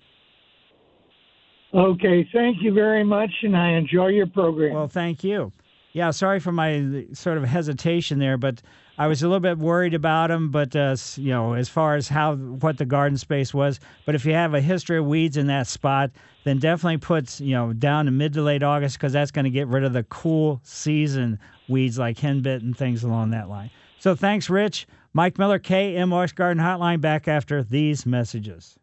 Okay, 1.73 2.27
thank 2.33 2.61
you 2.61 2.73
very 2.73 3.03
much, 3.03 3.31
and 3.43 3.55
I 3.55 3.71
enjoy 3.71 4.07
your 4.07 4.27
program. 4.27 4.73
Well, 4.73 4.87
thank 4.87 5.23
you. 5.23 5.51
Yeah, 5.93 6.11
sorry 6.11 6.39
for 6.39 6.51
my 6.51 7.05
sort 7.13 7.37
of 7.37 7.43
hesitation 7.43 8.19
there, 8.19 8.37
but 8.37 8.61
I 8.99 9.07
was 9.07 9.23
a 9.23 9.27
little 9.27 9.39
bit 9.39 9.57
worried 9.57 9.93
about 9.93 10.29
them. 10.29 10.49
But 10.49 10.75
uh, 10.75 10.95
you 11.15 11.31
know, 11.31 11.53
as 11.53 11.69
far 11.69 11.95
as 11.95 12.07
how 12.07 12.35
what 12.35 12.77
the 12.77 12.85
garden 12.85 13.17
space 13.17 13.53
was, 13.53 13.79
but 14.05 14.15
if 14.15 14.25
you 14.25 14.33
have 14.33 14.53
a 14.53 14.61
history 14.61 14.97
of 14.99 15.05
weeds 15.05 15.37
in 15.37 15.47
that 15.47 15.67
spot, 15.67 16.11
then 16.43 16.59
definitely 16.59 16.97
put 16.97 17.39
you 17.39 17.53
know 17.53 17.73
down 17.73 18.05
to 18.05 18.11
mid 18.11 18.33
to 18.33 18.41
late 18.41 18.63
August 18.63 18.97
because 18.97 19.11
that's 19.11 19.31
going 19.31 19.45
to 19.45 19.51
get 19.51 19.67
rid 19.67 19.83
of 19.83 19.93
the 19.93 20.03
cool 20.03 20.61
season 20.63 21.39
weeds 21.67 21.97
like 21.97 22.17
henbit 22.17 22.61
and 22.61 22.77
things 22.77 23.03
along 23.03 23.31
that 23.31 23.49
line. 23.49 23.71
So 23.99 24.15
thanks, 24.15 24.49
Rich. 24.49 24.87
Mike 25.13 25.39
Miller, 25.39 25.57
KMOX 25.57 26.35
Garden 26.35 26.63
Hotline, 26.63 27.01
back 27.01 27.27
after 27.27 27.63
these 27.63 28.05
messages. 28.05 28.77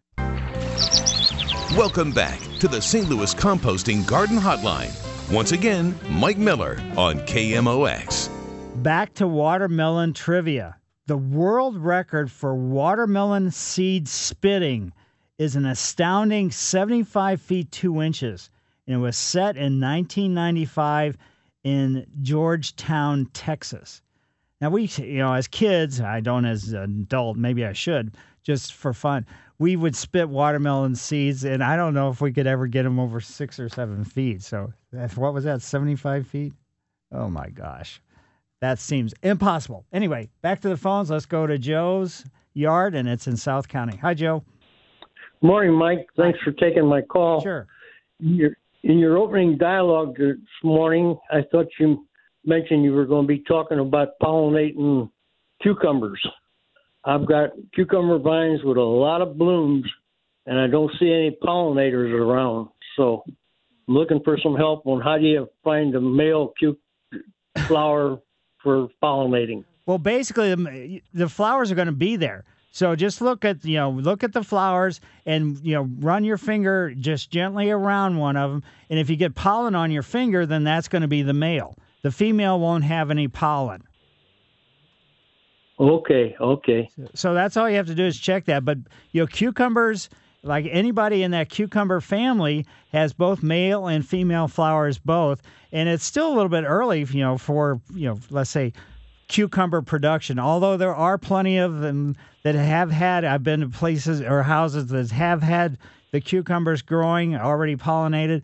Welcome 1.73 2.13
back 2.13 2.39
to 2.61 2.69
the 2.69 2.81
St. 2.81 3.09
Louis 3.09 3.35
Composting 3.35 4.07
Garden 4.07 4.37
Hotline. 4.37 4.93
Once 5.33 5.51
again, 5.51 5.99
Mike 6.09 6.37
Miller 6.39 6.79
on 6.97 7.19
KMOX. 7.21 8.31
Back 8.85 9.15
to 9.15 9.27
watermelon 9.27 10.13
trivia. 10.13 10.77
The 11.07 11.17
world 11.17 11.77
record 11.77 12.31
for 12.31 12.55
watermelon 12.55 13.51
seed 13.51 14.07
spitting 14.07 14.93
is 15.39 15.57
an 15.57 15.67
astounding 15.67 16.53
75 16.53 17.41
feet 17.41 17.73
2 17.73 18.03
inches, 18.03 18.51
and 18.87 18.97
it 18.97 19.01
was 19.01 19.17
set 19.17 19.57
in 19.57 19.81
1995 19.81 21.17
in 21.65 22.07
Georgetown, 22.23 23.27
Texas. 23.33 24.01
Now 24.61 24.71
we, 24.71 24.85
you 24.99 25.19
know, 25.19 25.33
as 25.33 25.49
kids, 25.49 26.01
I 26.01 26.21
don't 26.21 26.45
as 26.45 26.73
an 26.73 27.01
adult, 27.03 27.37
maybe 27.37 27.65
I 27.65 27.73
should 27.73 28.15
just 28.45 28.75
for 28.75 28.93
fun. 28.93 29.27
We 29.65 29.77
would 29.77 29.97
spit 29.97 30.29
watermelon 30.29 30.95
seeds, 30.95 31.43
and 31.43 31.65
I 31.65 31.75
don't 31.75 31.95
know 31.95 32.11
if 32.11 32.21
we 32.21 32.35
could 32.35 32.47
ever 32.47 32.67
get 32.67 32.83
them 32.83 33.01
over 33.01 33.19
six 33.19 33.59
or 33.59 33.71
seven 33.71 34.05
feet. 34.05 34.43
So 34.43 34.75
that's 34.93 35.17
what 35.17 35.33
was 35.33 35.45
that, 35.45 35.63
75 35.63 36.27
feet? 36.27 36.53
Oh 37.11 37.31
my 37.31 37.49
gosh. 37.49 38.03
That 38.61 38.79
seems 38.79 39.15
impossible. 39.23 39.87
Anyway, 39.91 40.29
back 40.43 40.61
to 40.61 40.69
the 40.69 40.77
phones. 40.77 41.09
Let's 41.09 41.25
go 41.25 41.47
to 41.47 41.57
Joe's 41.57 42.27
yard, 42.53 42.95
and 42.95 43.09
it's 43.09 43.27
in 43.27 43.39
South 43.39 43.67
County. 43.67 43.97
Hi, 43.97 44.13
Joe. 44.13 44.45
Morning, 45.41 45.73
Mike. 45.73 46.09
Thanks 46.15 46.39
for 46.45 46.53
taking 46.53 46.85
my 46.85 47.01
call. 47.01 47.41
Sure. 47.41 47.67
In 48.21 48.39
your 48.83 49.17
opening 49.17 49.57
dialogue 49.57 50.19
this 50.19 50.37
morning, 50.63 51.17
I 51.31 51.41
thought 51.51 51.69
you 51.81 52.07
mentioned 52.45 52.85
you 52.85 52.93
were 52.93 53.07
going 53.07 53.25
to 53.25 53.29
be 53.29 53.43
talking 53.49 53.79
about 53.79 54.09
pollinating 54.23 55.11
cucumbers. 55.63 56.21
I've 57.05 57.27
got 57.27 57.51
cucumber 57.75 58.19
vines 58.19 58.63
with 58.65 58.77
a 58.77 58.83
lot 58.83 59.21
of 59.21 59.37
blooms, 59.37 59.85
and 60.47 60.59
I 60.59 60.67
don't 60.67 60.91
see 60.99 61.13
any 61.13 61.37
pollinators 61.43 62.13
around. 62.13 62.69
So 62.97 63.23
I'm 63.27 63.95
looking 63.95 64.21
for 64.25 64.39
some 64.43 64.57
help 64.57 64.87
on 64.87 65.01
how 65.01 65.19
do 65.19 65.25
you 65.25 65.49
find 65.63 65.93
the 65.95 66.01
male 66.01 66.53
cu- 66.59 66.79
flower 67.67 68.21
for 68.63 68.89
pollinating. 69.03 69.65
Well, 69.87 69.99
basically, 69.99 70.55
the, 70.55 71.03
the 71.13 71.29
flowers 71.29 71.71
are 71.71 71.75
going 71.75 71.87
to 71.87 71.93
be 71.93 72.17
there. 72.17 72.45
So 72.71 72.97
just 72.97 73.21
look 73.21 73.45
at 73.45 73.65
you 73.65 73.77
know 73.77 73.91
look 73.91 74.25
at 74.25 74.33
the 74.33 74.43
flowers 74.43 75.01
and 75.27 75.59
you 75.63 75.75
know 75.75 75.83
run 76.01 76.25
your 76.25 76.39
finger 76.39 76.93
just 76.93 77.31
gently 77.31 77.71
around 77.71 78.17
one 78.17 78.37
of 78.37 78.51
them, 78.51 78.65
and 78.91 78.99
if 78.99 79.09
you 79.09 79.15
get 79.15 79.37
pollen 79.37 79.77
on 79.77 79.93
your 79.93 80.03
finger, 80.03 80.45
then 80.45 80.65
that's 80.65 80.89
going 80.89 81.03
to 81.03 81.09
be 81.09 81.23
the 81.23 81.35
male. 81.35 81.77
The 82.03 82.11
female 82.11 82.59
won't 82.59 82.83
have 82.83 83.13
any 83.13 83.29
pollen. 83.29 83.85
Okay, 85.79 86.37
okay. 86.41 86.89
So 87.15 87.35
that's 87.35 87.57
all 87.57 87.69
you 87.69 87.77
have 87.77 87.87
to 87.89 87.95
do 87.95 88.07
is 88.07 88.19
check 88.19 88.45
that. 88.45 88.65
But 88.65 88.79
you 89.11 89.23
know 89.23 89.27
cucumbers, 89.27 90.09
like 90.43 90.67
anybody 90.71 91.23
in 91.23 91.33
that 91.33 91.49
cucumber 91.49 92.01
family, 92.01 92.67
has 92.93 93.13
both 93.13 93.43
male 93.43 93.89
and 93.89 94.07
female 94.07 94.47
flowers 94.47 94.99
both, 94.99 95.43
and 95.73 95.89
it's 95.89 96.05
still 96.05 96.29
a 96.29 96.35
little 96.35 96.49
bit 96.49 96.65
early, 96.65 97.03
you 97.05 97.21
know, 97.21 97.39
for 97.39 97.81
you 97.93 98.09
know 98.09 98.21
let's 98.31 98.51
say 98.51 98.73
cucumber 99.29 99.83
production. 99.83 100.39
Although 100.39 100.77
there 100.77 100.95
are 100.95 101.19
plenty 101.19 101.59
of 101.59 101.81
them 101.81 102.17
that 102.45 102.55
have 102.55 102.91
had, 102.91 103.25
I've 103.25 103.43
been 103.43 103.61
to 103.61 103.69
places 103.69 104.21
or 104.21 104.43
houses 104.43 104.87
that 104.89 105.11
have 105.11 105.43
had 105.43 105.79
the 106.13 106.21
cucumbers 106.21 106.83
growing 106.83 107.35
already 107.35 107.75
pollinated. 107.75 108.43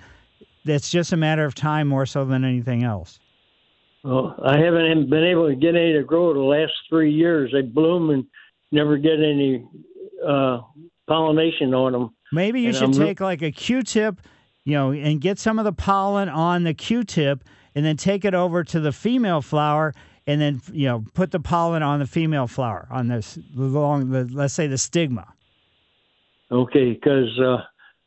It's 0.64 0.90
just 0.90 1.12
a 1.12 1.16
matter 1.16 1.44
of 1.44 1.54
time 1.54 1.86
more 1.86 2.06
so 2.06 2.24
than 2.24 2.44
anything 2.44 2.82
else. 2.82 3.20
Well, 4.02 4.34
I 4.44 4.58
haven't 4.58 5.10
been 5.10 5.24
able 5.24 5.48
to 5.48 5.54
get 5.54 5.74
any 5.74 5.92
to 5.92 6.02
grow 6.02 6.32
the 6.32 6.40
last 6.40 6.72
three 6.88 7.12
years. 7.12 7.50
They 7.52 7.62
bloom 7.62 8.10
and 8.10 8.24
never 8.72 8.96
get 8.96 9.20
any 9.20 9.66
uh, 10.26 10.60
pollination 11.06 11.74
on 11.74 11.92
them. 11.92 12.14
Maybe 12.32 12.60
you 12.60 12.68
And 12.68 12.76
should 12.76 12.84
I'm 12.84 12.92
take 12.92 13.20
like 13.20 13.42
a 13.42 13.50
Q-tip, 13.50 14.20
you 14.64 14.74
know, 14.74 14.92
and 14.92 15.20
get 15.20 15.38
some 15.38 15.58
of 15.58 15.64
the 15.64 15.72
pollen 15.72 16.28
on 16.28 16.64
the 16.64 16.74
Q-tip, 16.74 17.44
and 17.74 17.84
then 17.84 17.96
take 17.96 18.24
it 18.24 18.34
over 18.34 18.64
to 18.64 18.80
the 18.80 18.92
female 18.92 19.42
flower, 19.42 19.92
and 20.26 20.40
then 20.40 20.60
you 20.72 20.86
know 20.86 21.04
put 21.14 21.30
the 21.30 21.40
pollen 21.40 21.82
on 21.82 21.98
the 21.98 22.06
female 22.06 22.46
flower 22.46 22.88
on 22.90 23.08
this 23.08 23.38
long, 23.54 24.10
the 24.10 24.28
let's 24.32 24.54
say 24.54 24.66
the 24.66 24.78
stigma. 24.78 25.26
Okay, 26.52 26.92
because 26.92 27.38
uh, 27.38 27.58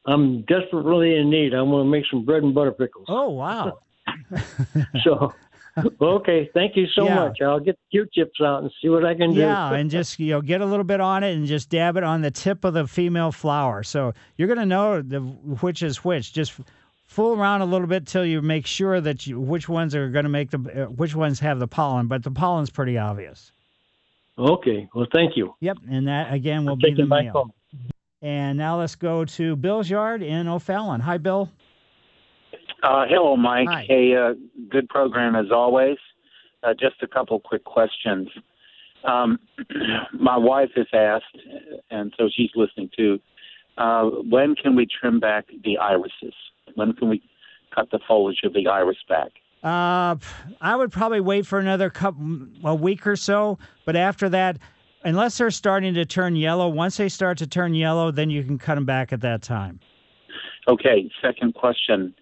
I'm 0.05 0.41
desperately 0.43 1.15
in 1.15 1.29
need. 1.29 1.53
I 1.53 1.61
want 1.61 1.85
to 1.85 1.89
make 1.89 2.05
some 2.09 2.25
bread 2.25 2.43
and 2.43 2.53
butter 2.53 2.71
pickles. 2.71 3.05
Oh 3.09 3.29
wow! 3.29 3.79
so, 5.03 5.33
okay, 6.01 6.49
thank 6.53 6.75
you 6.75 6.87
so 6.87 7.05
Yeah. 7.05 7.15
much. 7.15 7.41
I'll 7.41 7.59
get 7.59 7.77
the 7.77 7.97
Q-tips 7.97 8.39
out 8.41 8.61
and 8.63 8.71
see 8.81 8.89
what 8.89 9.05
I 9.05 9.15
can 9.15 9.33
do. 9.33 9.39
Yeah, 9.39 9.73
and 9.73 9.89
just 9.89 10.19
you 10.19 10.31
know 10.31 10.41
get 10.41 10.61
a 10.61 10.65
little 10.65 10.83
bit 10.83 11.01
on 11.01 11.23
it 11.23 11.33
and 11.35 11.47
just 11.47 11.69
dab 11.69 11.97
it 11.97 12.03
on 12.03 12.21
the 12.21 12.31
tip 12.31 12.63
of 12.63 12.73
the 12.73 12.87
female 12.87 13.31
flower. 13.31 13.83
So 13.83 14.13
you're 14.37 14.47
gonna 14.47 14.65
know 14.65 15.01
the 15.01 15.19
which 15.19 15.81
is 15.81 16.03
which. 16.03 16.33
Just 16.33 16.53
fool 17.07 17.39
around 17.39 17.61
a 17.61 17.65
little 17.65 17.87
bit 17.87 18.07
till 18.07 18.25
you 18.25 18.41
make 18.41 18.65
sure 18.65 19.01
that 19.01 19.27
you, 19.27 19.39
which 19.39 19.67
ones 19.67 19.95
are 19.95 20.09
gonna 20.09 20.29
make 20.29 20.51
the 20.51 20.85
uh, 20.85 20.89
which 20.89 21.15
ones 21.15 21.39
have 21.39 21.59
the 21.59 21.67
pollen. 21.67 22.07
But 22.07 22.23
the 22.23 22.31
pollen's 22.31 22.69
pretty 22.69 22.97
obvious. 22.97 23.51
Okay, 24.37 24.87
well, 24.95 25.05
thank 25.13 25.37
you. 25.37 25.53
Yep, 25.59 25.77
and 25.89 26.07
that 26.07 26.33
again 26.33 26.65
will 26.65 26.75
be 26.75 26.93
the 26.93 27.05
call. 27.31 27.53
And 28.21 28.57
now 28.57 28.79
let's 28.79 28.95
go 28.95 29.25
to 29.25 29.55
Bill's 29.57 29.89
yard 29.89 30.23
in 30.23 30.47
O'Fallon. 30.47 31.01
Hi, 31.01 31.17
Bill. 31.17 31.49
Uh, 32.83 33.05
hello, 33.07 33.37
Mike. 33.37 33.69
Hi. 33.69 33.85
Hey, 33.87 34.13
uh, 34.15 34.33
good 34.69 34.89
program 34.89 35.35
as 35.35 35.51
always. 35.51 35.97
Uh, 36.63 36.73
just 36.73 37.01
a 37.01 37.07
couple 37.07 37.39
quick 37.39 37.63
questions. 37.63 38.27
Um, 39.05 39.39
my 40.13 40.37
wife 40.37 40.69
has 40.75 40.87
asked, 40.93 41.37
and 41.89 42.13
so 42.17 42.29
she's 42.35 42.51
listening 42.55 42.89
too. 42.95 43.19
Uh, 43.77 44.03
when 44.29 44.55
can 44.55 44.75
we 44.75 44.85
trim 44.85 45.21
back 45.21 45.45
the 45.63 45.77
irises? 45.77 46.33
When 46.75 46.93
can 46.93 47.09
we 47.09 47.23
cut 47.73 47.89
the 47.89 47.99
foliage 48.05 48.41
of 48.43 48.53
the 48.53 48.67
iris 48.67 48.97
back? 49.07 49.31
Uh, 49.63 50.17
I 50.59 50.75
would 50.75 50.91
probably 50.91 51.21
wait 51.21 51.45
for 51.45 51.59
another 51.59 51.89
couple, 51.89 52.47
a 52.65 52.75
week 52.75 53.07
or 53.07 53.15
so. 53.15 53.57
But 53.85 53.95
after 53.95 54.27
that, 54.29 54.59
unless 55.05 55.37
they're 55.37 55.51
starting 55.51 55.93
to 55.93 56.05
turn 56.05 56.35
yellow, 56.35 56.67
once 56.67 56.97
they 56.97 57.07
start 57.07 57.37
to 57.37 57.47
turn 57.47 57.73
yellow, 57.75 58.11
then 58.11 58.29
you 58.29 58.43
can 58.43 58.57
cut 58.57 58.75
them 58.75 58.85
back 58.85 59.13
at 59.13 59.21
that 59.21 59.41
time. 59.41 59.79
Okay, 60.67 61.09
second 61.21 61.53
question. 61.55 62.13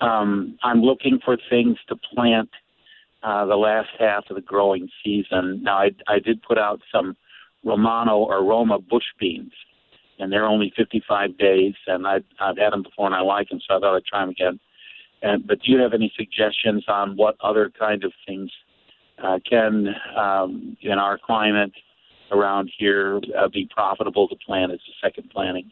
Um, 0.00 0.58
I'm 0.62 0.82
looking 0.82 1.18
for 1.24 1.36
things 1.48 1.76
to 1.88 1.96
plant 1.96 2.48
uh, 3.22 3.44
the 3.44 3.56
last 3.56 3.90
half 3.98 4.24
of 4.30 4.36
the 4.36 4.42
growing 4.42 4.88
season. 5.04 5.62
Now, 5.62 5.78
I, 5.78 5.90
I 6.08 6.18
did 6.18 6.42
put 6.42 6.58
out 6.58 6.80
some 6.92 7.16
Romano 7.64 8.18
or 8.18 8.44
Roma 8.44 8.78
bush 8.78 9.04
beans, 9.18 9.52
and 10.18 10.32
they're 10.32 10.46
only 10.46 10.72
55 10.76 11.36
days, 11.36 11.74
and 11.86 12.06
I've, 12.06 12.24
I've 12.40 12.56
had 12.56 12.72
them 12.72 12.82
before 12.82 13.06
and 13.06 13.14
I 13.14 13.20
like 13.20 13.50
them, 13.50 13.60
so 13.66 13.76
I 13.76 13.80
thought 13.80 13.96
I'd 13.96 14.04
try 14.04 14.20
them 14.20 14.30
again. 14.30 14.60
And, 15.22 15.46
but 15.46 15.60
do 15.62 15.72
you 15.72 15.78
have 15.80 15.92
any 15.92 16.12
suggestions 16.16 16.84
on 16.88 17.16
what 17.16 17.36
other 17.42 17.70
kind 17.78 18.04
of 18.04 18.12
things 18.26 18.50
uh, 19.22 19.38
can, 19.48 19.88
um, 20.16 20.76
in 20.80 20.92
our 20.92 21.18
climate 21.18 21.72
around 22.32 22.70
here, 22.78 23.20
uh, 23.38 23.48
be 23.48 23.68
profitable 23.70 24.28
to 24.28 24.36
plant 24.46 24.72
as 24.72 24.78
a 24.78 25.06
second 25.06 25.28
planting? 25.30 25.70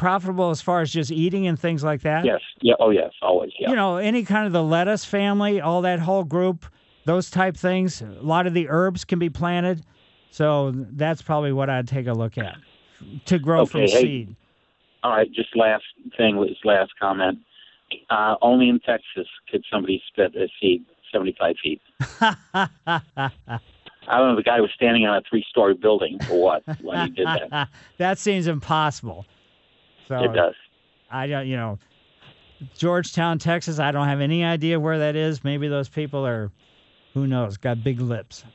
Profitable 0.00 0.48
as 0.48 0.62
far 0.62 0.80
as 0.80 0.90
just 0.90 1.10
eating 1.10 1.46
and 1.46 1.60
things 1.60 1.84
like 1.84 2.00
that. 2.00 2.24
Yes. 2.24 2.40
Yeah. 2.62 2.72
Oh, 2.80 2.88
yes. 2.88 3.12
Always. 3.20 3.52
Yeah. 3.58 3.68
You 3.68 3.76
know, 3.76 3.98
any 3.98 4.24
kind 4.24 4.46
of 4.46 4.54
the 4.54 4.62
lettuce 4.62 5.04
family, 5.04 5.60
all 5.60 5.82
that 5.82 5.98
whole 5.98 6.24
group, 6.24 6.64
those 7.04 7.30
type 7.30 7.54
things. 7.54 8.00
A 8.00 8.06
lot 8.06 8.46
of 8.46 8.54
the 8.54 8.70
herbs 8.70 9.04
can 9.04 9.18
be 9.18 9.28
planted. 9.28 9.84
So 10.30 10.72
that's 10.74 11.20
probably 11.20 11.52
what 11.52 11.68
I'd 11.68 11.86
take 11.86 12.06
a 12.06 12.14
look 12.14 12.38
at 12.38 12.56
to 13.26 13.38
grow 13.38 13.66
from 13.66 13.82
hey. 13.82 13.86
seed. 13.88 14.36
All 15.02 15.10
right, 15.10 15.30
just 15.30 15.54
last 15.54 15.84
thing, 16.16 16.40
this 16.40 16.56
last 16.64 16.92
comment. 16.98 17.38
Uh, 18.08 18.36
only 18.40 18.70
in 18.70 18.80
Texas 18.80 19.26
could 19.50 19.62
somebody 19.70 20.02
spit 20.08 20.34
a 20.34 20.48
seed 20.62 20.82
75 21.12 21.56
feet. 21.62 21.82
I 22.22 24.18
don't 24.18 24.30
know, 24.30 24.36
the 24.36 24.42
guy 24.42 24.62
was 24.62 24.70
standing 24.74 25.04
on 25.04 25.18
a 25.18 25.22
three 25.28 25.44
story 25.50 25.74
building 25.74 26.18
for 26.20 26.40
what 26.40 26.62
when 26.80 27.08
he 27.08 27.12
did 27.12 27.26
that. 27.26 27.68
that 27.98 28.18
seems 28.18 28.46
impossible. 28.46 29.26
So 30.10 30.24
It 30.24 30.34
does. 30.34 30.54
I 31.08 31.28
don't, 31.28 31.46
you 31.46 31.56
know, 31.56 31.78
Georgetown, 32.76 33.38
Texas. 33.38 33.78
I 33.78 33.92
don't 33.92 34.08
have 34.08 34.20
any 34.20 34.44
idea 34.44 34.80
where 34.80 34.98
that 34.98 35.14
is. 35.14 35.44
Maybe 35.44 35.68
those 35.68 35.88
people 35.88 36.26
are, 36.26 36.50
who 37.14 37.28
knows, 37.28 37.56
got 37.56 37.82
big 37.84 38.00
lips. 38.00 38.44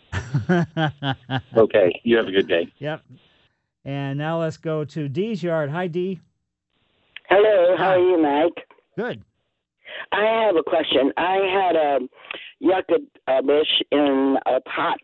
Okay, 1.56 2.02
you 2.04 2.18
have 2.18 2.28
a 2.28 2.32
good 2.32 2.48
day. 2.50 2.72
Yep. 2.80 3.02
And 3.86 4.18
now 4.18 4.42
let's 4.42 4.58
go 4.58 4.84
to 4.84 5.08
Dee's 5.08 5.42
yard. 5.42 5.70
Hi, 5.70 5.88
Dee. 5.88 6.20
Hello, 7.30 7.76
how 7.78 7.92
are 7.92 8.00
you, 8.00 8.22
Mike? 8.22 8.68
Good. 8.98 9.24
I 10.12 10.46
have 10.46 10.56
a 10.58 10.64
question. 10.64 11.12
I 11.18 11.38
had 11.54 11.76
a 11.78 12.00
yucca 12.60 12.96
uh, 13.28 13.42
bush 13.42 13.82
in 13.92 14.38
a 14.46 14.60
pot, 14.62 15.00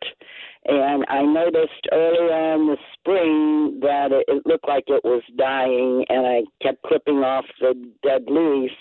and 0.66 1.05
I 1.09 1.24
noticed 1.24 1.88
early 1.91 2.32
on 2.32 2.68
the 2.68 2.78
spring 2.93 3.80
that 3.82 4.12
it, 4.12 4.26
it 4.28 4.45
looked 4.45 4.68
like 4.68 4.86
it 4.88 5.03
was 5.03 5.24
dying, 5.38 6.05
and 6.09 6.26
I 6.26 6.41
kept 6.64 6.84
clipping 6.84 7.18
off 7.18 7.45
the 7.59 7.74
dead 8.03 8.24
leaves. 8.28 8.74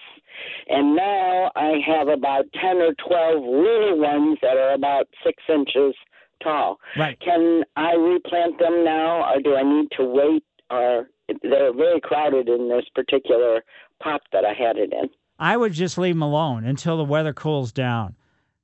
And 0.68 0.94
now 0.94 1.50
I 1.56 1.80
have 1.86 2.08
about 2.08 2.44
10 2.60 2.76
or 2.76 2.94
12 3.06 3.42
little 3.42 3.98
ones 3.98 4.38
that 4.42 4.56
are 4.56 4.72
about 4.74 5.08
six 5.24 5.42
inches 5.48 5.94
tall. 6.42 6.78
Right. 6.96 7.18
Can 7.20 7.64
I 7.76 7.92
replant 7.92 8.58
them 8.58 8.84
now, 8.84 9.32
or 9.32 9.40
do 9.40 9.56
I 9.56 9.62
need 9.62 9.88
to 9.96 10.04
wait? 10.04 10.44
Or 10.70 11.08
they're 11.42 11.72
very 11.72 12.00
crowded 12.00 12.48
in 12.48 12.68
this 12.68 12.84
particular 12.94 13.62
pot 14.02 14.22
that 14.32 14.44
I 14.44 14.52
had 14.52 14.76
it 14.76 14.92
in. 14.92 15.08
I 15.38 15.56
would 15.56 15.72
just 15.72 15.96
leave 15.98 16.14
them 16.14 16.22
alone 16.22 16.64
until 16.64 16.96
the 16.96 17.04
weather 17.04 17.32
cools 17.32 17.72
down. 17.72 18.14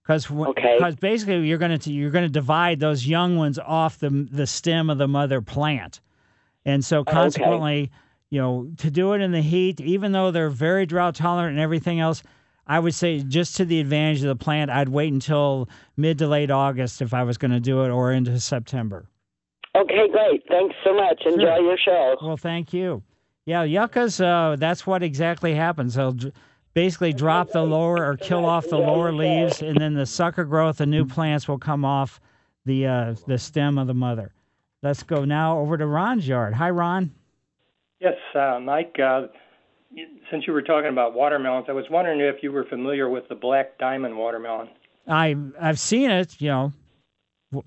Because 0.07 0.31
Okay. 0.31 0.79
basically 1.01 1.47
you're 1.49 1.59
going 1.59 1.79
to 1.79 1.93
you're 1.93 2.11
going 2.11 2.25
to 2.25 2.31
divide 2.31 2.79
those 2.81 3.07
young 3.07 3.37
ones 3.37 3.59
off 3.59 3.99
the 3.99 4.11
the 4.31 4.47
stem 4.47 4.89
of 4.91 4.99
the 4.99 5.09
mother 5.09 5.41
plant, 5.41 6.01
and 6.65 6.85
so 6.85 7.01
Okay. 7.01 7.13
consequently, 7.13 7.91
you 8.31 8.41
know, 8.41 8.69
to 8.79 8.91
do 8.91 9.13
it 9.15 9.21
in 9.21 9.33
the 9.33 9.43
heat, 9.43 9.81
even 9.81 10.13
though 10.13 10.31
they're 10.31 10.49
very 10.51 10.87
drought 10.87 11.17
tolerant 11.17 11.51
and 11.53 11.61
everything 11.61 11.99
else, 12.01 12.23
I 12.69 12.79
would 12.79 12.95
say 12.95 13.21
just 13.21 13.57
to 13.57 13.65
the 13.65 13.81
advantage 13.81 14.23
of 14.23 14.29
the 14.29 14.37
plant, 14.37 14.71
I'd 14.71 14.89
wait 14.89 15.13
until 15.13 15.69
mid 15.97 16.19
to 16.19 16.29
late 16.29 16.51
August 16.51 17.03
if 17.03 17.13
I 17.13 17.23
was 17.25 17.37
going 17.39 17.53
to 17.53 17.61
do 17.61 17.83
it, 17.85 17.91
or 17.91 18.13
into 18.13 18.39
September. 18.39 19.09
Okay, 19.77 20.09
great. 20.11 20.43
Thanks 20.49 20.75
so 20.85 20.95
much. 20.95 21.23
Enjoy 21.27 21.59
your 21.59 21.77
show. 21.77 22.17
Well, 22.23 22.37
thank 22.37 22.73
you. 22.73 23.03
Yeah, 23.45 23.63
yuccas. 23.65 24.21
Uh, 24.21 24.57
that's 24.59 24.87
what 24.87 25.03
exactly 25.03 25.55
happens. 25.55 25.95
They'll 25.95 26.17
basically 26.77 27.15
drop 27.15 27.51
the 27.53 27.63
lower 27.63 28.07
or 28.07 28.19
kill 28.19 28.45
off 28.45 28.69
the 28.69 28.77
lower 28.77 29.11
leaves, 29.11 29.63
and 29.63 29.79
then 29.79 29.95
the 29.95 30.05
sucker 30.05 30.45
growth 30.45 30.79
of 30.79 30.89
new 30.89 31.07
plants 31.07 31.49
will 31.49 31.59
come 31.59 31.87
off 31.87 32.21
the 32.67 32.87
uh, 32.87 33.15
the 33.27 33.39
stem 33.39 33.79
of 33.79 33.87
the 33.87 33.95
mother. 33.95 34.33
Let's 34.83 35.03
go 35.03 35.25
now 35.25 35.59
over 35.59 35.79
to 35.79 35.87
Ron's 35.87 36.29
yard. 36.29 36.53
Hi, 36.53 36.69
Ron. 36.69 37.11
Yes, 37.99 38.19
uh, 38.35 38.61
Mike. 38.63 38.95
Uh, 39.03 39.29
since 40.31 40.47
you 40.47 40.53
were 40.53 40.61
talking 40.61 40.91
about 40.91 41.15
watermelons, 41.15 41.65
I 41.71 41.73
was 41.73 41.87
wondering 41.91 42.21
if 42.21 42.43
you 42.43 42.53
were 42.53 42.67
familiar 42.67 43.09
with 43.09 43.27
the 43.31 43.35
black 43.35 43.79
diamond 43.79 44.17
watermelon. 44.17 44.69
I 45.09 45.35
I've 45.59 45.81
seen 45.81 46.11
it. 46.11 46.39
You 46.41 46.51
know. 46.51 46.73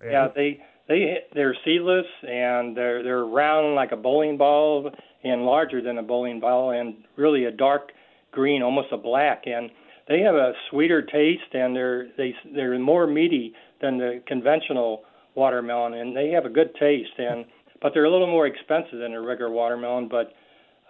Yeah, 0.05 0.27
they 0.35 0.61
they 0.87 1.17
they're 1.33 1.57
seedless 1.65 2.05
and 2.21 2.77
they're 2.77 3.01
they're 3.01 3.25
round 3.25 3.73
like 3.73 3.91
a 3.91 3.97
bowling 3.97 4.37
ball 4.37 4.91
and 5.23 5.45
larger 5.45 5.81
than 5.81 5.97
a 5.97 6.03
bowling 6.03 6.39
ball 6.39 6.71
and 6.71 6.93
really 7.17 7.45
a 7.45 7.51
dark 7.51 7.91
green, 8.31 8.61
almost 8.61 8.87
a 8.91 8.97
black. 8.97 9.43
And 9.45 9.69
they 10.07 10.19
have 10.21 10.35
a 10.35 10.53
sweeter 10.69 11.01
taste 11.01 11.53
and 11.53 11.75
they're 11.75 12.07
they 12.17 12.33
they're 12.53 12.77
more 12.79 13.07
meaty 13.07 13.53
than 13.81 13.97
the 13.97 14.21
conventional 14.27 15.03
watermelon 15.35 15.93
and 15.93 16.15
they 16.15 16.29
have 16.29 16.45
a 16.45 16.49
good 16.49 16.73
taste 16.79 17.17
and 17.17 17.45
but 17.81 17.93
they're 17.93 18.05
a 18.05 18.11
little 18.11 18.27
more 18.27 18.47
expensive 18.47 18.99
than 18.99 19.13
a 19.13 19.21
regular 19.21 19.51
watermelon. 19.51 20.09
But 20.09 20.33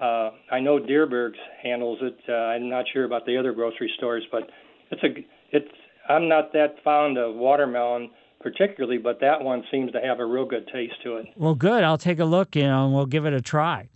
uh, 0.04 0.32
I 0.52 0.60
know 0.60 0.80
Dierberg's 0.80 1.38
handles 1.62 2.00
it. 2.02 2.18
Uh, 2.28 2.34
I'm 2.34 2.70
not 2.70 2.86
sure 2.92 3.04
about 3.04 3.26
the 3.26 3.38
other 3.38 3.54
grocery 3.54 3.92
stores, 3.98 4.24
but 4.32 4.50
it's 4.92 5.04
a 5.04 5.26
it's 5.52 5.72
I'm 6.08 6.28
not 6.28 6.54
that 6.54 6.76
fond 6.84 7.18
of 7.18 7.36
watermelon 7.36 8.10
particularly, 8.42 8.98
but 8.98 9.20
that 9.20 9.42
one 9.42 9.64
seems 9.70 9.92
to 9.92 10.00
have 10.00 10.20
a 10.20 10.26
real 10.26 10.46
good 10.46 10.66
taste 10.74 10.94
to 11.04 11.18
it. 11.18 11.26
Well, 11.36 11.56
good. 11.56 11.84
I'll 11.84 11.98
take 11.98 12.20
a 12.20 12.26
look. 12.26 12.56
You 12.56 12.64
know, 12.64 12.86
and 12.86 12.96
we'll 12.96 13.06
give 13.06 13.26
it 13.26 13.34
a 13.34 13.42
try. 13.42 13.90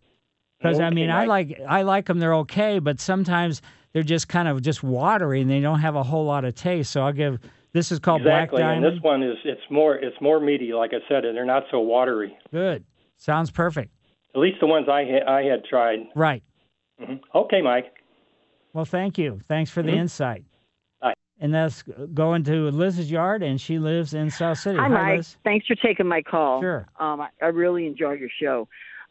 Because 0.64 0.80
I 0.80 0.90
mean, 0.90 1.10
I 1.12 1.26
like 1.26 1.60
I 1.68 1.82
like 1.84 2.06
them. 2.06 2.20
They're 2.20 2.36
okay, 2.36 2.80
but 2.80 3.00
sometimes 3.00 3.62
they're 3.92 4.02
just 4.04 4.28
kind 4.30 4.48
of 4.48 4.62
just 4.62 4.82
watery 4.84 5.42
and 5.42 5.50
they 5.50 5.60
don't 5.60 5.80
have 5.80 5.96
a 5.96 6.04
whole 6.04 6.26
lot 6.26 6.46
of 6.46 6.56
taste. 6.56 6.92
So 6.92 7.02
I'll 7.04 7.14
give. 7.14 7.40
This 7.74 7.92
is 7.92 7.98
called 8.00 8.22
exactly, 8.22 8.62
Black 8.62 8.74
and 8.76 8.82
Diamond. 8.84 8.98
this 8.98 9.04
one 9.04 9.24
is 9.24 9.36
it's 9.44 9.62
more 9.70 9.96
it's 9.96 10.16
more 10.22 10.40
meaty, 10.40 10.74
like 10.74 10.92
I 10.94 11.00
said, 11.10 11.26
and 11.26 11.36
they're 11.36 11.46
not 11.46 11.64
so 11.72 11.80
watery. 11.80 12.38
Good. 12.52 12.84
Sounds 13.18 13.50
perfect. 13.52 13.92
At 14.36 14.42
least 14.42 14.58
the 14.60 14.68
ones 14.68 14.88
I 14.90 15.04
ha- 15.06 15.32
I 15.32 15.44
had 15.44 15.66
tried. 15.66 16.00
Right. 16.16 16.44
hmm 17.00 17.16
Okay, 17.36 17.62
Mike. 17.62 17.92
Well, 18.74 18.86
thank 18.86 19.18
you. 19.18 19.40
Thanks 19.48 19.70
for 19.72 19.82
the 19.84 19.92
Mhm. 19.92 19.98
insight. 19.98 20.44
Bye. 21.02 21.14
And 21.40 21.54
that's 21.54 21.84
going 22.14 22.44
to 22.46 22.70
Liz's 22.72 23.12
yard, 23.12 23.42
and 23.44 23.60
she 23.60 23.78
lives 23.80 24.14
in 24.14 24.30
South 24.30 24.58
City. 24.60 24.78
Hi, 24.80 24.88
Mike. 24.88 25.18
Liz. 25.18 25.38
Thanks 25.44 25.66
for 25.68 25.76
taking 25.76 26.08
my 26.08 26.22
call. 26.22 26.62
Sure. 26.62 26.88
Um, 27.00 27.22
I, 27.22 27.30
I 27.42 27.48
really 27.48 27.86
enjoy 27.88 28.14
your 28.14 28.30
show. 28.42 28.68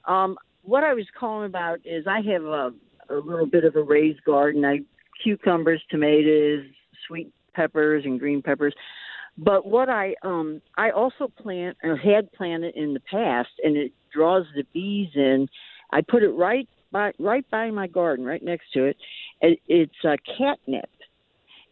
Um, 0.07 0.37
what 0.63 0.85
I 0.85 0.95
was 0.95 1.07
calling 1.19 1.47
about 1.47 1.81
is 1.85 2.07
I 2.07 2.21
have 2.33 2.45
a, 2.45 2.73
a 3.11 3.17
little 3.17 3.47
bit 3.47 3.65
of 3.65 3.77
a 3.77 3.83
raised 3.83 4.25
garden. 4.25 4.65
I 4.65 4.81
cucumbers, 5.23 5.83
tomatoes, 5.91 6.65
sweet 7.07 7.33
peppers, 7.55 8.05
and 8.05 8.19
green 8.19 8.43
peppers. 8.43 8.75
But 9.39 9.67
what 9.67 9.89
I 9.89 10.15
um 10.23 10.61
I 10.77 10.91
also 10.91 11.29
plant 11.29 11.77
or 11.83 11.97
had 11.97 12.33
planted 12.33 12.75
in 12.77 12.95
the 12.95 13.01
past, 13.01 13.51
and 13.63 13.77
it 13.77 13.93
draws 14.13 14.45
the 14.55 14.65
bees 14.73 15.11
in. 15.15 15.49
I 15.91 16.01
put 16.03 16.23
it 16.23 16.31
right 16.31 16.69
by 16.91 17.13
right 17.19 17.49
by 17.51 17.71
my 17.71 17.87
garden, 17.87 18.25
right 18.25 18.43
next 18.43 18.73
to 18.75 18.85
it. 18.85 18.97
it 19.41 19.59
it's 19.69 20.05
a 20.05 20.17
catnip. 20.39 20.91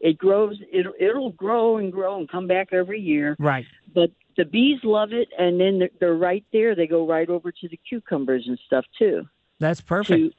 It 0.01 0.16
grows. 0.16 0.57
It 0.72 0.86
it'll 0.99 1.32
grow 1.32 1.76
and 1.76 1.93
grow 1.93 2.18
and 2.18 2.30
come 2.30 2.47
back 2.47 2.68
every 2.72 3.01
year 3.01 3.36
Right. 3.38 3.66
but 3.95 4.11
the 4.41 4.45
bees 4.47 4.78
love 4.84 5.12
it 5.12 5.28
and 5.38 5.61
then 5.61 5.78
they're, 5.80 5.91
they're 6.01 6.14
right 6.14 6.45
there 6.53 6.74
they 6.74 6.86
go 6.86 7.07
right 7.07 7.28
over 7.28 7.53
to 7.53 7.68
the 7.68 7.78
cucumbers 7.88 8.45
and 8.47 8.59
stuff 8.66 8.84
too 8.99 9.26
That's 9.59 9.80
perfect. 9.82 10.18
To- 10.18 10.32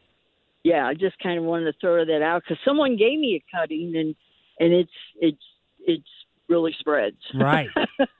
yeah 0.64 0.88
i 0.88 0.94
just 0.94 1.18
kind 1.20 1.38
of 1.38 1.44
wanted 1.44 1.66
to 1.72 1.74
throw 1.80 2.04
that 2.04 2.22
out 2.24 2.42
because 2.44 2.58
someone 2.66 2.98
gave 2.98 3.20
me 3.20 3.36
a 3.36 3.58
cutting 3.58 3.96
and 3.96 4.16
and 4.60 4.74
it's 4.74 4.92
it's 5.20 5.44
it's 5.80 6.08
really 6.50 6.76
spreads 6.80 7.18
Right. 7.34 7.70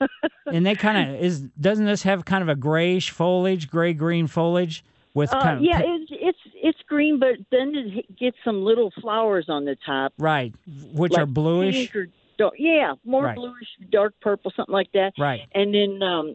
and 0.46 0.64
they 0.64 0.74
kind 0.74 1.10
of 1.10 1.22
is. 1.22 1.40
Doesn't 1.60 1.84
this 1.84 2.02
have 2.04 2.24
kind 2.24 2.42
of 2.42 2.48
a 2.48 2.54
grayish 2.54 3.10
foliage, 3.10 3.68
gray 3.68 3.92
green 3.92 4.26
foliage 4.26 4.82
with 5.14 5.32
uh, 5.34 5.42
kind 5.42 5.58
of 5.58 5.62
yeah 5.62 5.80
it's 5.84 6.10
it's 6.10 6.38
it's 6.54 6.78
green 6.88 7.18
but 7.18 7.36
then 7.50 7.72
it 7.74 8.18
gets 8.18 8.36
some 8.44 8.64
little 8.64 8.90
flowers 9.02 9.46
on 9.48 9.64
the 9.66 9.76
top 9.84 10.12
right, 10.18 10.54
which 10.94 11.12
like 11.12 11.22
are 11.22 11.26
bluish. 11.26 11.94
or 11.94 12.06
dark, 12.38 12.54
yeah 12.58 12.94
more 13.04 13.24
Right. 13.24 13.36
bluish 13.36 13.68
dark 13.90 14.14
purple 14.20 14.52
something 14.54 14.72
like 14.72 14.90
that 14.92 15.12
Right. 15.18 15.42
and 15.54 15.74
then 15.74 16.02
um 16.02 16.34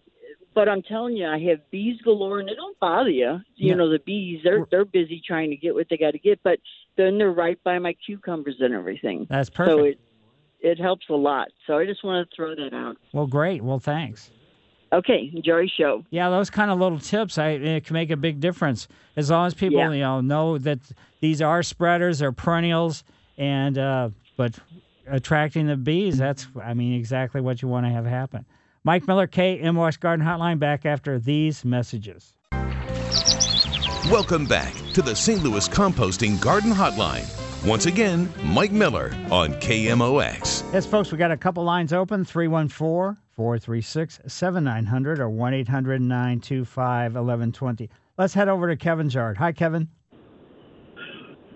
but 0.53 0.67
I'm 0.67 0.81
telling 0.81 1.15
you, 1.15 1.27
I 1.27 1.37
have 1.51 1.59
bees 1.69 2.01
galore, 2.01 2.39
and 2.39 2.49
they 2.49 2.55
don't 2.55 2.79
bother 2.79 3.11
you. 3.11 3.39
You 3.57 3.69
Yeah. 3.69 3.73
know, 3.75 3.89
the 3.91 3.99
bees 3.99 4.41
they're 4.43 4.65
they're 4.71 4.85
busy 4.85 5.21
trying 5.23 5.51
to 5.51 5.55
get 5.55 5.75
what 5.75 5.85
they 5.87 5.97
got 5.97 6.11
to 6.13 6.17
get, 6.19 6.39
but 6.43 6.57
then 6.95 7.19
they're 7.19 7.29
right 7.31 7.63
by 7.63 7.77
my 7.77 7.93
cucumbers 8.03 8.55
and 8.59 8.73
everything. 8.73 9.27
That's 9.29 9.49
So 9.49 9.53
perfect. 9.53 9.99
it 10.61 10.69
it 10.71 10.79
helps 10.79 11.07
a 11.09 11.13
lot. 11.13 11.49
So 11.67 11.77
I 11.77 11.85
just 11.85 12.03
want 12.03 12.27
to 12.27 12.35
throw 12.35 12.55
that 12.55 12.73
out. 12.73 12.97
Well, 13.13 13.27
great. 13.27 13.61
Well, 13.61 13.77
thanks. 13.77 14.31
Okay, 14.91 15.29
enjoy 15.35 15.67
show. 15.67 16.03
Yeah, 16.09 16.31
those 16.31 16.49
kind 16.49 16.71
of 16.71 16.79
little 16.79 16.97
tips, 16.97 17.37
I 17.37 17.49
it 17.49 17.85
can 17.85 17.93
make 17.93 18.09
a 18.09 18.17
big 18.17 18.39
difference 18.39 18.87
as 19.15 19.29
long 19.29 19.45
as 19.45 19.53
people 19.53 19.77
Yeah. 19.77 19.91
you 19.91 19.99
know 20.01 20.21
know 20.21 20.57
that 20.57 20.79
these 21.19 21.39
are 21.39 21.61
spreaders, 21.61 22.19
are 22.23 22.31
perennials, 22.31 23.03
and 23.37 23.77
uh, 23.77 24.09
but 24.37 24.57
attracting 25.09 25.67
the 25.67 25.77
bees. 25.77 26.17
That's 26.17 26.47
I 26.61 26.73
mean 26.73 26.93
exactly 26.93 27.41
what 27.41 27.61
you 27.61 27.67
want 27.67 27.85
to 27.85 27.91
have 27.91 28.05
happen. 28.05 28.45
Mike 28.83 29.07
Miller, 29.07 29.27
KMOX 29.27 29.99
Garden 29.99 30.25
Hotline, 30.25 30.59
back 30.59 30.85
after 30.85 31.19
these 31.19 31.65
messages. 31.65 32.33
Welcome 34.09 34.45
back 34.45 34.73
to 34.93 35.01
the 35.01 35.13
St. 35.13 35.43
Louis 35.43 35.67
Composting 35.67 36.39
Garden 36.39 36.71
Hotline. 36.71 37.25
Once 37.67 37.85
again, 37.85 38.31
Mike 38.43 38.71
Miller 38.71 39.13
on 39.29 39.53
KMOX. 39.55 40.71
Yes, 40.71 40.85
folks, 40.85 41.11
we 41.11 41.17
got 41.17 41.31
a 41.31 41.37
couple 41.37 41.63
lines 41.63 41.91
open 41.91 42.23
314 42.23 43.17
436 43.35 44.21
7900 44.25 45.19
or 45.19 45.29
1 45.29 45.53
800 45.53 46.01
925 46.01 47.15
1120. 47.15 47.89
Let's 48.17 48.33
head 48.33 48.47
over 48.47 48.69
to 48.69 48.77
Kevin's 48.77 49.13
yard. 49.13 49.37
Hi, 49.37 49.51
Kevin. 49.51 49.89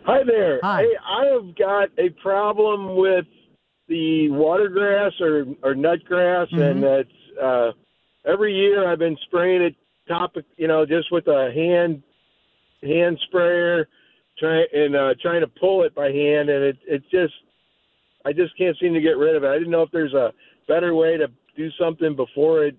Hi 0.03 0.23
there. 0.25 0.59
Hi. 0.63 0.81
Hey, 0.81 0.93
I 1.07 1.25
have 1.33 1.55
got 1.55 1.89
a 1.97 2.09
problem 2.21 2.95
with 2.97 3.25
the 3.91 4.29
watergrass 4.29 5.11
or 5.19 5.45
or 5.61 5.75
nutgrass, 5.75 6.47
and 6.53 6.81
Mhm. 6.81 6.99
it's 7.01 7.37
uh, 7.37 7.71
every 8.25 8.55
year 8.55 8.87
I've 8.87 8.99
been 8.99 9.17
spraying 9.25 9.61
it 9.61 9.75
top, 10.07 10.37
you 10.57 10.67
know, 10.67 10.85
just 10.85 11.11
with 11.11 11.27
a 11.27 11.51
hand 11.51 12.01
hand 12.81 13.19
sprayer, 13.27 13.87
try 14.39 14.63
and 14.73 14.95
uh, 14.95 15.13
trying 15.21 15.41
to 15.41 15.47
pull 15.47 15.83
it 15.83 15.93
by 15.93 16.09
hand, 16.11 16.49
and 16.49 16.63
it 16.63 16.77
it 16.87 17.03
just 17.11 17.33
I 18.23 18.31
just 18.31 18.57
can't 18.57 18.77
seem 18.79 18.93
to 18.93 19.01
get 19.01 19.17
rid 19.17 19.35
of 19.35 19.43
it. 19.43 19.47
I 19.47 19.57
didn't 19.57 19.71
know 19.71 19.81
if 19.83 19.91
there's 19.91 20.13
a 20.13 20.31
better 20.67 20.95
way 20.95 21.17
to 21.17 21.27
do 21.57 21.69
something 21.71 22.15
before 22.15 22.63
it 22.63 22.75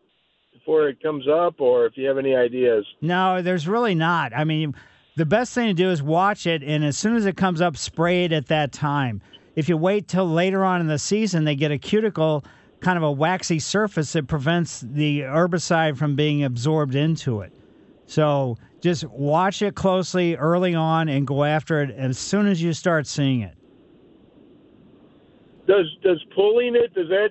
before 0.55 0.89
it 0.89 1.03
comes 1.03 1.29
up, 1.29 1.61
or 1.61 1.85
if 1.87 1.97
you 1.97 2.07
have 2.09 2.17
any 2.19 2.35
ideas. 2.35 2.87
No, 3.03 3.43
there's 3.43 3.69
really 3.69 3.95
not. 3.95 4.33
I 4.35 4.45
mean, 4.45 4.75
the 5.17 5.27
best 5.27 5.53
thing 5.55 5.67
to 5.67 5.75
do 5.75 5.91
is 5.91 6.03
watch 6.03 6.47
it, 6.47 6.63
and 6.63 6.83
as 6.85 6.97
soon 6.97 7.17
as 7.17 7.27
it 7.27 7.37
comes 7.37 7.61
up, 7.61 7.77
spray 7.77 8.25
it 8.25 8.33
at 8.33 8.47
that 8.47 8.73
time. 8.73 9.21
If 9.55 9.69
you 9.69 9.77
wait 9.77 10.09
till 10.09 10.27
later 10.27 10.65
on 10.65 10.81
in 10.81 10.87
the 10.87 10.99
season, 10.99 11.45
they 11.45 11.55
get 11.55 11.71
a 11.71 11.79
cuticle, 11.79 12.45
kind 12.81 12.97
of 12.97 13.03
a 13.03 13.13
waxy 13.13 13.59
surface 13.59 14.13
that 14.15 14.27
prevents 14.27 14.81
the 14.81 15.21
herbicide 15.21 15.97
from 15.97 16.17
being 16.17 16.43
absorbed 16.45 16.95
into 16.95 17.41
it. 17.41 17.53
So 18.07 18.57
just 18.81 19.05
watch 19.05 19.63
it 19.63 19.75
closely 19.75 20.37
early 20.37 20.75
on 20.75 21.09
and 21.09 21.27
go 21.27 21.45
after 21.45 21.83
it 21.83 21.91
as 21.91 22.19
soon 22.19 22.47
as 22.47 22.63
you 22.63 22.73
start 22.73 23.07
seeing 23.07 23.43
it. 23.43 23.55
Does 25.67 25.87
does 26.03 26.23
pulling 26.35 26.75
it 26.75 26.93
does 26.93 27.09
that 27.09 27.31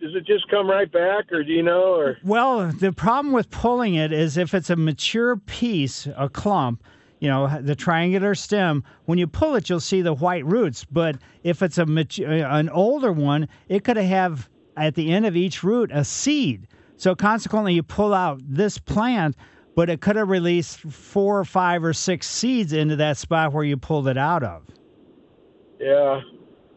does 0.00 0.14
it 0.16 0.26
just 0.26 0.48
come 0.50 0.68
right 0.68 0.90
back, 0.90 1.30
or 1.30 1.44
do 1.44 1.52
you 1.52 1.62
know, 1.62 1.94
or 1.94 2.18
Well, 2.24 2.72
the 2.72 2.92
problem 2.92 3.32
with 3.32 3.50
pulling 3.50 3.94
it 3.94 4.12
is 4.12 4.36
if 4.36 4.54
it's 4.54 4.70
a 4.70 4.76
mature 4.76 5.36
piece, 5.36 6.08
a 6.16 6.28
clump, 6.28 6.82
you 7.22 7.28
know, 7.28 7.60
the 7.62 7.76
triangular 7.76 8.34
stem, 8.34 8.82
when 9.04 9.16
you 9.16 9.28
pull 9.28 9.54
it, 9.54 9.70
you'll 9.70 9.78
see 9.78 10.02
the 10.02 10.12
white 10.12 10.44
roots. 10.44 10.84
But 10.84 11.18
if 11.44 11.62
it's 11.62 11.78
a 11.78 11.86
mature, 11.86 12.28
uh, 12.28 12.58
an 12.58 12.68
older 12.70 13.12
one, 13.12 13.48
it 13.68 13.84
could 13.84 13.96
have 13.96 14.50
at 14.76 14.96
the 14.96 15.12
end 15.12 15.24
of 15.24 15.36
each 15.36 15.62
root 15.62 15.92
a 15.94 16.04
seed. 16.04 16.66
So 16.96 17.14
consequently, 17.14 17.74
you 17.74 17.84
pull 17.84 18.12
out 18.12 18.40
this 18.44 18.76
plant, 18.76 19.36
but 19.76 19.88
it 19.88 20.00
could 20.00 20.16
have 20.16 20.30
released 20.30 20.80
four 20.80 21.38
or 21.38 21.44
five 21.44 21.84
or 21.84 21.92
six 21.92 22.28
seeds 22.28 22.72
into 22.72 22.96
that 22.96 23.18
spot 23.18 23.52
where 23.52 23.62
you 23.62 23.76
pulled 23.76 24.08
it 24.08 24.18
out 24.18 24.42
of. 24.42 24.64
Yeah, 25.78 26.20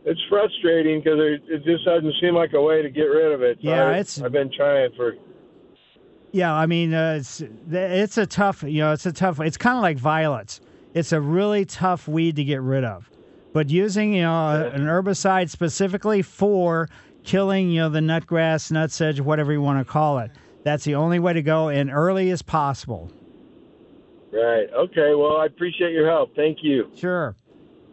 it's 0.05 0.21
frustrating 0.29 0.99
because 0.99 1.17
it, 1.19 1.41
it 1.47 1.63
just 1.65 1.85
doesn't 1.85 2.13
seem 2.21 2.35
like 2.35 2.53
a 2.53 2.61
way 2.61 2.83
to 2.83 2.89
get 2.91 3.05
rid 3.05 3.31
of 3.31 3.41
it. 3.41 3.57
So 3.63 3.69
Yeah, 3.69 3.85
I, 3.87 3.91
it's- 3.93 4.21
I've 4.21 4.31
been 4.31 4.51
trying 4.55 4.91
for. 4.95 5.15
Yeah, 6.35 6.53
I 6.53 6.65
mean, 6.65 6.93
uh, 6.93 7.15
it's 7.17 7.41
it's 7.71 8.17
a 8.17 8.25
tough, 8.25 8.61
you 8.61 8.79
know, 8.81 8.91
it's 8.91 9.05
a 9.05 9.13
tough. 9.13 9.39
It's 9.39 9.55
kind 9.55 9.77
of 9.77 9.81
like 9.81 9.97
violets. 9.97 10.59
It's 10.93 11.13
a 11.13 11.21
really 11.21 11.63
tough 11.63 12.09
weed 12.09 12.35
to 12.35 12.43
get 12.43 12.59
rid 12.61 12.83
of. 12.83 13.09
But 13.53 13.69
using, 13.69 14.13
you 14.15 14.23
know, 14.23 14.33
a- 14.49 14.69
an 14.71 14.81
herbicide 14.81 15.49
specifically 15.49 16.21
for 16.21 16.89
killing, 17.23 17.69
you 17.69 17.79
know, 17.79 17.87
the 17.89 18.01
nutgrass, 18.01 18.69
nutsedge, 18.69 19.21
whatever 19.21 19.53
you 19.53 19.61
want 19.61 19.79
to 19.79 19.89
call 19.89 20.19
it, 20.19 20.29
That's 20.63 20.83
the 20.83 20.95
only 20.95 21.19
way 21.19 21.31
to 21.31 21.41
go, 21.41 21.69
and 21.69 21.89
early 21.89 22.31
as 22.31 22.41
possible. 22.41 23.09
Right. 24.33 24.67
Okay. 24.75 25.15
Well, 25.15 25.37
I 25.37 25.45
appreciate 25.45 25.93
your 25.93 26.09
help. 26.09 26.35
Thank 26.35 26.57
you. 26.63 26.91
Sure. 26.97 27.33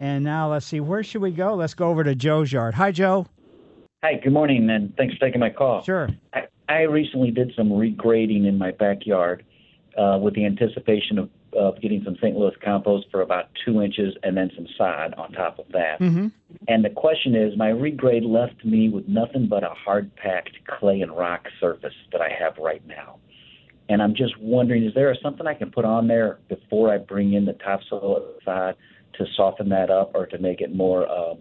And 0.00 0.24
now 0.24 0.50
let's 0.50 0.66
see, 0.66 0.80
where 0.80 1.04
should 1.04 1.22
we 1.22 1.30
go? 1.30 1.54
Let's 1.54 1.74
go 1.74 1.90
over 1.90 2.02
to 2.02 2.16
Joe's 2.16 2.50
yard. 2.50 2.74
Hi, 2.74 2.90
Joe. 2.90 3.26
Hi, 4.02 4.14
good 4.14 4.32
morning, 4.32 4.68
and 4.68 4.96
thanks 4.96 5.14
for 5.14 5.20
taking 5.26 5.38
my 5.38 5.50
call. 5.50 5.82
Sure. 5.82 6.08
I, 6.32 6.46
I 6.72 6.82
recently 6.82 7.30
did 7.30 7.52
some 7.56 7.68
regrading 7.68 8.46
in 8.46 8.56
my 8.56 8.70
backyard 8.70 9.44
uh, 9.98 10.18
with 10.20 10.34
the 10.34 10.46
anticipation 10.46 11.18
of, 11.18 11.28
of 11.52 11.80
getting 11.82 12.02
some 12.02 12.16
St. 12.16 12.34
Louis 12.34 12.54
compost 12.64 13.08
for 13.10 13.20
about 13.20 13.50
two 13.62 13.82
inches 13.82 14.14
and 14.22 14.34
then 14.36 14.50
some 14.56 14.66
sod 14.78 15.12
on 15.14 15.32
top 15.32 15.58
of 15.58 15.66
that. 15.72 16.00
Mm-hmm. 16.00 16.28
And 16.68 16.84
the 16.84 16.90
question 16.90 17.34
is, 17.34 17.56
my 17.58 17.68
regrade 17.68 18.24
left 18.24 18.64
me 18.64 18.88
with 18.88 19.06
nothing 19.06 19.48
but 19.48 19.62
a 19.62 19.74
hard 19.74 20.14
packed 20.16 20.56
clay 20.66 21.02
and 21.02 21.14
rock 21.14 21.46
surface 21.60 21.94
that 22.10 22.22
I 22.22 22.30
have 22.30 22.56
right 22.56 22.84
now. 22.86 23.18
And 23.90 24.02
I'm 24.02 24.14
just 24.14 24.38
wondering, 24.40 24.84
is 24.84 24.94
there 24.94 25.14
something 25.22 25.46
I 25.46 25.54
can 25.54 25.70
put 25.70 25.84
on 25.84 26.08
there 26.08 26.38
before 26.48 26.92
I 26.92 26.96
bring 26.96 27.34
in 27.34 27.44
the 27.44 27.52
topsoil 27.52 28.32
sod 28.44 28.76
to 29.18 29.26
soften 29.36 29.68
that 29.68 29.90
up 29.90 30.12
or 30.14 30.26
to 30.26 30.38
make 30.38 30.62
it 30.62 30.74
more 30.74 31.06
um, 31.10 31.38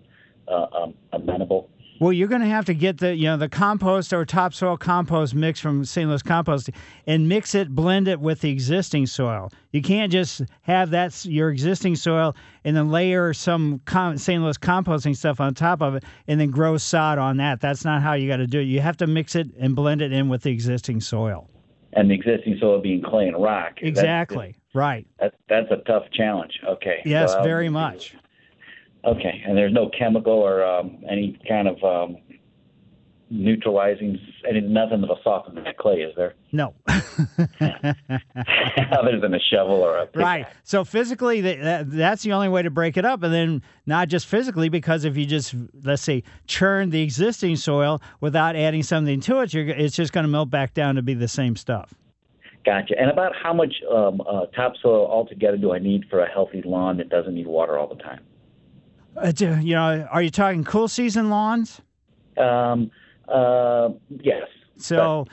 uh, 0.49 0.65
um, 0.75 0.93
amenable? 1.13 1.69
Well, 2.01 2.11
you're 2.11 2.27
going 2.29 2.41
to 2.41 2.47
have 2.47 2.65
to 2.65 2.73
get 2.73 2.97
the 2.97 3.15
you 3.15 3.25
know 3.25 3.37
the 3.37 3.47
compost 3.47 4.11
or 4.11 4.25
topsoil 4.25 4.75
compost 4.75 5.35
mix 5.35 5.59
from 5.59 5.85
St. 5.85 6.09
Louis 6.09 6.23
Compost 6.23 6.71
and 7.05 7.29
mix 7.29 7.53
it, 7.53 7.69
blend 7.75 8.07
it 8.07 8.19
with 8.19 8.41
the 8.41 8.49
existing 8.49 9.05
soil. 9.05 9.51
You 9.71 9.83
can't 9.83 10.11
just 10.11 10.41
have 10.63 10.89
that 10.89 11.23
your 11.25 11.51
existing 11.51 11.95
soil 11.95 12.35
and 12.63 12.75
then 12.75 12.89
layer 12.89 13.35
some 13.35 13.81
com- 13.85 14.17
St. 14.17 14.41
Louis 14.41 14.57
composting 14.57 15.15
stuff 15.15 15.39
on 15.39 15.53
top 15.53 15.83
of 15.83 15.93
it 15.93 16.03
and 16.27 16.41
then 16.41 16.49
grow 16.49 16.75
sod 16.77 17.19
on 17.19 17.37
that. 17.37 17.61
That's 17.61 17.85
not 17.85 18.01
how 18.01 18.13
you 18.13 18.27
got 18.27 18.37
to 18.37 18.47
do 18.47 18.59
it. 18.61 18.63
You 18.63 18.79
have 18.79 18.97
to 18.97 19.05
mix 19.05 19.35
it 19.35 19.49
and 19.59 19.75
blend 19.75 20.01
it 20.01 20.11
in 20.11 20.27
with 20.27 20.41
the 20.41 20.49
existing 20.49 21.01
soil. 21.01 21.51
And 21.93 22.09
the 22.09 22.15
existing 22.15 22.57
soil 22.59 22.81
being 22.81 23.03
clay 23.03 23.27
and 23.27 23.39
rock. 23.39 23.75
That's- 23.75 23.89
Exactly. 23.89 24.55
right. 24.73 25.05
That, 25.19 25.35
that's 25.47 25.69
a 25.69 25.83
tough 25.85 26.05
challenge. 26.13 26.61
Okay. 26.67 27.03
Yes, 27.05 27.33
So 27.33 27.43
very 27.43 27.69
much. 27.69 28.15
Okay, 29.03 29.41
and 29.45 29.57
there's 29.57 29.73
no 29.73 29.89
chemical 29.97 30.33
or 30.33 30.63
um, 30.63 31.03
any 31.09 31.39
kind 31.47 31.67
of 31.67 31.83
um, 31.83 32.17
neutralizing, 33.31 34.19
any 34.47 34.61
nothing 34.61 35.01
that'll 35.01 35.19
soften 35.23 35.55
that 35.55 35.77
clay, 35.77 36.01
is 36.01 36.15
there? 36.15 36.35
No. 36.51 36.75
Other 36.87 37.95
than 39.19 39.33
a 39.33 39.39
shovel 39.39 39.75
or 39.75 39.97
a 39.97 40.05
pick. 40.05 40.21
Right. 40.21 40.45
So 40.63 40.83
physically, 40.83 41.41
that, 41.41 41.61
that, 41.61 41.91
that's 41.91 42.23
the 42.23 42.33
only 42.33 42.49
way 42.49 42.61
to 42.61 42.69
break 42.69 42.97
it 42.97 43.05
up, 43.05 43.23
and 43.23 43.33
then 43.33 43.63
not 43.85 44.09
just 44.09 44.27
physically, 44.27 44.69
because 44.69 45.05
if 45.05 45.17
you 45.17 45.25
just 45.25 45.55
let's 45.83 46.03
say 46.03 46.23
churn 46.45 46.89
the 46.89 47.01
existing 47.01 47.55
soil 47.55 48.01
without 48.19 48.55
adding 48.55 48.83
something 48.83 49.21
to 49.21 49.39
it, 49.39 49.53
you're, 49.53 49.69
it's 49.69 49.95
just 49.95 50.13
going 50.13 50.25
to 50.25 50.29
melt 50.29 50.49
back 50.49 50.73
down 50.73 50.95
to 50.95 51.01
be 51.01 51.13
the 51.13 51.27
same 51.27 51.55
stuff. 51.55 51.93
Gotcha. 52.63 52.93
And 52.99 53.09
about 53.09 53.31
how 53.41 53.53
much 53.53 53.73
um, 53.91 54.21
uh, 54.21 54.45
topsoil 54.47 55.07
altogether 55.07 55.57
do 55.57 55.73
I 55.73 55.79
need 55.79 56.05
for 56.09 56.19
a 56.19 56.29
healthy 56.29 56.61
lawn 56.63 56.97
that 56.97 57.09
doesn't 57.09 57.33
need 57.33 57.47
water 57.47 57.79
all 57.79 57.87
the 57.87 58.01
time? 58.03 58.19
Uh, 59.17 59.31
do- 59.31 59.59
you 59.59 59.75
know, 59.75 60.07
are 60.11 60.21
you 60.21 60.29
talking 60.29 60.63
cool 60.63 60.87
season 60.87 61.29
lawns? 61.29 61.81
Um, 62.37 62.91
uh, 63.27 63.89
yes. 64.09 64.47
So, 64.77 65.27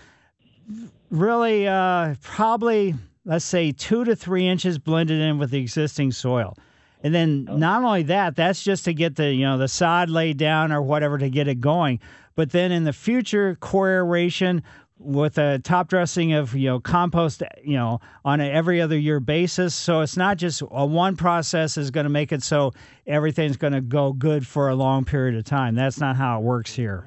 really, 1.11 1.66
uh, 1.66 2.14
probably 2.22 2.95
let's 3.24 3.45
say 3.45 3.72
two 3.72 4.05
to 4.05 4.16
three 4.16 4.47
inches 4.47 4.79
blended 4.79 5.20
in 5.20 5.39
with 5.39 5.51
the 5.51 5.61
existing 5.61 6.12
soil, 6.12 6.57
and 7.03 7.14
then 7.14 7.45
not 7.45 7.83
only 7.85 8.03
that, 8.05 8.37
that's 8.37 8.62
just 8.62 8.85
to 8.87 8.95
get 8.95 9.16
the 9.16 9.33
you 9.33 9.45
know 9.47 9.59
the 9.59 9.68
sod 9.68 10.11
laid 10.11 10.37
down 10.37 10.72
or 10.72 10.83
whatever 10.83 11.18
to 11.18 11.31
get 11.31 11.49
it 11.49 11.61
going. 11.61 12.01
But 12.35 12.51
then 12.51 12.70
in 12.70 12.85
the 12.85 12.93
future, 12.93 13.57
core 13.57 13.91
aeration 13.91 14.62
with 14.99 15.38
a 15.38 15.59
top 15.61 15.88
dressing 15.88 16.32
of 16.32 16.55
you 16.55 16.68
know 16.68 16.80
compost 16.80 17.42
you 17.62 17.76
know 17.76 18.01
on 18.24 18.40
an 18.40 18.51
every 18.51 18.80
other 18.80 18.99
year 18.99 19.20
basis 19.20 19.74
so 19.74 20.01
it's 20.01 20.16
not 20.16 20.36
just 20.36 20.62
a 20.70 20.84
one 20.84 21.16
process 21.16 21.76
is 21.76 21.90
going 21.90 22.05
to 22.05 22.11
make 22.11 22.32
it 22.32 22.42
so 22.42 22.72
everything's 23.07 23.57
going 23.57 23.72
to 23.72 23.80
go 23.80 24.12
good 24.12 24.46
for 24.46 24.68
a 24.68 24.74
long 24.74 25.05
period 25.05 25.36
of 25.36 25.44
time 25.44 25.74
that's 25.74 26.01
not 26.01 26.16
how 26.16 26.38
it 26.38 26.42
works 26.42 26.74
here 26.74 27.05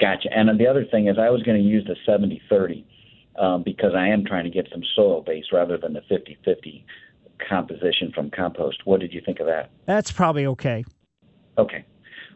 Gotcha. 0.00 0.30
And 0.34 0.58
the 0.58 0.66
other 0.66 0.86
thing 0.86 1.08
is, 1.08 1.18
I 1.18 1.28
was 1.28 1.42
going 1.42 1.58
to 1.58 1.62
use 1.62 1.84
the 1.86 1.94
70 2.06 2.40
30 2.48 2.86
um, 3.38 3.62
because 3.62 3.92
I 3.94 4.08
am 4.08 4.24
trying 4.24 4.44
to 4.44 4.50
get 4.50 4.66
some 4.72 4.82
soil 4.96 5.20
base 5.20 5.44
rather 5.52 5.76
than 5.76 5.92
the 5.92 6.00
50 6.08 6.38
50 6.42 6.86
composition 7.48 8.10
from 8.14 8.30
compost. 8.30 8.78
What 8.84 9.00
did 9.00 9.12
you 9.12 9.20
think 9.24 9.40
of 9.40 9.46
that? 9.46 9.70
that's 9.86 10.10
probably 10.10 10.46
okay 10.46 10.84
Okay. 11.58 11.84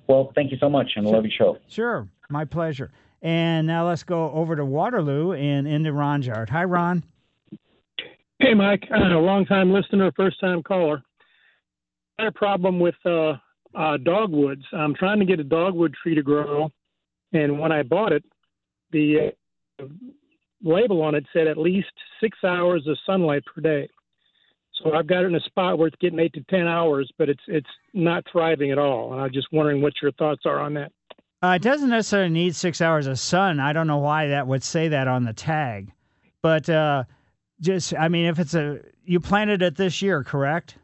Well, 0.07 0.33
thank 0.35 0.51
you 0.53 0.59
so 0.59 0.69
much, 0.69 0.93
and 0.97 1.07
I 1.07 1.11
love 1.11 1.25
your 1.25 1.33
show. 1.33 1.57
Sure, 1.69 2.07
my 2.29 2.45
pleasure. 2.45 2.91
And 3.25 3.67
now 3.67 3.89
let's 3.89 4.03
go 4.03 4.31
over 4.33 4.55
to 4.55 4.67
Waterloo 4.67 5.33
and 5.33 5.67
into 5.67 5.95
Ron's 5.95 6.27
yard. 6.27 6.51
Hi, 6.51 6.65
Ron. 6.65 7.03
Hey, 8.39 8.53
Mike, 8.53 8.87
uh, 8.95 9.19
long 9.19 9.47
time 9.47 9.73
listener, 9.73 10.13
first 10.15 10.39
time 10.41 10.63
caller. 10.63 11.03
I 12.19 12.25
had 12.25 12.29
a 12.29 12.33
problem 12.33 12.79
with 12.79 12.95
uh, 13.07 13.33
uh, 13.75 13.97
dogwoods. 13.97 14.65
I'm 14.75 14.95
trying 14.95 15.21
to 15.21 15.25
get 15.25 15.41
a 15.41 15.45
dogwood 15.45 15.95
tree 16.03 16.15
to 16.15 16.23
grow, 16.23 16.71
and 17.33 17.59
when 17.59 17.73
I 17.73 17.83
bought 17.83 18.13
it, 18.13 18.25
the 18.93 19.33
uh, 19.81 19.87
label 20.63 21.01
on 21.01 21.15
it 21.15 21.25
said 21.33 21.47
at 21.47 21.57
least 21.57 21.89
six 22.21 22.37
hours 22.45 22.87
of 22.87 22.99
sunlight 23.07 23.45
per 23.47 23.63
day. 23.63 23.89
So 24.83 24.93
I've 24.93 25.07
got 25.07 25.23
it 25.23 25.29
in 25.29 25.35
a 25.35 25.41
spot 25.41 25.79
where 25.79 25.89
it's 25.89 25.97
getting 25.99 26.19
eight 26.19 26.35
to 26.35 26.43
ten 26.51 26.67
hours, 26.67 27.11
but 27.17 27.31
it's 27.31 27.43
it's 27.49 27.71
not 27.95 28.25
thriving 28.31 28.71
at 28.71 28.79
all. 28.79 29.15
And 29.15 29.23
I'm 29.23 29.33
just 29.33 29.49
wondering 29.51 29.81
what 29.81 29.95
your 30.03 30.13
thoughts 30.13 30.43
are 30.45 30.61
on 30.61 30.75
that. 30.75 30.93
Uh, 31.45 31.57
it 31.57 31.63
doesn't 31.63 31.91
necessarily 31.91 32.31
need 32.31 32.57
six 32.57 32.81
hours 32.81 33.07
of 33.07 33.19
sun. 33.19 33.61
I 33.61 33.75
don't 33.75 33.87
know 33.87 33.99
why 33.99 34.29
that 34.29 34.47
would 34.47 34.65
say 34.65 34.89
that 34.89 35.09
on 35.09 35.25
the 35.25 35.35
tag, 35.35 35.93
but 36.41 36.71
uh, 36.71 37.05
just 37.61 37.93
I 37.99 38.09
mean, 38.09 38.25
if 38.25 38.39
it's 38.39 38.55
a 38.55 38.81
you 39.05 39.21
planted 39.21 39.61
it 39.61 39.77
this 39.77 40.01
year, 40.01 40.25
correct? 40.25 40.79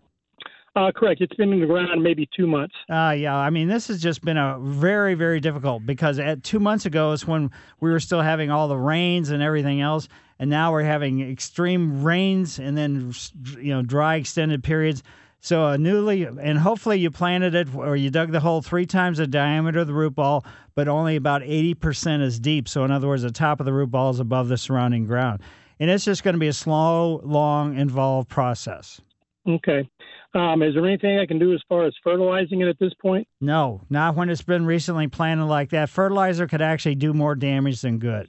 Uh, 0.77 0.93
correct. 0.95 1.23
It's 1.23 1.35
been 1.35 1.55
in 1.55 1.61
the 1.61 1.67
ground 1.67 2.03
maybe 2.03 2.29
two 2.37 2.47
months. 2.47 2.75
Uh, 2.91 3.15
yeah, 3.17 3.35
I 3.35 3.49
mean, 3.49 3.69
this 3.69 3.89
has 3.89 4.03
just 4.03 4.23
been 4.23 4.37
a 4.37 4.59
very, 4.61 5.15
very 5.15 5.41
difficult 5.41 5.87
because 5.87 6.19
at 6.19 6.45
two 6.45 6.61
months 6.61 6.85
ago 6.85 7.13
is 7.13 7.27
when 7.27 7.51
we 7.81 7.91
were 7.91 7.99
still 7.99 8.21
having 8.21 8.51
all 8.51 8.69
the 8.69 8.77
rains 8.77 9.31
and 9.31 9.43
everything 9.43 9.81
else, 9.81 10.09
and 10.39 10.51
now 10.51 10.73
we're 10.73 10.83
having 10.83 11.23
extreme 11.23 12.05
rains 12.05 12.59
and 12.59 12.77
then 12.77 13.15
you 13.59 13.73
know 13.73 13.81
dry 13.81 14.17
extended 14.17 14.63
periods. 14.63 15.03
So 15.41 15.69
a 15.69 15.79
newly 15.79 16.25
and 16.25 16.59
hopefully 16.59 16.99
you 16.99 17.11
planted 17.11 17.55
it 17.55 17.75
or 17.75 17.97
you 17.97 18.11
dug 18.11 18.31
the 18.31 18.41
hole 18.41 18.61
three 18.61 18.87
times 18.87 19.19
the 19.19 19.27
diameter 19.27 19.81
of 19.81 19.87
the 19.87 19.95
root 19.95 20.15
ball, 20.15 20.45
but 20.75 20.87
only 20.87 21.17
about 21.17 21.43
eighty 21.43 21.75
percent 21.75 22.23
is 22.23 22.39
deep. 22.39 22.69
So 22.69 22.85
in 22.85 22.91
other 22.91 23.09
words, 23.09 23.23
the 23.23 23.31
top 23.31 23.59
of 23.59 23.67
the 23.67 23.73
root 23.73 23.91
ball 23.91 24.11
is 24.11 24.21
above 24.21 24.49
the 24.49 24.59
surrounding 24.59 25.07
ground, 25.07 25.41
and 25.79 25.91
it's 25.91 26.05
just 26.05 26.23
going 26.23 26.35
to 26.35 26.41
be 26.41 26.49
a 26.49 26.53
slow, 26.53 27.21
long, 27.25 27.79
involved 27.79 28.29
process. 28.29 29.01
Okay. 29.49 29.89
Um, 30.35 30.63
is 30.63 30.75
there 30.75 30.87
anything 30.87 31.19
I 31.19 31.27
can 31.27 31.39
do 31.39 31.55
as 31.55 31.63
far 31.69 31.87
as 31.87 31.95
fertilizing 32.05 32.61
it 32.61 32.69
at 32.69 32.79
this 32.79 32.93
point? 33.01 33.27
No, 33.41 33.81
not 33.89 34.15
when 34.15 34.29
it's 34.29 34.43
been 34.43 34.67
recently 34.67 35.09
planted 35.09 35.47
like 35.47 35.71
that. 35.71 35.89
Fertilizer 35.89 36.47
could 36.47 36.63
actually 36.63 36.95
do 36.95 37.13
more 37.15 37.35
damage 37.35 37.81
than 37.81 37.99
good. 37.99 38.29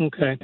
Okay. 0.00 0.38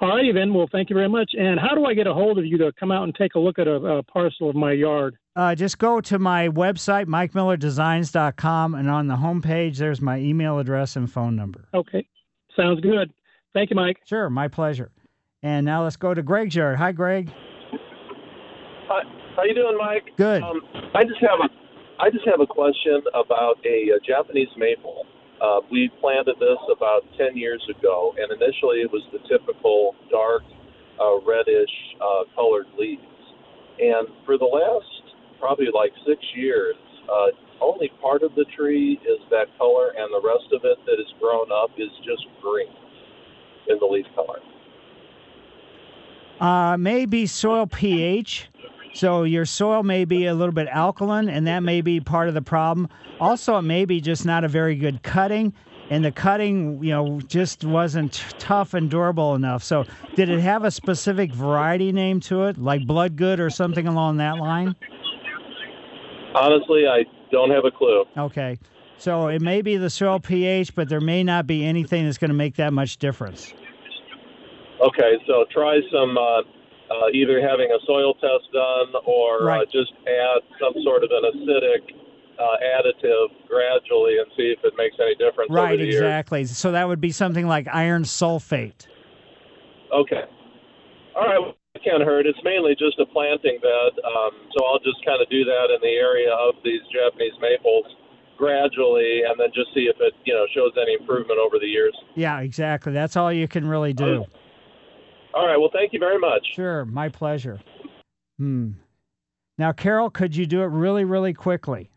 All 0.00 0.08
righty 0.08 0.32
then. 0.32 0.54
Well, 0.54 0.68
thank 0.72 0.88
you 0.88 0.94
very 0.94 1.08
much. 1.08 1.32
And 1.38 1.60
how 1.60 1.74
do 1.74 1.84
I 1.84 1.92
get 1.92 2.06
a 2.06 2.14
hold 2.14 2.38
of 2.38 2.46
you 2.46 2.56
to 2.58 2.72
come 2.78 2.90
out 2.90 3.04
and 3.04 3.14
take 3.14 3.34
a 3.34 3.38
look 3.38 3.58
at 3.58 3.68
a, 3.68 3.74
a 3.74 4.02
parcel 4.02 4.48
of 4.48 4.56
my 4.56 4.72
yard? 4.72 5.16
Uh, 5.36 5.54
just 5.54 5.78
go 5.78 6.00
to 6.00 6.18
my 6.18 6.48
website, 6.48 7.06
mikemillerdesigns.com, 7.06 8.74
and 8.74 8.90
on 8.90 9.08
the 9.08 9.16
homepage, 9.16 9.76
there's 9.76 10.00
my 10.00 10.18
email 10.18 10.58
address 10.58 10.96
and 10.96 11.10
phone 11.12 11.36
number. 11.36 11.68
Okay. 11.74 12.06
Sounds 12.56 12.80
good. 12.80 13.12
Thank 13.52 13.70
you, 13.70 13.76
Mike. 13.76 13.98
Sure, 14.06 14.30
my 14.30 14.48
pleasure. 14.48 14.90
And 15.42 15.66
now 15.66 15.84
let's 15.84 15.96
go 15.96 16.14
to 16.14 16.22
Greg's 16.22 16.54
yard. 16.54 16.78
Hi, 16.78 16.92
Greg. 16.92 17.30
Hi, 18.88 19.02
how 19.36 19.44
you 19.44 19.54
doing, 19.54 19.76
Mike? 19.78 20.04
Good. 20.16 20.42
Um, 20.42 20.60
I 20.94 21.04
just 21.04 21.20
have 21.20 21.40
a, 21.40 22.02
I 22.02 22.10
just 22.10 22.26
have 22.26 22.40
a 22.40 22.46
question 22.46 23.02
about 23.14 23.56
a, 23.66 23.92
uh 23.94 23.98
Japanese 24.06 24.48
maple. 24.56 25.04
Uh, 25.40 25.60
we 25.70 25.90
planted 26.00 26.36
this 26.38 26.58
about 26.70 27.00
ten 27.16 27.36
years 27.36 27.64
ago, 27.70 28.14
and 28.18 28.30
initially 28.30 28.82
it 28.82 28.90
was 28.92 29.02
the 29.12 29.18
typical 29.28 29.94
dark, 30.10 30.42
uh, 31.00 31.18
reddish 31.24 31.70
uh, 32.00 32.24
colored 32.34 32.66
leaves. 32.78 33.02
And 33.78 34.08
for 34.26 34.36
the 34.36 34.44
last 34.44 35.16
probably 35.38 35.68
like 35.74 35.92
six 36.06 36.20
years, 36.34 36.76
uh, 37.10 37.32
only 37.62 37.90
part 38.02 38.22
of 38.22 38.34
the 38.34 38.44
tree 38.56 39.00
is 39.02 39.18
that 39.30 39.46
color, 39.56 39.92
and 39.96 40.12
the 40.12 40.20
rest 40.22 40.52
of 40.52 40.64
it 40.64 40.78
that 40.84 40.96
has 40.98 41.12
grown 41.18 41.50
up 41.50 41.70
is 41.78 41.88
just 42.04 42.26
green 42.42 42.68
in 43.68 43.78
the 43.78 43.86
leaf 43.86 44.06
color. 44.14 44.40
Uh, 46.40 46.76
maybe 46.76 47.26
soil 47.26 47.66
pH. 47.66 48.48
So 48.92 49.22
your 49.22 49.44
soil 49.44 49.82
may 49.82 50.04
be 50.04 50.26
a 50.26 50.34
little 50.34 50.54
bit 50.54 50.68
alkaline, 50.68 51.28
and 51.28 51.46
that 51.46 51.60
may 51.60 51.80
be 51.80 52.00
part 52.00 52.28
of 52.28 52.34
the 52.34 52.42
problem. 52.42 52.88
Also, 53.20 53.56
it 53.56 53.62
may 53.62 53.84
be 53.84 54.00
just 54.00 54.26
not 54.26 54.44
a 54.44 54.48
very 54.48 54.74
good 54.74 55.02
cutting, 55.02 55.52
and 55.90 56.04
the 56.04 56.12
cutting, 56.12 56.82
you 56.82 56.90
know, 56.90 57.20
just 57.20 57.64
wasn't 57.64 58.24
tough 58.38 58.74
and 58.74 58.90
durable 58.90 59.34
enough. 59.34 59.62
So, 59.62 59.84
did 60.16 60.28
it 60.28 60.40
have 60.40 60.64
a 60.64 60.70
specific 60.70 61.32
variety 61.32 61.92
name 61.92 62.20
to 62.20 62.44
it, 62.44 62.58
like 62.58 62.86
Bloodgood 62.86 63.40
or 63.40 63.50
something 63.50 63.86
along 63.86 64.18
that 64.18 64.38
line? 64.38 64.74
Honestly, 66.34 66.86
I 66.86 67.04
don't 67.30 67.50
have 67.50 67.64
a 67.64 67.70
clue. 67.70 68.04
Okay. 68.16 68.58
So 68.98 69.28
it 69.28 69.40
may 69.40 69.62
be 69.62 69.78
the 69.78 69.88
soil 69.88 70.20
pH, 70.20 70.74
but 70.74 70.90
there 70.90 71.00
may 71.00 71.24
not 71.24 71.46
be 71.46 71.64
anything 71.64 72.04
that's 72.04 72.18
going 72.18 72.28
to 72.28 72.34
make 72.34 72.56
that 72.56 72.74
much 72.74 72.98
difference. 72.98 73.54
Okay, 74.80 75.12
so 75.26 75.46
try 75.50 75.80
some 75.90 76.18
uh, 76.18 76.42
uh, 76.90 77.08
either 77.14 77.40
having 77.40 77.70
a 77.70 77.78
soil 77.86 78.14
test 78.14 78.50
done 78.52 79.02
or 79.06 79.50
uh, 79.50 79.64
just 79.72 79.92
add 80.06 80.40
some 80.58 80.74
sort 80.82 81.04
of 81.04 81.10
an 81.12 81.22
acidic 81.30 81.94
uh, 82.38 82.56
additive 82.64 83.28
gradually 83.48 84.18
and 84.18 84.26
see 84.36 84.54
if 84.56 84.58
it 84.64 84.74
makes 84.76 84.96
any 85.00 85.14
difference 85.14 85.50
over 85.50 85.62
Right, 85.62 85.78
years. 85.78 85.94
exactly. 85.94 86.44
So 86.46 86.72
that 86.72 86.88
would 86.88 87.00
be 87.00 87.12
something 87.12 87.46
like 87.46 87.68
iron 87.72 88.02
sulfate. 88.02 88.86
Okay. 89.92 90.22
All 91.16 91.26
right. 91.26 91.38
well, 91.38 91.54
It 91.74 91.82
can't 91.84 92.02
hurt. 92.02 92.26
It's 92.26 92.38
mainly 92.42 92.74
just 92.74 92.98
a 92.98 93.06
planting 93.06 93.58
bed, 93.62 93.92
um, 94.04 94.30
so 94.56 94.64
I'll 94.64 94.78
just 94.80 95.04
kind 95.04 95.20
of 95.22 95.28
do 95.30 95.44
that 95.44 95.70
in 95.74 95.80
the 95.82 95.94
area 95.94 96.32
of 96.32 96.54
these 96.64 96.80
Japanese 96.92 97.34
maples 97.40 97.86
gradually, 98.38 99.20
and 99.28 99.38
then 99.38 99.48
just 99.54 99.68
see 99.74 99.84
if 99.92 99.96
it, 100.00 100.14
you 100.24 100.32
know, 100.32 100.46
shows 100.54 100.72
any 100.80 100.94
improvement 100.94 101.38
over 101.38 101.58
the 101.58 101.66
years. 101.66 101.94
Yeah, 102.14 102.40
exactly. 102.40 102.92
That's 102.92 103.14
all 103.16 103.30
you 103.30 103.46
can 103.46 103.68
really 103.68 103.92
do. 103.92 104.24
All 105.34 105.46
right. 105.46 105.56
Well, 105.56 105.70
thank 105.72 105.92
you 105.92 105.98
very 105.98 106.18
much. 106.18 106.46
Sure, 106.54 106.84
my 106.84 107.08
pleasure. 107.08 107.60
Hmm. 108.38 108.72
Now, 109.58 109.72
Carol, 109.72 110.10
could 110.10 110.34
you 110.34 110.46
do 110.46 110.62
it 110.62 110.66
really, 110.66 111.04
really 111.04 111.34
quickly? 111.34 111.90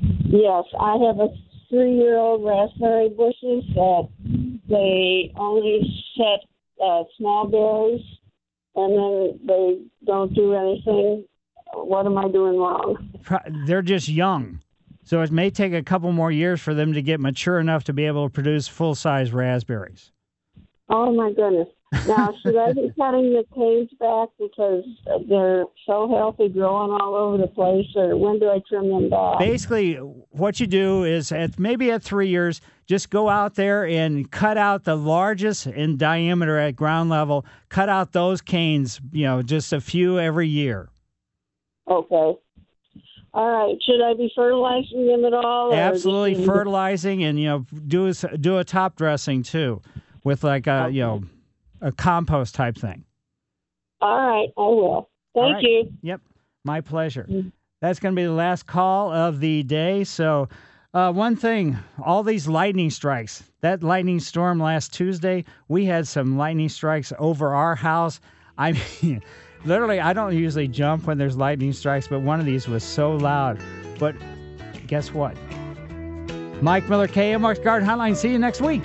Yes, 0.00 0.64
I 0.80 0.96
have 1.06 1.20
a 1.20 1.28
three-year-old 1.68 2.44
raspberry 2.44 3.10
bushes 3.10 3.64
that 3.74 4.08
they 4.68 5.32
only 5.36 5.82
set 6.16 6.40
uh, 6.82 7.04
small 7.18 7.46
berries, 7.46 8.04
and 8.74 8.98
then 8.98 9.40
they 9.46 9.78
don't 10.06 10.34
do 10.34 10.54
anything. 10.54 11.24
What 11.74 12.06
am 12.06 12.16
I 12.18 12.28
doing 12.28 12.56
wrong? 12.58 13.20
They're 13.66 13.82
just 13.82 14.08
young. 14.08 14.60
So 15.04 15.20
it 15.20 15.30
may 15.30 15.50
take 15.50 15.74
a 15.74 15.82
couple 15.82 16.10
more 16.12 16.30
years 16.30 16.60
for 16.60 16.72
them 16.72 16.94
to 16.94 17.02
get 17.02 17.20
mature 17.20 17.58
enough 17.58 17.84
to 17.84 17.92
be 17.92 18.06
able 18.06 18.26
to 18.26 18.32
produce 18.32 18.66
full 18.68 18.94
size 18.94 19.32
raspberries. 19.32 20.12
Oh 20.88 21.12
my 21.12 21.32
goodness! 21.32 21.68
Now, 22.06 22.34
should 22.42 22.56
I 22.56 22.72
be 22.72 22.92
cutting 22.98 23.32
the 23.32 23.44
canes 23.54 23.90
back 23.98 24.28
because 24.38 24.84
they're 25.28 25.64
so 25.86 26.08
healthy, 26.08 26.48
growing 26.48 26.90
all 26.92 27.14
over 27.14 27.38
the 27.38 27.46
place, 27.46 27.86
or 27.96 28.16
when 28.16 28.38
do 28.38 28.48
I 28.50 28.60
trim 28.68 28.88
them 28.88 29.10
back? 29.10 29.38
Basically, 29.38 29.94
what 29.94 30.60
you 30.60 30.66
do 30.66 31.04
is 31.04 31.32
at 31.32 31.58
maybe 31.58 31.90
at 31.90 32.02
three 32.02 32.28
years, 32.28 32.60
just 32.86 33.10
go 33.10 33.28
out 33.28 33.54
there 33.54 33.86
and 33.86 34.30
cut 34.30 34.58
out 34.58 34.84
the 34.84 34.96
largest 34.96 35.66
in 35.66 35.96
diameter 35.96 36.58
at 36.58 36.76
ground 36.76 37.10
level. 37.10 37.46
Cut 37.68 37.88
out 37.88 38.12
those 38.12 38.40
canes, 38.40 39.00
you 39.12 39.24
know, 39.24 39.42
just 39.42 39.72
a 39.72 39.80
few 39.80 40.18
every 40.18 40.48
year. 40.48 40.88
Okay. 41.88 42.38
All 43.34 43.50
right. 43.50 43.76
Should 43.84 44.00
I 44.00 44.14
be 44.14 44.30
fertilizing 44.34 45.06
them 45.06 45.24
at 45.24 45.34
all? 45.34 45.72
Absolutely 45.72 46.46
fertilizing 46.46 47.24
and 47.24 47.38
you 47.38 47.46
know 47.46 47.66
do 47.88 48.06
a, 48.06 48.38
do 48.38 48.58
a 48.58 48.64
top 48.64 48.96
dressing 48.96 49.42
too, 49.42 49.82
with 50.22 50.44
like 50.44 50.68
a 50.68 50.88
you 50.92 51.00
know 51.00 51.24
a 51.84 51.92
compost 51.92 52.54
type 52.56 52.76
thing. 52.76 53.04
All 54.00 54.16
right, 54.16 54.48
I 54.56 54.60
will. 54.60 55.10
Thank 55.34 55.54
right. 55.54 55.62
you. 55.62 55.92
Yep, 56.02 56.20
my 56.64 56.80
pleasure. 56.80 57.28
That's 57.80 58.00
going 58.00 58.14
to 58.14 58.20
be 58.20 58.24
the 58.24 58.32
last 58.32 58.66
call 58.66 59.12
of 59.12 59.40
the 59.40 59.62
day. 59.62 60.04
So, 60.04 60.48
uh, 60.94 61.12
one 61.12 61.36
thing 61.36 61.76
all 62.02 62.22
these 62.22 62.48
lightning 62.48 62.90
strikes, 62.90 63.42
that 63.60 63.82
lightning 63.82 64.20
storm 64.20 64.58
last 64.58 64.92
Tuesday, 64.94 65.44
we 65.68 65.84
had 65.84 66.08
some 66.08 66.38
lightning 66.38 66.68
strikes 66.68 67.12
over 67.18 67.54
our 67.54 67.74
house. 67.74 68.20
I 68.56 68.72
mean, 69.02 69.22
literally, 69.64 70.00
I 70.00 70.12
don't 70.12 70.36
usually 70.36 70.68
jump 70.68 71.06
when 71.06 71.18
there's 71.18 71.36
lightning 71.36 71.72
strikes, 71.72 72.08
but 72.08 72.20
one 72.20 72.40
of 72.40 72.46
these 72.46 72.66
was 72.66 72.82
so 72.82 73.16
loud. 73.16 73.58
But 73.98 74.14
guess 74.86 75.12
what? 75.12 75.36
Mike 76.62 76.88
Miller, 76.88 77.08
KMOX 77.08 77.62
Garden 77.62 77.86
Hotline. 77.86 78.16
See 78.16 78.30
you 78.30 78.38
next 78.38 78.62
week. 78.62 78.84